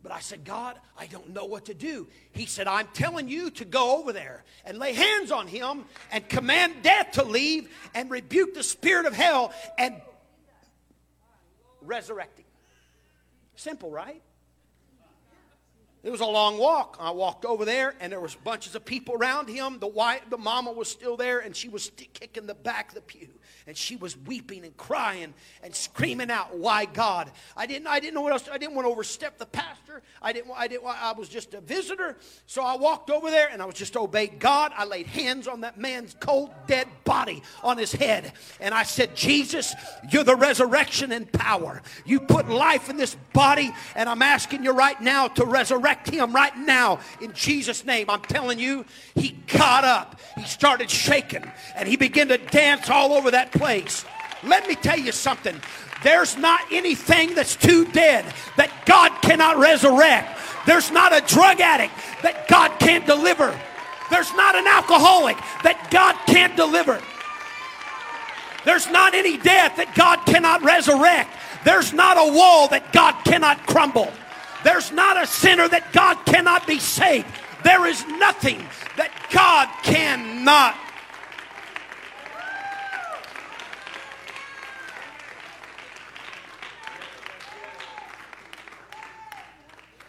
But 0.02 0.12
I 0.12 0.20
said, 0.20 0.44
God, 0.44 0.76
I 0.96 1.06
don't 1.06 1.30
know 1.30 1.44
what 1.44 1.64
to 1.64 1.74
do. 1.74 2.06
He 2.30 2.46
said, 2.46 2.68
I'm 2.68 2.86
telling 2.94 3.28
you 3.28 3.50
to 3.50 3.64
go 3.64 3.98
over 3.98 4.12
there 4.12 4.44
and 4.64 4.78
lay 4.78 4.92
hands 4.92 5.32
on 5.32 5.48
him 5.48 5.84
and 6.12 6.26
command 6.28 6.74
death 6.82 7.12
to 7.12 7.24
leave 7.24 7.68
and 7.92 8.08
rebuke 8.08 8.54
the 8.54 8.62
spirit 8.62 9.04
of 9.04 9.14
hell 9.14 9.52
and 9.76 10.00
resurrect 11.82 12.38
him. 12.38 12.44
Simple, 13.56 13.90
right? 13.90 14.22
It 16.06 16.12
was 16.12 16.20
a 16.20 16.26
long 16.26 16.56
walk. 16.56 16.98
I 17.00 17.10
walked 17.10 17.44
over 17.44 17.64
there, 17.64 17.96
and 17.98 18.12
there 18.12 18.20
was 18.20 18.36
bunches 18.36 18.76
of 18.76 18.84
people 18.84 19.16
around 19.16 19.48
him. 19.48 19.80
The 19.80 19.88
wife, 19.88 20.20
the 20.30 20.38
mama 20.38 20.70
was 20.70 20.88
still 20.88 21.16
there, 21.16 21.40
and 21.40 21.56
she 21.56 21.68
was 21.68 21.90
kicking 22.14 22.46
the 22.46 22.54
back 22.54 22.90
of 22.90 22.94
the 22.94 23.00
pew 23.00 23.26
and 23.66 23.76
she 23.76 23.96
was 23.96 24.16
weeping 24.16 24.64
and 24.64 24.76
crying 24.76 25.34
and 25.62 25.74
screaming 25.74 26.30
out, 26.30 26.56
"Why 26.56 26.84
God?" 26.84 27.30
I 27.56 27.66
didn't. 27.66 27.88
I 27.88 28.00
didn't 28.00 28.14
know 28.14 28.22
what 28.22 28.32
else. 28.32 28.48
I 28.50 28.58
didn't 28.58 28.74
want 28.74 28.86
to 28.86 28.92
overstep 28.92 29.38
the 29.38 29.46
pastor. 29.46 30.02
I 30.22 30.32
didn't. 30.32 30.52
I 30.56 30.68
didn't. 30.68 30.86
I 30.86 31.12
was 31.12 31.28
just 31.28 31.54
a 31.54 31.60
visitor, 31.60 32.16
so 32.46 32.62
I 32.62 32.76
walked 32.76 33.10
over 33.10 33.30
there 33.30 33.48
and 33.48 33.60
I 33.60 33.64
was 33.64 33.74
just 33.74 33.96
obeyed 33.96 34.38
God. 34.38 34.72
I 34.76 34.84
laid 34.84 35.06
hands 35.06 35.48
on 35.48 35.62
that 35.62 35.78
man's 35.78 36.14
cold, 36.20 36.50
dead 36.66 36.88
body 37.04 37.42
on 37.62 37.78
his 37.78 37.92
head, 37.92 38.32
and 38.60 38.74
I 38.74 38.84
said, 38.84 39.16
"Jesus, 39.16 39.74
you're 40.10 40.24
the 40.24 40.36
resurrection 40.36 41.12
and 41.12 41.30
power. 41.32 41.82
You 42.04 42.20
put 42.20 42.48
life 42.48 42.88
in 42.88 42.96
this 42.96 43.16
body, 43.32 43.74
and 43.94 44.08
I'm 44.08 44.22
asking 44.22 44.64
you 44.64 44.72
right 44.72 45.00
now 45.00 45.28
to 45.28 45.44
resurrect 45.44 46.08
him 46.08 46.32
right 46.32 46.56
now 46.56 47.00
in 47.20 47.32
Jesus' 47.32 47.84
name." 47.84 48.08
I'm 48.08 48.22
telling 48.22 48.58
you, 48.58 48.84
he 49.14 49.30
got 49.30 49.84
up. 49.84 50.20
He 50.36 50.44
started 50.44 50.90
shaking, 50.90 51.50
and 51.74 51.88
he 51.88 51.96
began 51.96 52.28
to 52.28 52.38
dance 52.38 52.90
all 52.90 53.12
over 53.12 53.30
that 53.30 53.52
place. 53.58 54.04
Let 54.42 54.68
me 54.68 54.74
tell 54.74 54.98
you 54.98 55.12
something. 55.12 55.60
There's 56.02 56.36
not 56.36 56.60
anything 56.70 57.34
that's 57.34 57.56
too 57.56 57.86
dead 57.86 58.24
that 58.56 58.70
God 58.86 59.10
cannot 59.22 59.56
resurrect. 59.56 60.38
There's 60.66 60.90
not 60.90 61.12
a 61.12 61.20
drug 61.26 61.60
addict 61.60 61.94
that 62.22 62.48
God 62.48 62.78
can't 62.78 63.06
deliver. 63.06 63.58
There's 64.10 64.32
not 64.34 64.54
an 64.54 64.66
alcoholic 64.66 65.36
that 65.62 65.88
God 65.90 66.14
can't 66.26 66.56
deliver. 66.56 67.00
There's 68.64 68.88
not 68.90 69.14
any 69.14 69.36
death 69.36 69.76
that 69.76 69.94
God 69.94 70.24
cannot 70.26 70.62
resurrect. 70.62 71.30
There's 71.64 71.92
not 71.92 72.16
a 72.18 72.32
wall 72.32 72.68
that 72.68 72.92
God 72.92 73.14
cannot 73.24 73.66
crumble. 73.66 74.12
There's 74.64 74.92
not 74.92 75.20
a 75.20 75.26
sinner 75.26 75.68
that 75.68 75.92
God 75.92 76.16
cannot 76.26 76.66
be 76.66 76.78
saved. 76.78 77.26
There 77.64 77.86
is 77.86 78.04
nothing 78.06 78.58
that 78.96 79.10
God 79.30 79.68
cannot 79.82 80.76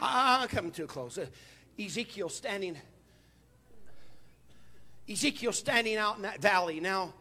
I'm 0.01 0.47
coming 0.47 0.71
too 0.71 0.87
close. 0.87 1.17
Uh, 1.17 1.25
Ezekiel 1.79 2.29
standing. 2.29 2.77
Ezekiel 5.09 5.53
standing 5.53 5.95
out 5.95 6.17
in 6.17 6.23
that 6.23 6.41
valley. 6.41 6.79
Now, 6.79 7.13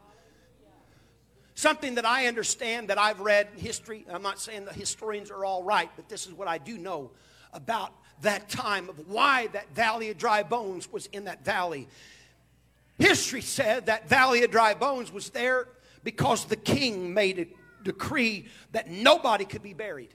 something 1.55 1.95
that 1.95 2.05
I 2.05 2.27
understand 2.27 2.89
that 2.89 2.99
I've 2.99 3.21
read 3.21 3.49
in 3.55 3.61
history. 3.61 4.05
I'm 4.11 4.23
not 4.23 4.41
saying 4.41 4.65
the 4.65 4.73
historians 4.73 5.31
are 5.31 5.45
all 5.45 5.63
right, 5.63 5.91
but 5.97 6.09
this 6.09 6.27
is 6.27 6.33
what 6.33 6.49
I 6.49 6.59
do 6.59 6.79
know 6.79 7.11
about 7.53 7.93
that 8.23 8.49
time 8.49 8.89
of 8.89 9.09
why 9.09 9.49
that 9.49 9.75
valley 9.75 10.11
of 10.11 10.19
dry 10.19 10.43
bones 10.43 10.91
was 10.93 11.07
in 11.07 11.25
that 11.25 11.45
valley. 11.45 11.89
History 12.99 13.43
said 13.43 13.87
that 13.87 14.09
valley 14.09 14.43
of 14.45 14.51
dry 14.51 14.75
bones 14.75 15.13
was 15.13 15.31
there 15.31 15.69
because 16.03 16.47
the 16.47 16.57
king 16.57 17.13
made 17.13 17.39
a 17.39 17.47
decree 17.83 18.47
that 18.73 18.91
nobody 18.91 19.45
could 19.45 19.63
be 19.63 19.75
buried. 19.75 20.15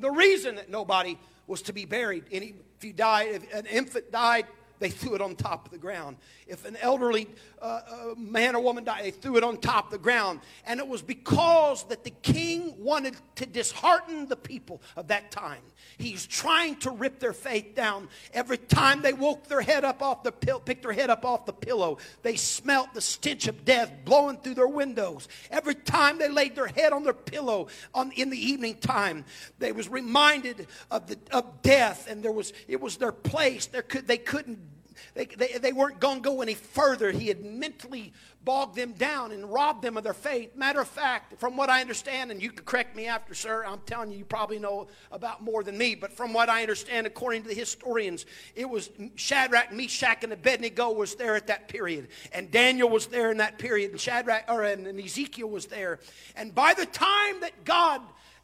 The 0.00 0.10
reason 0.10 0.56
that 0.56 0.70
nobody 0.70 1.18
was 1.46 1.62
to 1.62 1.72
be 1.72 1.84
buried, 1.84 2.24
any, 2.32 2.54
if 2.76 2.84
you 2.84 2.92
died, 2.92 3.28
if 3.28 3.54
an 3.54 3.66
infant 3.66 4.10
died, 4.10 4.46
they 4.80 4.90
threw 4.90 5.14
it 5.14 5.20
on 5.20 5.36
top 5.36 5.66
of 5.66 5.72
the 5.72 5.78
ground. 5.78 6.16
If 6.46 6.64
an 6.64 6.76
elderly 6.80 7.28
uh, 7.62 7.64
uh, 7.64 8.14
man 8.16 8.56
or 8.56 8.62
woman 8.62 8.84
died, 8.84 9.04
they 9.04 9.10
threw 9.10 9.36
it 9.36 9.44
on 9.44 9.58
top 9.58 9.86
of 9.86 9.90
the 9.92 9.98
ground. 9.98 10.40
And 10.66 10.80
it 10.80 10.88
was 10.88 11.02
because 11.02 11.84
that 11.84 12.02
the 12.02 12.10
king 12.10 12.74
wanted 12.78 13.14
to 13.36 13.46
dishearten 13.46 14.26
the 14.26 14.36
people 14.36 14.82
of 14.96 15.08
that 15.08 15.30
time. 15.30 15.62
He's 15.98 16.26
trying 16.26 16.76
to 16.76 16.90
rip 16.90 17.20
their 17.20 17.32
faith 17.32 17.74
down. 17.74 18.08
Every 18.32 18.58
time 18.58 19.02
they 19.02 19.12
woke 19.12 19.46
their 19.46 19.60
head 19.60 19.84
up 19.84 20.02
off 20.02 20.22
the 20.22 20.32
pillow, 20.32 20.60
picked 20.60 20.82
their 20.82 20.92
head 20.92 21.10
up 21.10 21.24
off 21.24 21.46
the 21.46 21.52
pillow, 21.52 21.98
they 22.22 22.36
smelt 22.36 22.94
the 22.94 23.00
stench 23.00 23.46
of 23.46 23.64
death 23.64 23.92
blowing 24.04 24.38
through 24.38 24.54
their 24.54 24.66
windows. 24.68 25.28
Every 25.50 25.74
time 25.74 26.18
they 26.18 26.28
laid 26.28 26.56
their 26.56 26.66
head 26.66 26.92
on 26.92 27.04
their 27.04 27.12
pillow 27.12 27.68
on, 27.94 28.12
in 28.12 28.30
the 28.30 28.38
evening 28.38 28.76
time, 28.76 29.24
they 29.58 29.72
was 29.72 29.88
reminded 29.88 30.66
of 30.90 31.06
the 31.06 31.18
of 31.30 31.62
death, 31.62 32.06
and 32.08 32.22
there 32.22 32.32
was 32.32 32.52
it 32.66 32.80
was 32.80 32.96
their 32.96 33.12
place. 33.12 33.66
There 33.66 33.82
could 33.82 34.06
they 34.06 34.18
couldn't 34.18 34.69
they, 35.14 35.26
they, 35.26 35.58
they 35.58 35.72
weren't 35.72 36.00
going 36.00 36.18
to 36.18 36.22
go 36.22 36.42
any 36.42 36.54
further. 36.54 37.10
He 37.10 37.28
had 37.28 37.44
mentally 37.44 38.12
bogged 38.44 38.74
them 38.74 38.92
down 38.92 39.32
and 39.32 39.52
robbed 39.52 39.82
them 39.82 39.96
of 39.96 40.04
their 40.04 40.14
faith. 40.14 40.56
Matter 40.56 40.80
of 40.80 40.88
fact, 40.88 41.38
from 41.38 41.56
what 41.56 41.68
I 41.68 41.80
understand, 41.80 42.30
and 42.30 42.42
you 42.42 42.50
can 42.50 42.64
correct 42.64 42.96
me 42.96 43.06
after, 43.06 43.34
sir, 43.34 43.64
I'm 43.66 43.80
telling 43.80 44.10
you, 44.10 44.18
you 44.18 44.24
probably 44.24 44.58
know 44.58 44.88
about 45.12 45.42
more 45.42 45.62
than 45.62 45.76
me, 45.76 45.94
but 45.94 46.12
from 46.12 46.32
what 46.32 46.48
I 46.48 46.62
understand, 46.62 47.06
according 47.06 47.42
to 47.42 47.48
the 47.48 47.54
historians, 47.54 48.24
it 48.54 48.68
was 48.68 48.90
Shadrach, 49.14 49.72
Meshach, 49.72 50.24
and 50.24 50.32
Abednego 50.32 50.90
was 50.90 51.16
there 51.16 51.36
at 51.36 51.48
that 51.48 51.68
period. 51.68 52.08
And 52.32 52.50
Daniel 52.50 52.88
was 52.88 53.06
there 53.06 53.30
in 53.30 53.36
that 53.38 53.58
period, 53.58 53.90
and 53.90 54.00
Shadrach, 54.00 54.44
or 54.48 54.62
and 54.64 54.98
Ezekiel 54.98 55.48
was 55.48 55.66
there. 55.66 55.98
And 56.34 56.54
by 56.54 56.74
the 56.74 56.86
time 56.86 57.40
that 57.40 57.64
God 57.64 58.00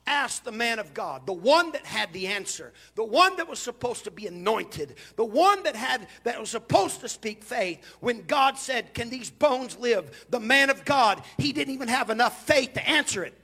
asked 0.06 0.44
the 0.44 0.52
man 0.52 0.78
of 0.78 0.94
God, 0.94 1.26
the 1.26 1.32
one 1.32 1.72
that 1.72 1.86
had 1.86 2.12
the 2.12 2.26
answer, 2.28 2.72
the 2.94 3.04
one 3.04 3.36
that 3.36 3.48
was 3.48 3.58
supposed 3.58 4.04
to 4.04 4.10
be 4.10 4.26
anointed, 4.26 4.96
the 5.16 5.24
one 5.24 5.62
that 5.64 5.76
had 5.76 6.08
that 6.24 6.38
was 6.40 6.50
supposed 6.50 7.00
to 7.00 7.08
speak 7.08 7.42
faith. 7.42 7.84
When 8.00 8.26
God 8.26 8.58
said, 8.58 8.94
"Can 8.94 9.10
these 9.10 9.30
bones 9.30 9.76
live?" 9.76 10.26
The 10.30 10.40
man 10.40 10.70
of 10.70 10.84
God, 10.84 11.22
he 11.38 11.52
didn't 11.52 11.74
even 11.74 11.88
have 11.88 12.10
enough 12.10 12.46
faith 12.46 12.74
to 12.74 12.88
answer 12.88 13.24
it. 13.24 13.34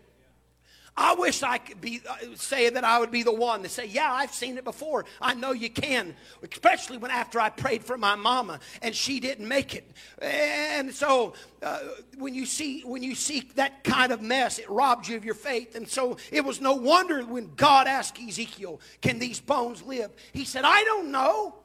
I 0.94 1.14
wish 1.14 1.42
I 1.42 1.56
could 1.56 1.80
be 1.80 2.02
uh, 2.06 2.16
say 2.34 2.68
that 2.68 2.84
I 2.84 2.98
would 2.98 3.10
be 3.10 3.22
the 3.22 3.32
one 3.32 3.62
to 3.62 3.68
say, 3.68 3.86
"Yeah, 3.86 4.12
I've 4.12 4.32
seen 4.34 4.58
it 4.58 4.64
before. 4.64 5.06
I 5.22 5.32
know 5.32 5.52
you 5.52 5.70
can." 5.70 6.14
Especially 6.42 6.98
when 6.98 7.10
after 7.10 7.40
I 7.40 7.48
prayed 7.48 7.82
for 7.82 7.96
my 7.96 8.14
mama 8.14 8.60
and 8.82 8.94
she 8.94 9.18
didn't 9.18 9.48
make 9.48 9.74
it. 9.74 9.90
And 10.20 10.92
so 10.92 11.32
uh, 11.62 11.78
when 12.18 12.34
you 12.34 12.44
see 12.44 12.82
when 12.82 13.02
you 13.02 13.14
seek 13.14 13.54
that 13.54 13.84
kind 13.84 14.12
of 14.12 14.20
mess, 14.20 14.58
it 14.58 14.68
robs 14.68 15.08
you 15.08 15.16
of 15.16 15.24
your 15.24 15.34
faith. 15.34 15.76
And 15.76 15.88
so 15.88 16.18
it 16.30 16.44
was 16.44 16.60
no 16.60 16.74
wonder 16.74 17.22
when 17.22 17.54
God 17.56 17.86
asked 17.86 18.18
Ezekiel, 18.20 18.78
"Can 19.00 19.18
these 19.18 19.40
bones 19.40 19.82
live?" 19.82 20.10
He 20.34 20.44
said, 20.44 20.64
"I 20.64 20.84
don't 20.84 21.10
know." 21.10 21.56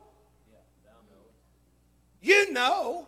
You 2.22 2.52
know. 2.54 3.08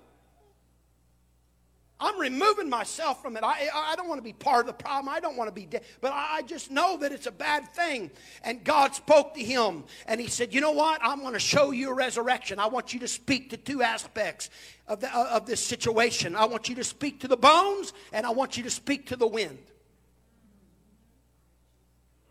Removing 2.19 2.69
myself 2.69 3.21
from 3.21 3.37
it. 3.37 3.43
I, 3.43 3.69
I 3.73 3.95
don't 3.95 4.07
want 4.07 4.19
to 4.19 4.23
be 4.23 4.33
part 4.33 4.61
of 4.61 4.67
the 4.67 4.83
problem. 4.83 5.13
I 5.13 5.19
don't 5.19 5.37
want 5.37 5.47
to 5.47 5.53
be 5.53 5.65
dead. 5.65 5.83
But 6.01 6.11
I 6.13 6.41
just 6.43 6.69
know 6.69 6.97
that 6.97 7.11
it's 7.11 7.27
a 7.27 7.31
bad 7.31 7.73
thing. 7.73 8.11
And 8.43 8.63
God 8.63 8.93
spoke 8.93 9.33
to 9.35 9.43
him 9.43 9.85
and 10.05 10.19
he 10.19 10.27
said, 10.27 10.53
You 10.53 10.61
know 10.61 10.71
what? 10.71 10.99
I'm 11.03 11.21
going 11.21 11.33
to 11.33 11.39
show 11.39 11.71
you 11.71 11.89
a 11.89 11.93
resurrection. 11.93 12.59
I 12.59 12.67
want 12.67 12.93
you 12.93 12.99
to 13.01 13.07
speak 13.07 13.51
to 13.51 13.57
two 13.57 13.81
aspects 13.81 14.49
of, 14.87 14.99
the, 14.99 15.15
of 15.15 15.45
this 15.45 15.63
situation. 15.63 16.35
I 16.35 16.45
want 16.45 16.67
you 16.67 16.75
to 16.75 16.83
speak 16.83 17.21
to 17.21 17.27
the 17.27 17.37
bones 17.37 17.93
and 18.11 18.25
I 18.25 18.31
want 18.31 18.57
you 18.57 18.63
to 18.63 18.71
speak 18.71 19.07
to 19.07 19.15
the 19.15 19.27
wind. 19.27 19.59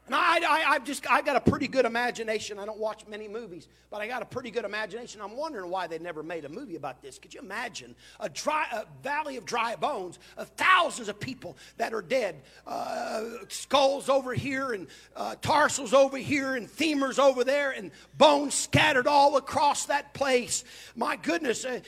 And 0.09 0.15
I, 0.15 0.39
I, 0.39 0.65
I've 0.71 0.85
just, 0.85 1.11
I 1.11 1.21
got 1.21 1.37
a 1.37 1.41
pretty 1.41 1.69
good 1.69 1.85
imagination. 1.85 2.59
I 2.59 2.65
don't 2.65 2.79
watch 2.79 3.07
many 3.07 3.29
movies, 3.29 3.69
but 3.91 4.01
I 4.01 4.07
got 4.07 4.23
a 4.23 4.25
pretty 4.25 4.51
good 4.51 4.65
imagination. 4.65 5.21
I'm 5.21 5.37
wondering 5.37 5.71
why 5.71 5.87
they 5.87 5.99
never 5.99 6.23
made 6.23 6.47
a 6.47 6.49
movie 6.49 6.77
about 6.77 7.03
this. 7.03 7.19
Could 7.19 7.35
you 7.35 7.41
imagine 7.41 7.95
a 8.19 8.31
dry, 8.31 8.67
a 8.73 8.87
valley 9.03 9.37
of 9.37 9.45
dry 9.45 9.77
bones 9.77 10.19
of 10.39 10.49
thousands 10.57 11.11
of 11.11 11.21
people 11.21 11.59
that 11.77 11.93
are 11.93 12.01
dead? 12.01 12.37
Uh, 12.67 13.25
skulls 13.49 14.09
over 14.09 14.33
here 14.33 14.73
and 14.73 14.87
uh, 15.15 15.35
tarsals 15.43 15.93
over 15.93 16.17
here 16.17 16.57
and 16.57 16.69
femurs 16.69 17.19
over 17.19 17.45
there 17.45 17.73
and 17.73 17.91
bones 18.17 18.55
scattered 18.55 19.07
all 19.07 19.37
across 19.37 19.85
that 19.87 20.15
place. 20.15 20.65
My 20.97 21.17
goodness, 21.17 21.67
uh, 21.67 21.81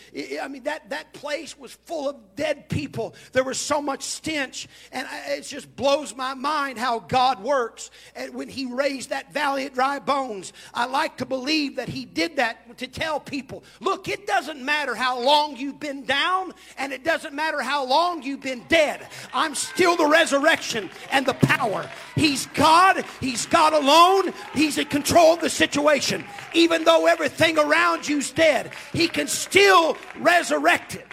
I 0.42 0.48
mean, 0.48 0.64
that, 0.64 0.90
that 0.90 1.14
place 1.14 1.58
was 1.58 1.72
full 1.72 2.10
of 2.10 2.16
dead 2.36 2.68
people. 2.68 3.14
There 3.32 3.44
was 3.44 3.58
so 3.58 3.80
much 3.80 4.02
stench. 4.02 4.68
And 4.92 5.08
it 5.28 5.40
just 5.42 5.74
blows 5.74 6.14
my 6.14 6.34
mind 6.34 6.76
how 6.76 6.98
God 6.98 7.42
works 7.42 7.90
and 8.14 8.34
when 8.34 8.48
he 8.48 8.66
raised 8.66 9.10
that 9.10 9.32
valley 9.32 9.66
of 9.66 9.74
dry 9.74 9.98
bones, 9.98 10.52
I 10.74 10.86
like 10.86 11.16
to 11.18 11.26
believe 11.26 11.76
that 11.76 11.88
he 11.88 12.04
did 12.04 12.36
that 12.36 12.78
to 12.78 12.86
tell 12.86 13.20
people 13.20 13.64
look, 13.80 14.08
it 14.08 14.26
doesn't 14.26 14.64
matter 14.64 14.94
how 14.94 15.20
long 15.20 15.56
you've 15.56 15.80
been 15.80 16.04
down, 16.04 16.52
and 16.78 16.92
it 16.92 17.04
doesn't 17.04 17.34
matter 17.34 17.60
how 17.60 17.84
long 17.84 18.22
you've 18.22 18.40
been 18.40 18.64
dead. 18.68 19.06
I'm 19.32 19.54
still 19.54 19.96
the 19.96 20.06
resurrection 20.06 20.90
and 21.10 21.26
the 21.26 21.34
power. 21.34 21.88
He's 22.16 22.46
God, 22.46 23.04
He's 23.20 23.46
God 23.46 23.72
alone, 23.72 24.32
He's 24.54 24.78
in 24.78 24.86
control 24.86 25.34
of 25.34 25.40
the 25.40 25.50
situation. 25.50 26.24
Even 26.52 26.84
though 26.84 27.06
everything 27.06 27.58
around 27.58 28.08
you's 28.08 28.30
dead, 28.30 28.72
He 28.92 29.08
can 29.08 29.28
still 29.28 29.96
resurrect 30.18 30.94
it. 30.94 31.06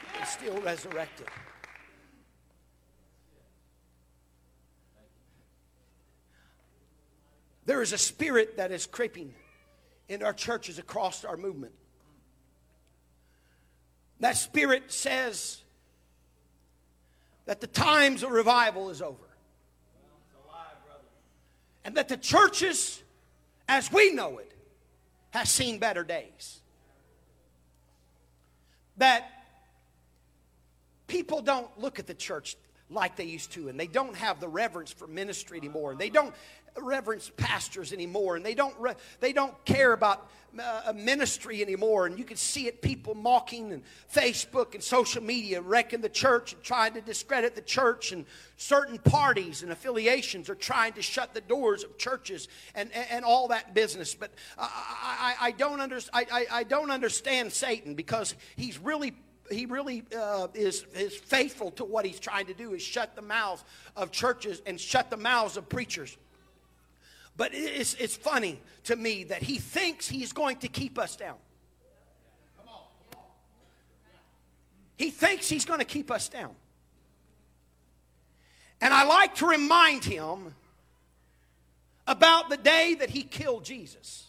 He 0.00 0.18
can 0.18 0.26
still 0.26 0.60
resurrect 0.60 1.20
There 7.68 7.82
is 7.82 7.92
a 7.92 7.98
spirit 7.98 8.56
that 8.56 8.72
is 8.72 8.86
creeping 8.86 9.34
in 10.08 10.22
our 10.22 10.32
churches 10.32 10.78
across 10.78 11.22
our 11.22 11.36
movement. 11.36 11.74
That 14.20 14.38
spirit 14.38 14.84
says 14.90 15.62
that 17.44 17.60
the 17.60 17.66
times 17.66 18.22
of 18.22 18.30
revival 18.30 18.88
is 18.88 19.02
over. 19.02 19.28
And 21.84 21.94
that 21.98 22.08
the 22.08 22.16
churches, 22.16 23.02
as 23.68 23.92
we 23.92 24.12
know 24.12 24.38
it, 24.38 24.50
has 25.28 25.50
seen 25.50 25.78
better 25.78 26.04
days. 26.04 26.60
That 28.96 29.30
people 31.06 31.42
don't 31.42 31.68
look 31.78 31.98
at 31.98 32.06
the 32.06 32.14
church 32.14 32.56
like 32.90 33.16
they 33.16 33.24
used 33.24 33.52
to, 33.52 33.68
and 33.68 33.78
they 33.78 33.86
don't 33.86 34.16
have 34.16 34.40
the 34.40 34.48
reverence 34.48 34.90
for 34.90 35.06
ministry 35.06 35.58
anymore, 35.58 35.92
and 35.92 36.00
they 36.00 36.08
don't 36.08 36.34
reverence 36.82 37.30
pastors 37.36 37.92
anymore, 37.92 38.36
and 38.36 38.44
they 38.44 38.54
don't 38.54 38.74
re- 38.78 38.94
they 39.20 39.32
don't 39.32 39.54
care 39.64 39.92
about 39.92 40.28
uh, 40.58 40.92
ministry 40.94 41.62
anymore. 41.62 42.06
And 42.06 42.18
you 42.18 42.24
can 42.24 42.36
see 42.36 42.66
it 42.66 42.82
people 42.82 43.14
mocking 43.14 43.72
and 43.72 43.82
Facebook 44.12 44.74
and 44.74 44.82
social 44.82 45.22
media 45.22 45.60
wrecking 45.60 46.00
the 46.00 46.08
church 46.08 46.54
and 46.54 46.62
trying 46.62 46.94
to 46.94 47.00
discredit 47.00 47.54
the 47.54 47.62
church, 47.62 48.12
and 48.12 48.24
certain 48.56 48.98
parties 48.98 49.62
and 49.62 49.72
affiliations 49.72 50.48
are 50.48 50.54
trying 50.54 50.92
to 50.94 51.02
shut 51.02 51.34
the 51.34 51.40
doors 51.40 51.84
of 51.84 51.98
churches 51.98 52.48
and 52.74 52.90
and, 52.92 53.06
and 53.10 53.24
all 53.24 53.48
that 53.48 53.74
business. 53.74 54.14
But 54.14 54.30
I, 54.58 55.36
I, 55.40 55.46
I 55.48 55.50
don't 55.52 55.80
under, 55.80 56.00
I, 56.12 56.26
I, 56.30 56.46
I 56.50 56.62
don't 56.64 56.90
understand 56.90 57.52
Satan 57.52 57.94
because 57.94 58.34
he's 58.56 58.78
really 58.78 59.14
he 59.50 59.66
really 59.66 60.04
uh, 60.16 60.48
is, 60.54 60.84
is 60.94 61.16
faithful 61.16 61.70
to 61.72 61.84
what 61.84 62.04
he's 62.04 62.20
trying 62.20 62.46
to 62.46 62.54
do 62.54 62.74
is 62.74 62.82
shut 62.82 63.16
the 63.16 63.22
mouths 63.22 63.64
of 63.96 64.10
churches 64.10 64.62
and 64.66 64.80
shut 64.80 65.10
the 65.10 65.16
mouths 65.16 65.56
of 65.56 65.68
preachers 65.68 66.16
but 67.38 67.52
it's, 67.54 67.94
it's 67.94 68.16
funny 68.16 68.60
to 68.84 68.96
me 68.96 69.24
that 69.24 69.42
he 69.42 69.56
thinks 69.56 70.06
he's 70.06 70.34
going 70.34 70.58
to 70.58 70.68
keep 70.68 70.98
us 70.98 71.16
down 71.16 71.36
he 74.98 75.10
thinks 75.10 75.48
he's 75.48 75.64
going 75.64 75.78
to 75.78 75.86
keep 75.86 76.10
us 76.10 76.28
down 76.28 76.54
and 78.82 78.92
i 78.92 79.04
like 79.04 79.34
to 79.36 79.46
remind 79.46 80.04
him 80.04 80.54
about 82.06 82.50
the 82.50 82.56
day 82.58 82.96
that 82.98 83.08
he 83.08 83.22
killed 83.22 83.64
jesus 83.64 84.26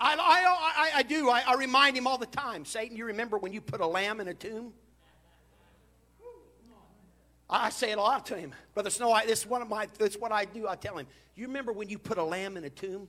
I, 0.00 0.14
I, 0.14 0.16
I, 0.16 0.98
I 0.98 1.02
do. 1.02 1.28
I, 1.28 1.42
I 1.44 1.54
remind 1.54 1.96
him 1.96 2.06
all 2.06 2.18
the 2.18 2.26
time. 2.26 2.64
Satan, 2.64 2.96
you 2.96 3.06
remember 3.06 3.36
when 3.36 3.52
you 3.52 3.60
put 3.60 3.80
a 3.80 3.86
lamb 3.86 4.20
in 4.20 4.28
a 4.28 4.34
tomb? 4.34 4.72
I 7.50 7.70
say 7.70 7.92
it 7.92 7.98
a 7.98 8.02
lot 8.02 8.26
to 8.26 8.36
him. 8.36 8.52
Brother 8.74 8.90
Snow, 8.90 9.10
I, 9.10 9.24
this, 9.24 9.40
is 9.40 9.46
one 9.46 9.62
of 9.62 9.68
my, 9.68 9.86
this 9.98 10.14
is 10.14 10.20
what 10.20 10.32
I 10.32 10.44
do. 10.44 10.68
I 10.68 10.76
tell 10.76 10.98
him, 10.98 11.06
you 11.34 11.46
remember 11.46 11.72
when 11.72 11.88
you 11.88 11.98
put 11.98 12.18
a 12.18 12.24
lamb 12.24 12.56
in 12.56 12.64
a 12.64 12.70
tomb? 12.70 13.08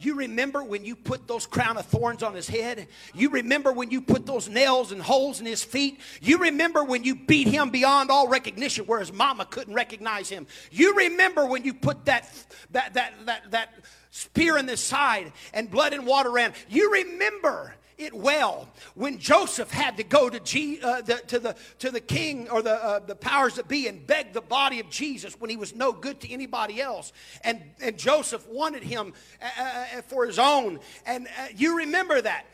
You 0.00 0.14
remember 0.14 0.62
when 0.62 0.84
you 0.84 0.94
put 0.94 1.26
those 1.26 1.44
crown 1.44 1.76
of 1.76 1.84
thorns 1.86 2.22
on 2.22 2.32
his 2.32 2.48
head? 2.48 2.86
You 3.14 3.30
remember 3.30 3.72
when 3.72 3.90
you 3.90 4.00
put 4.00 4.26
those 4.26 4.48
nails 4.48 4.92
and 4.92 5.02
holes 5.02 5.40
in 5.40 5.46
his 5.46 5.64
feet? 5.64 6.00
You 6.22 6.38
remember 6.38 6.84
when 6.84 7.02
you 7.02 7.16
beat 7.16 7.48
him 7.48 7.70
beyond 7.70 8.10
all 8.10 8.28
recognition 8.28 8.86
where 8.86 9.00
his 9.00 9.12
mama 9.12 9.44
couldn't 9.44 9.74
recognize 9.74 10.28
him? 10.28 10.46
You 10.70 10.94
remember 10.94 11.46
when 11.46 11.64
you 11.64 11.74
put 11.74 12.04
that 12.04 12.30
that 12.70 12.94
that 12.94 13.12
that 13.26 13.50
that 13.50 13.74
spear 14.10 14.56
in 14.56 14.66
the 14.66 14.76
side 14.76 15.32
and 15.52 15.68
blood 15.68 15.92
and 15.92 16.06
water 16.06 16.30
ran. 16.30 16.52
You 16.68 16.92
remember 16.92 17.74
it 17.98 18.14
well 18.14 18.68
when 18.94 19.18
Joseph 19.18 19.70
had 19.70 19.96
to 19.96 20.04
go 20.04 20.30
to, 20.30 20.38
G, 20.40 20.80
uh, 20.82 21.02
the, 21.02 21.16
to, 21.26 21.38
the, 21.38 21.56
to 21.80 21.90
the 21.90 22.00
king 22.00 22.48
or 22.48 22.62
the, 22.62 22.72
uh, 22.72 22.98
the 23.00 23.16
powers 23.16 23.56
that 23.56 23.68
be 23.68 23.88
and 23.88 24.06
beg 24.06 24.32
the 24.32 24.40
body 24.40 24.80
of 24.80 24.88
Jesus 24.88 25.38
when 25.40 25.50
he 25.50 25.56
was 25.56 25.74
no 25.74 25.92
good 25.92 26.20
to 26.20 26.32
anybody 26.32 26.80
else. 26.80 27.12
And, 27.42 27.60
and 27.82 27.98
Joseph 27.98 28.46
wanted 28.48 28.84
him 28.84 29.12
uh, 29.42 29.46
uh, 29.58 29.62
uh 29.98 30.02
for 30.02 30.26
his 30.26 30.38
own. 30.38 30.78
And 31.04 31.26
uh, 31.26 31.48
you 31.56 31.78
remember 31.78 32.20
that. 32.20 32.46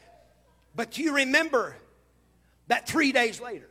But 0.74 0.92
do 0.92 1.02
you 1.02 1.14
remember 1.14 1.76
that 2.68 2.88
three 2.88 3.12
days 3.12 3.40
later, 3.40 3.68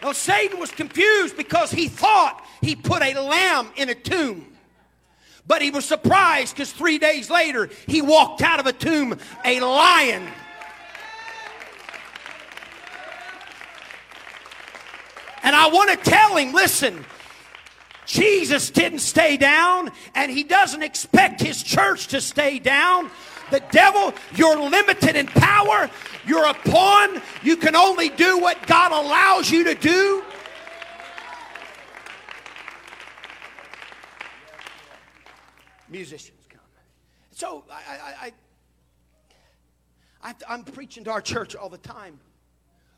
Now, 0.00 0.12
Satan 0.12 0.60
was 0.60 0.70
confused 0.70 1.36
because 1.36 1.72
he 1.72 1.88
thought 1.88 2.46
he 2.60 2.76
put 2.76 3.02
a 3.02 3.20
lamb 3.20 3.68
in 3.74 3.88
a 3.88 3.96
tomb. 3.96 4.57
But 5.48 5.62
he 5.62 5.70
was 5.70 5.86
surprised 5.86 6.54
because 6.54 6.70
three 6.70 6.98
days 6.98 7.30
later 7.30 7.70
he 7.86 8.02
walked 8.02 8.42
out 8.42 8.60
of 8.60 8.66
a 8.66 8.72
tomb 8.72 9.18
a 9.44 9.60
lion. 9.60 10.28
And 15.42 15.56
I 15.56 15.68
want 15.68 15.90
to 15.90 15.96
tell 15.96 16.36
him 16.36 16.52
listen, 16.52 17.04
Jesus 18.04 18.70
didn't 18.70 18.98
stay 19.00 19.38
down, 19.38 19.90
and 20.14 20.30
he 20.30 20.44
doesn't 20.44 20.82
expect 20.82 21.40
his 21.40 21.62
church 21.62 22.08
to 22.08 22.20
stay 22.20 22.58
down. 22.58 23.10
The 23.50 23.62
devil, 23.70 24.12
you're 24.34 24.58
limited 24.58 25.16
in 25.16 25.26
power. 25.26 25.88
You're 26.26 26.46
a 26.46 26.52
pawn. 26.52 27.22
You 27.42 27.56
can 27.56 27.74
only 27.74 28.10
do 28.10 28.38
what 28.38 28.66
God 28.66 28.92
allows 28.92 29.50
you 29.50 29.64
to 29.64 29.74
do. 29.74 30.22
Musicians 35.90 36.46
come. 36.48 36.60
So 37.32 37.64
I, 37.70 37.74
I, 37.74 38.32
I, 40.22 40.34
I, 40.48 40.54
am 40.54 40.64
preaching 40.64 41.04
to 41.04 41.10
our 41.10 41.20
church 41.20 41.54
all 41.54 41.68
the 41.68 41.78
time. 41.78 42.18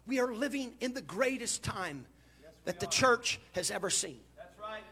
We 0.06 0.18
are 0.18 0.32
living 0.32 0.72
in 0.80 0.94
the 0.94 1.02
greatest 1.02 1.62
time 1.62 2.06
that 2.64 2.80
the 2.80 2.86
church 2.86 3.40
has 3.52 3.70
ever 3.70 3.90
seen. 3.90 4.20
That's 4.36 4.58
right. 4.58 4.82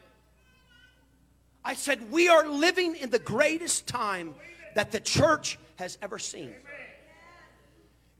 I 1.63 1.73
said, 1.73 2.11
we 2.11 2.29
are 2.29 2.47
living 2.47 2.95
in 2.95 3.09
the 3.09 3.19
greatest 3.19 3.87
time 3.87 4.35
that 4.75 4.91
the 4.91 4.99
church 4.99 5.57
has 5.75 5.97
ever 6.01 6.19
seen. 6.19 6.53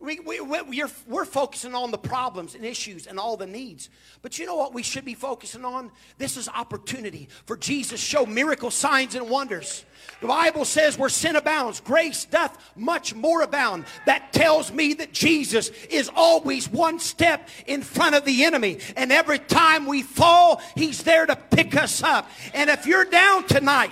We, 0.02 0.20
we, 0.22 0.40
we're, 0.40 0.90
we're 1.08 1.26
focusing 1.26 1.76
on 1.76 1.92
the 1.92 1.98
problems 1.98 2.56
and 2.56 2.64
issues 2.64 3.06
and 3.06 3.20
all 3.20 3.36
the 3.36 3.46
needs. 3.46 3.90
But 4.22 4.40
you 4.40 4.46
know 4.46 4.56
what 4.56 4.74
we 4.74 4.82
should 4.82 5.04
be 5.04 5.14
focusing 5.14 5.66
on? 5.66 5.92
This 6.18 6.38
is 6.38 6.48
opportunity 6.48 7.28
for 7.46 7.58
Jesus 7.58 8.00
show 8.00 8.26
miracle 8.26 8.72
signs 8.72 9.16
and 9.16 9.30
wonders. 9.30 9.84
The 10.22 10.28
Bible 10.28 10.64
says 10.64 10.98
where 10.98 11.10
sin 11.10 11.36
abounds, 11.36 11.82
grace 11.82 12.24
doth 12.24 12.58
much 12.78 13.14
more 13.14 13.42
abound. 13.42 13.86
That 14.06 14.32
tells 14.32 14.72
me 14.72 14.94
that 14.96 15.12
Jesus 15.12 15.70
is 15.90 16.10
always 16.16 16.70
one 16.70 17.00
step 17.00 17.50
in 17.68 17.82
front 17.82 18.16
of 18.16 18.24
the 18.24 18.46
enemy. 18.46 18.80
And 18.96 19.12
every 19.12 19.40
time 19.40 19.86
we 19.86 20.02
fall, 20.04 20.62
he's 20.76 21.04
there 21.04 21.26
to 21.26 21.36
pick 21.36 21.76
us 21.76 22.02
up. 22.04 22.30
And 22.54 22.70
if 22.70 22.86
you're 22.86 23.06
down 23.06 23.48
tonight, 23.48 23.92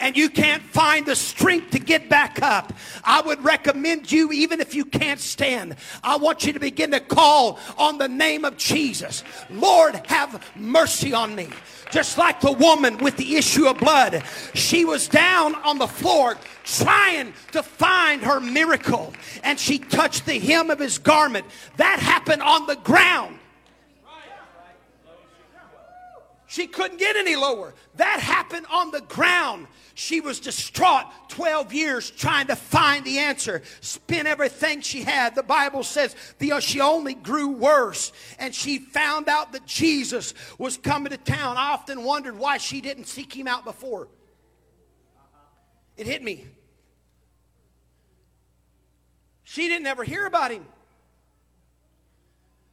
and 0.00 0.16
you 0.16 0.28
can't 0.28 0.62
find 0.62 1.06
the 1.06 1.16
strength 1.16 1.70
to 1.70 1.78
get 1.78 2.08
back 2.08 2.42
up, 2.42 2.72
I 3.04 3.20
would 3.20 3.42
recommend 3.44 4.10
you, 4.10 4.32
even 4.32 4.60
if 4.60 4.74
you 4.74 4.84
can't 4.84 5.20
stand, 5.20 5.76
I 6.02 6.16
want 6.16 6.46
you 6.46 6.52
to 6.52 6.60
begin 6.60 6.90
to 6.92 7.00
call 7.00 7.58
on 7.76 7.98
the 7.98 8.08
name 8.08 8.44
of 8.44 8.56
Jesus. 8.56 9.24
Lord, 9.50 9.94
have 10.06 10.44
mercy 10.56 11.12
on 11.12 11.34
me. 11.34 11.48
Just 11.90 12.18
like 12.18 12.40
the 12.40 12.52
woman 12.52 12.98
with 12.98 13.16
the 13.16 13.36
issue 13.36 13.66
of 13.66 13.78
blood, 13.78 14.22
she 14.54 14.84
was 14.84 15.08
down 15.08 15.54
on 15.56 15.78
the 15.78 15.86
floor 15.86 16.36
trying 16.64 17.32
to 17.52 17.62
find 17.62 18.22
her 18.22 18.40
miracle, 18.40 19.14
and 19.42 19.58
she 19.58 19.78
touched 19.78 20.26
the 20.26 20.38
hem 20.38 20.70
of 20.70 20.78
his 20.78 20.98
garment. 20.98 21.46
That 21.76 21.98
happened 21.98 22.42
on 22.42 22.66
the 22.66 22.76
ground. 22.76 23.37
She 26.48 26.66
couldn't 26.66 26.96
get 26.96 27.14
any 27.14 27.36
lower. 27.36 27.74
That 27.96 28.20
happened 28.20 28.64
on 28.72 28.90
the 28.90 29.02
ground. 29.02 29.66
She 29.92 30.22
was 30.22 30.40
distraught 30.40 31.04
12 31.28 31.74
years 31.74 32.10
trying 32.10 32.46
to 32.46 32.56
find 32.56 33.04
the 33.04 33.18
answer, 33.18 33.60
spent 33.82 34.26
everything 34.26 34.80
she 34.80 35.02
had. 35.02 35.34
The 35.34 35.42
Bible 35.42 35.82
says 35.82 36.16
the, 36.38 36.58
she 36.60 36.80
only 36.80 37.12
grew 37.12 37.48
worse, 37.48 38.12
and 38.38 38.54
she 38.54 38.78
found 38.78 39.28
out 39.28 39.52
that 39.52 39.66
Jesus 39.66 40.32
was 40.56 40.78
coming 40.78 41.10
to 41.10 41.18
town. 41.18 41.58
I 41.58 41.72
often 41.72 42.02
wondered 42.02 42.38
why 42.38 42.56
she 42.56 42.80
didn't 42.80 43.08
seek 43.08 43.36
him 43.36 43.46
out 43.46 43.64
before. 43.64 44.08
It 45.98 46.06
hit 46.06 46.22
me. 46.22 46.46
She 49.44 49.68
didn't 49.68 49.86
ever 49.86 50.02
hear 50.02 50.24
about 50.24 50.50
him 50.50 50.64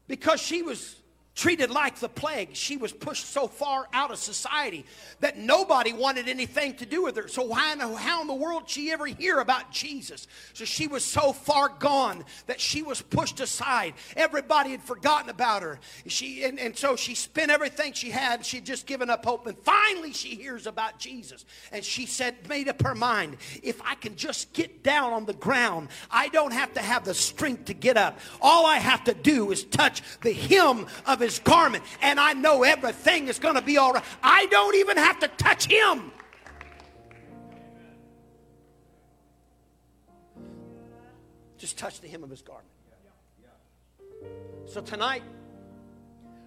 because 0.07 0.39
she 0.39 0.61
was 0.61 0.95
treated 1.35 1.69
like 1.69 1.97
the 1.97 2.07
plague. 2.07 2.49
She 2.53 2.77
was 2.77 2.93
pushed 2.93 3.25
so 3.25 3.47
far 3.47 3.87
out 3.91 4.09
of 4.09 4.17
society 4.17 4.85
that 5.19 5.37
nobody 5.37 5.91
wanted 5.91 6.29
anything 6.29 6.75
to 6.75 6.85
do 6.85 7.03
with 7.03 7.17
her. 7.17 7.27
So 7.27 7.43
why, 7.43 7.75
how 7.77 8.21
in 8.21 8.27
the 8.27 8.33
world 8.33 8.63
did 8.63 8.69
she 8.69 8.91
ever 8.91 9.05
hear 9.05 9.39
about 9.39 9.69
Jesus? 9.69 10.27
So 10.53 10.63
she 10.63 10.87
was 10.87 11.03
so 11.03 11.33
far 11.33 11.69
gone 11.69 12.23
that 12.47 12.61
she 12.61 12.81
was 12.81 13.01
pushed 13.01 13.41
aside. 13.41 13.95
Everybody 14.15 14.71
had 14.71 14.81
forgotten 14.81 15.29
about 15.29 15.61
her. 15.61 15.79
She 16.07 16.43
and, 16.45 16.57
and 16.57 16.77
so 16.77 16.95
she 16.95 17.15
spent 17.15 17.51
everything 17.51 17.91
she 17.91 18.11
had. 18.11 18.45
She'd 18.45 18.65
just 18.65 18.85
given 18.85 19.09
up 19.09 19.25
hope. 19.25 19.45
And 19.45 19.57
finally 19.59 20.13
she 20.13 20.35
hears 20.35 20.65
about 20.67 20.99
Jesus. 20.99 21.43
And 21.73 21.83
she 21.83 22.05
said, 22.05 22.47
made 22.47 22.69
up 22.69 22.81
her 22.81 22.95
mind, 22.95 23.37
if 23.61 23.81
I 23.81 23.95
can 23.95 24.15
just 24.15 24.53
get 24.53 24.83
down 24.83 25.11
on 25.11 25.25
the 25.25 25.33
ground, 25.33 25.89
I 26.09 26.29
don't 26.29 26.53
have 26.53 26.73
to 26.75 26.81
have 26.81 27.03
the 27.03 27.13
strength 27.13 27.65
to 27.65 27.73
get 27.73 27.97
up. 27.97 28.19
All 28.41 28.65
I 28.65 28.77
have 28.77 29.03
to 29.05 29.13
do 29.13 29.51
is 29.51 29.65
touch 29.65 30.01
the 30.21 30.31
hem 30.31 30.87
of 31.05 31.24
his 31.25 31.39
garment, 31.39 31.83
and 32.01 32.19
I 32.19 32.33
know 32.33 32.63
everything 32.63 33.27
is 33.27 33.39
going 33.39 33.55
to 33.55 33.61
be 33.61 33.77
all 33.77 33.93
right. 33.93 34.03
I 34.23 34.45
don't 34.45 34.75
even 34.75 34.95
have 34.97 35.19
to 35.19 35.27
touch 35.27 35.65
him. 35.65 36.11
Just 41.57 41.77
touch 41.77 41.99
the 41.99 42.07
hem 42.07 42.23
of 42.23 42.29
his 42.29 42.41
garment. 42.41 42.69
So 44.67 44.81
tonight, 44.81 45.23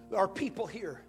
there 0.09 0.19
are 0.19 0.27
people 0.27 0.65
here. 0.65 1.01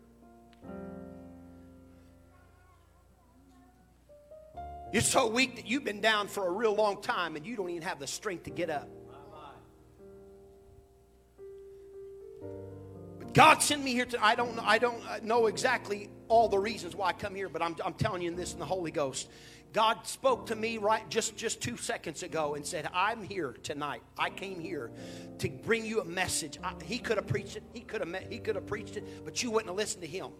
You're 4.92 5.02
so 5.02 5.28
weak 5.28 5.56
that 5.56 5.66
you've 5.68 5.84
been 5.84 6.00
down 6.00 6.26
for 6.26 6.48
a 6.48 6.50
real 6.50 6.74
long 6.74 7.00
time 7.00 7.36
and 7.36 7.46
you 7.46 7.54
don't 7.54 7.70
even 7.70 7.82
have 7.82 8.00
the 8.00 8.08
strength 8.08 8.44
to 8.44 8.50
get 8.50 8.70
up. 8.70 8.88
God 13.32 13.62
sent 13.62 13.84
me 13.84 13.92
here 13.92 14.06
to, 14.06 14.24
I 14.24 14.34
don't, 14.34 14.58
I 14.58 14.78
don't 14.78 15.02
uh, 15.08 15.20
know 15.22 15.46
exactly 15.46 16.10
all 16.28 16.48
the 16.48 16.58
reasons 16.58 16.96
why 16.96 17.08
I 17.08 17.12
come 17.12 17.34
here, 17.34 17.48
but 17.48 17.62
I'm, 17.62 17.76
I'm 17.84 17.94
telling 17.94 18.22
you 18.22 18.34
this 18.34 18.52
in 18.52 18.58
the 18.58 18.66
Holy 18.66 18.90
Ghost. 18.90 19.28
God 19.72 20.04
spoke 20.04 20.46
to 20.46 20.56
me 20.56 20.78
right 20.78 21.08
just, 21.08 21.36
just 21.36 21.60
two 21.60 21.76
seconds 21.76 22.24
ago 22.24 22.54
and 22.54 22.66
said, 22.66 22.88
I'm 22.92 23.22
here 23.22 23.54
tonight. 23.62 24.02
I 24.18 24.30
came 24.30 24.58
here 24.58 24.90
to 25.38 25.48
bring 25.48 25.84
you 25.84 26.00
a 26.00 26.04
message. 26.04 26.58
I, 26.62 26.72
he 26.84 26.98
could 26.98 27.18
have 27.18 27.28
preached 27.28 27.56
it. 27.56 27.62
He 27.72 27.80
could 27.80 28.00
have 28.00 28.28
he 28.28 28.38
could 28.38 28.56
have 28.56 28.66
preached 28.66 28.96
it, 28.96 29.24
but 29.24 29.42
you 29.42 29.52
wouldn't 29.52 29.68
have 29.68 29.76
listened 29.76 30.02
to 30.02 30.08
him. 30.08 30.30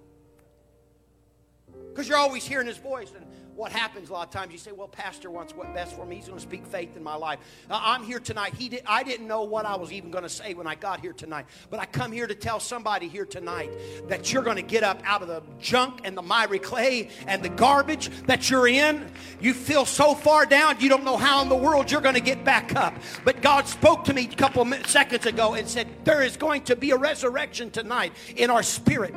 Because 1.91 2.09
you're 2.09 2.19
always 2.19 2.45
hearing 2.45 2.67
his 2.67 2.79
voice. 2.79 3.13
And 3.17 3.25
what 3.61 3.73
happens 3.73 4.09
a 4.09 4.13
lot 4.15 4.27
of 4.27 4.33
times, 4.33 4.53
you 4.53 4.59
say, 4.59 4.73
Well, 4.73 4.89
Pastor 4.89 5.31
wants 5.31 5.55
what 5.55 5.75
best 5.75 5.95
for 5.95 6.07
me. 6.07 6.17
He's 6.17 6.25
going 6.25 6.39
to 6.39 6.43
speak 6.43 6.67
faith 6.67 6.97
in 6.97 7.03
my 7.03 7.15
life. 7.15 7.39
Uh, 7.69 7.79
I'm 7.81 8.03
here 8.03 8.19
tonight. 8.19 8.55
He 8.55 8.71
did, 8.71 8.83
I 8.87 9.03
didn't 9.03 9.29
know 9.29 9.43
what 9.43 9.67
I 9.67 9.77
was 9.77 9.93
even 9.93 10.11
going 10.11 10.23
to 10.23 10.31
say 10.31 10.55
when 10.55 10.67
I 10.67 10.75
got 10.75 11.01
here 11.01 11.13
tonight. 11.13 11.45
But 11.69 11.79
I 11.79 11.85
come 11.85 12.11
here 12.11 12.27
to 12.27 12.35
tell 12.35 12.59
somebody 12.59 13.07
here 13.07 13.27
tonight 13.27 13.71
that 14.09 14.33
you're 14.33 14.43
going 14.43 14.57
to 14.57 14.63
get 14.63 14.83
up 14.83 15.03
out 15.05 15.21
of 15.21 15.29
the 15.29 15.43
junk 15.61 16.01
and 16.05 16.17
the 16.17 16.23
miry 16.23 16.59
clay 16.59 17.11
and 17.27 17.43
the 17.43 17.51
garbage 17.51 18.09
that 18.25 18.49
you're 18.49 18.67
in. 18.67 19.13
You 19.43 19.53
feel 19.53 19.85
so 19.85 20.15
far 20.15 20.47
down, 20.47 20.81
you 20.81 20.89
don't 20.89 21.05
know 21.05 21.19
how 21.19 21.43
in 21.43 21.51
the 21.51 21.57
world 21.57 21.91
you're 21.91 22.01
going 22.01 22.15
to 22.15 22.21
get 22.23 22.43
back 22.47 22.75
up. 22.75 22.95
But 23.27 23.43
God 23.43 23.69
spoke 23.69 24.05
to 24.05 24.15
me 24.15 24.27
a 24.33 24.37
couple 24.37 24.67
seconds 24.87 25.27
ago 25.27 25.53
and 25.53 25.69
said, 25.69 25.87
There 26.05 26.23
is 26.23 26.39
going 26.39 26.63
to 26.63 26.77
be 26.77 26.93
a 26.93 26.97
resurrection 26.97 27.71
tonight 27.71 28.15
in 28.37 28.49
our 28.49 28.63
spirit. 28.63 29.15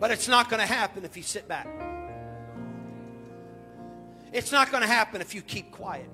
But 0.00 0.10
it's 0.10 0.26
not 0.26 0.48
going 0.48 0.60
to 0.60 0.66
happen 0.66 1.04
if 1.04 1.16
you 1.16 1.22
sit 1.22 1.46
back. 1.46 1.68
It's 4.32 4.50
not 4.50 4.70
going 4.70 4.82
to 4.82 4.88
happen 4.88 5.20
if 5.20 5.34
you 5.34 5.42
keep 5.42 5.70
quiet. 5.70 6.08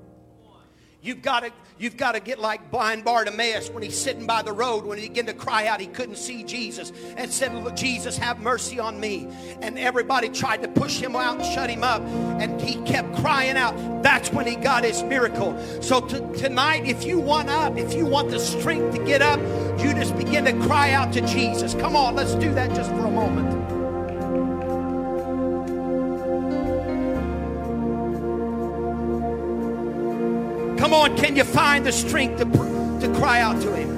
You've 1.02 1.22
got 1.22 1.44
to, 1.44 1.52
you've 1.78 1.96
got 1.96 2.12
to 2.12 2.20
get 2.20 2.40
like 2.40 2.72
blind 2.72 3.04
Bartimaeus 3.04 3.70
when 3.70 3.84
he's 3.84 3.96
sitting 3.96 4.26
by 4.26 4.42
the 4.42 4.52
road, 4.52 4.84
when 4.84 4.98
he 4.98 5.08
began 5.08 5.26
to 5.26 5.34
cry 5.34 5.68
out, 5.68 5.80
he 5.80 5.86
couldn't 5.86 6.16
see 6.16 6.42
Jesus, 6.42 6.90
and 7.16 7.30
said, 7.30 7.76
Jesus, 7.76 8.18
have 8.18 8.40
mercy 8.40 8.80
on 8.80 8.98
me. 8.98 9.28
And 9.60 9.78
everybody 9.78 10.30
tried 10.30 10.62
to 10.62 10.68
push 10.68 10.98
him 10.98 11.14
out 11.14 11.36
and 11.36 11.44
shut 11.44 11.70
him 11.70 11.84
up, 11.84 12.02
and 12.02 12.60
he 12.60 12.82
kept 12.90 13.14
crying 13.16 13.56
out. 13.56 14.02
That's 14.02 14.32
when 14.32 14.48
he 14.48 14.56
got 14.56 14.82
his 14.82 15.04
miracle. 15.04 15.56
So 15.80 16.00
tonight, 16.00 16.86
if 16.86 17.04
you 17.04 17.20
want 17.20 17.50
up, 17.50 17.76
if 17.76 17.94
you 17.94 18.04
want 18.04 18.30
the 18.30 18.40
strength 18.40 18.96
to 18.96 19.04
get 19.04 19.22
up, 19.22 19.38
you 19.78 19.94
just 19.94 20.16
begin 20.16 20.44
to 20.46 20.54
cry 20.66 20.90
out 20.90 21.12
to 21.12 21.20
Jesus. 21.20 21.74
Come 21.74 21.94
on, 21.94 22.16
let's 22.16 22.34
do 22.34 22.52
that 22.54 22.74
just 22.74 22.90
for 22.90 23.04
a 23.04 23.10
moment. 23.10 23.55
Come 30.78 30.92
on, 30.92 31.16
can 31.16 31.36
you 31.36 31.44
find 31.44 31.86
the 31.86 31.92
strength 31.92 32.38
to, 32.38 32.44
to 32.44 33.14
cry 33.18 33.40
out 33.40 33.60
to 33.62 33.74
Him? 33.74 33.96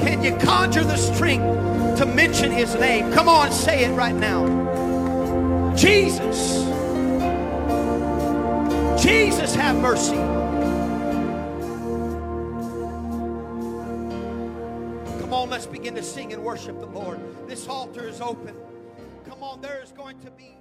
Can 0.00 0.22
you 0.22 0.36
conjure 0.36 0.84
the 0.84 0.96
strength 0.96 1.98
to 1.98 2.06
mention 2.06 2.50
His 2.52 2.74
name? 2.74 3.10
Come 3.12 3.28
on, 3.28 3.50
say 3.50 3.84
it 3.84 3.92
right 3.94 4.14
now. 4.14 5.74
Jesus. 5.74 6.66
Jesus, 9.02 9.54
have 9.54 9.76
mercy. 9.76 10.16
Come 15.20 15.32
on, 15.32 15.48
let's 15.48 15.66
begin 15.66 15.94
to 15.94 16.02
sing 16.02 16.34
and 16.34 16.42
worship 16.42 16.78
the 16.80 16.86
Lord. 16.86 17.20
This 17.48 17.66
altar 17.66 18.06
is 18.06 18.20
open. 18.20 18.54
Come 19.26 19.42
on, 19.42 19.62
there 19.62 19.80
is 19.82 19.92
going 19.92 20.18
to 20.20 20.30
be. 20.32 20.57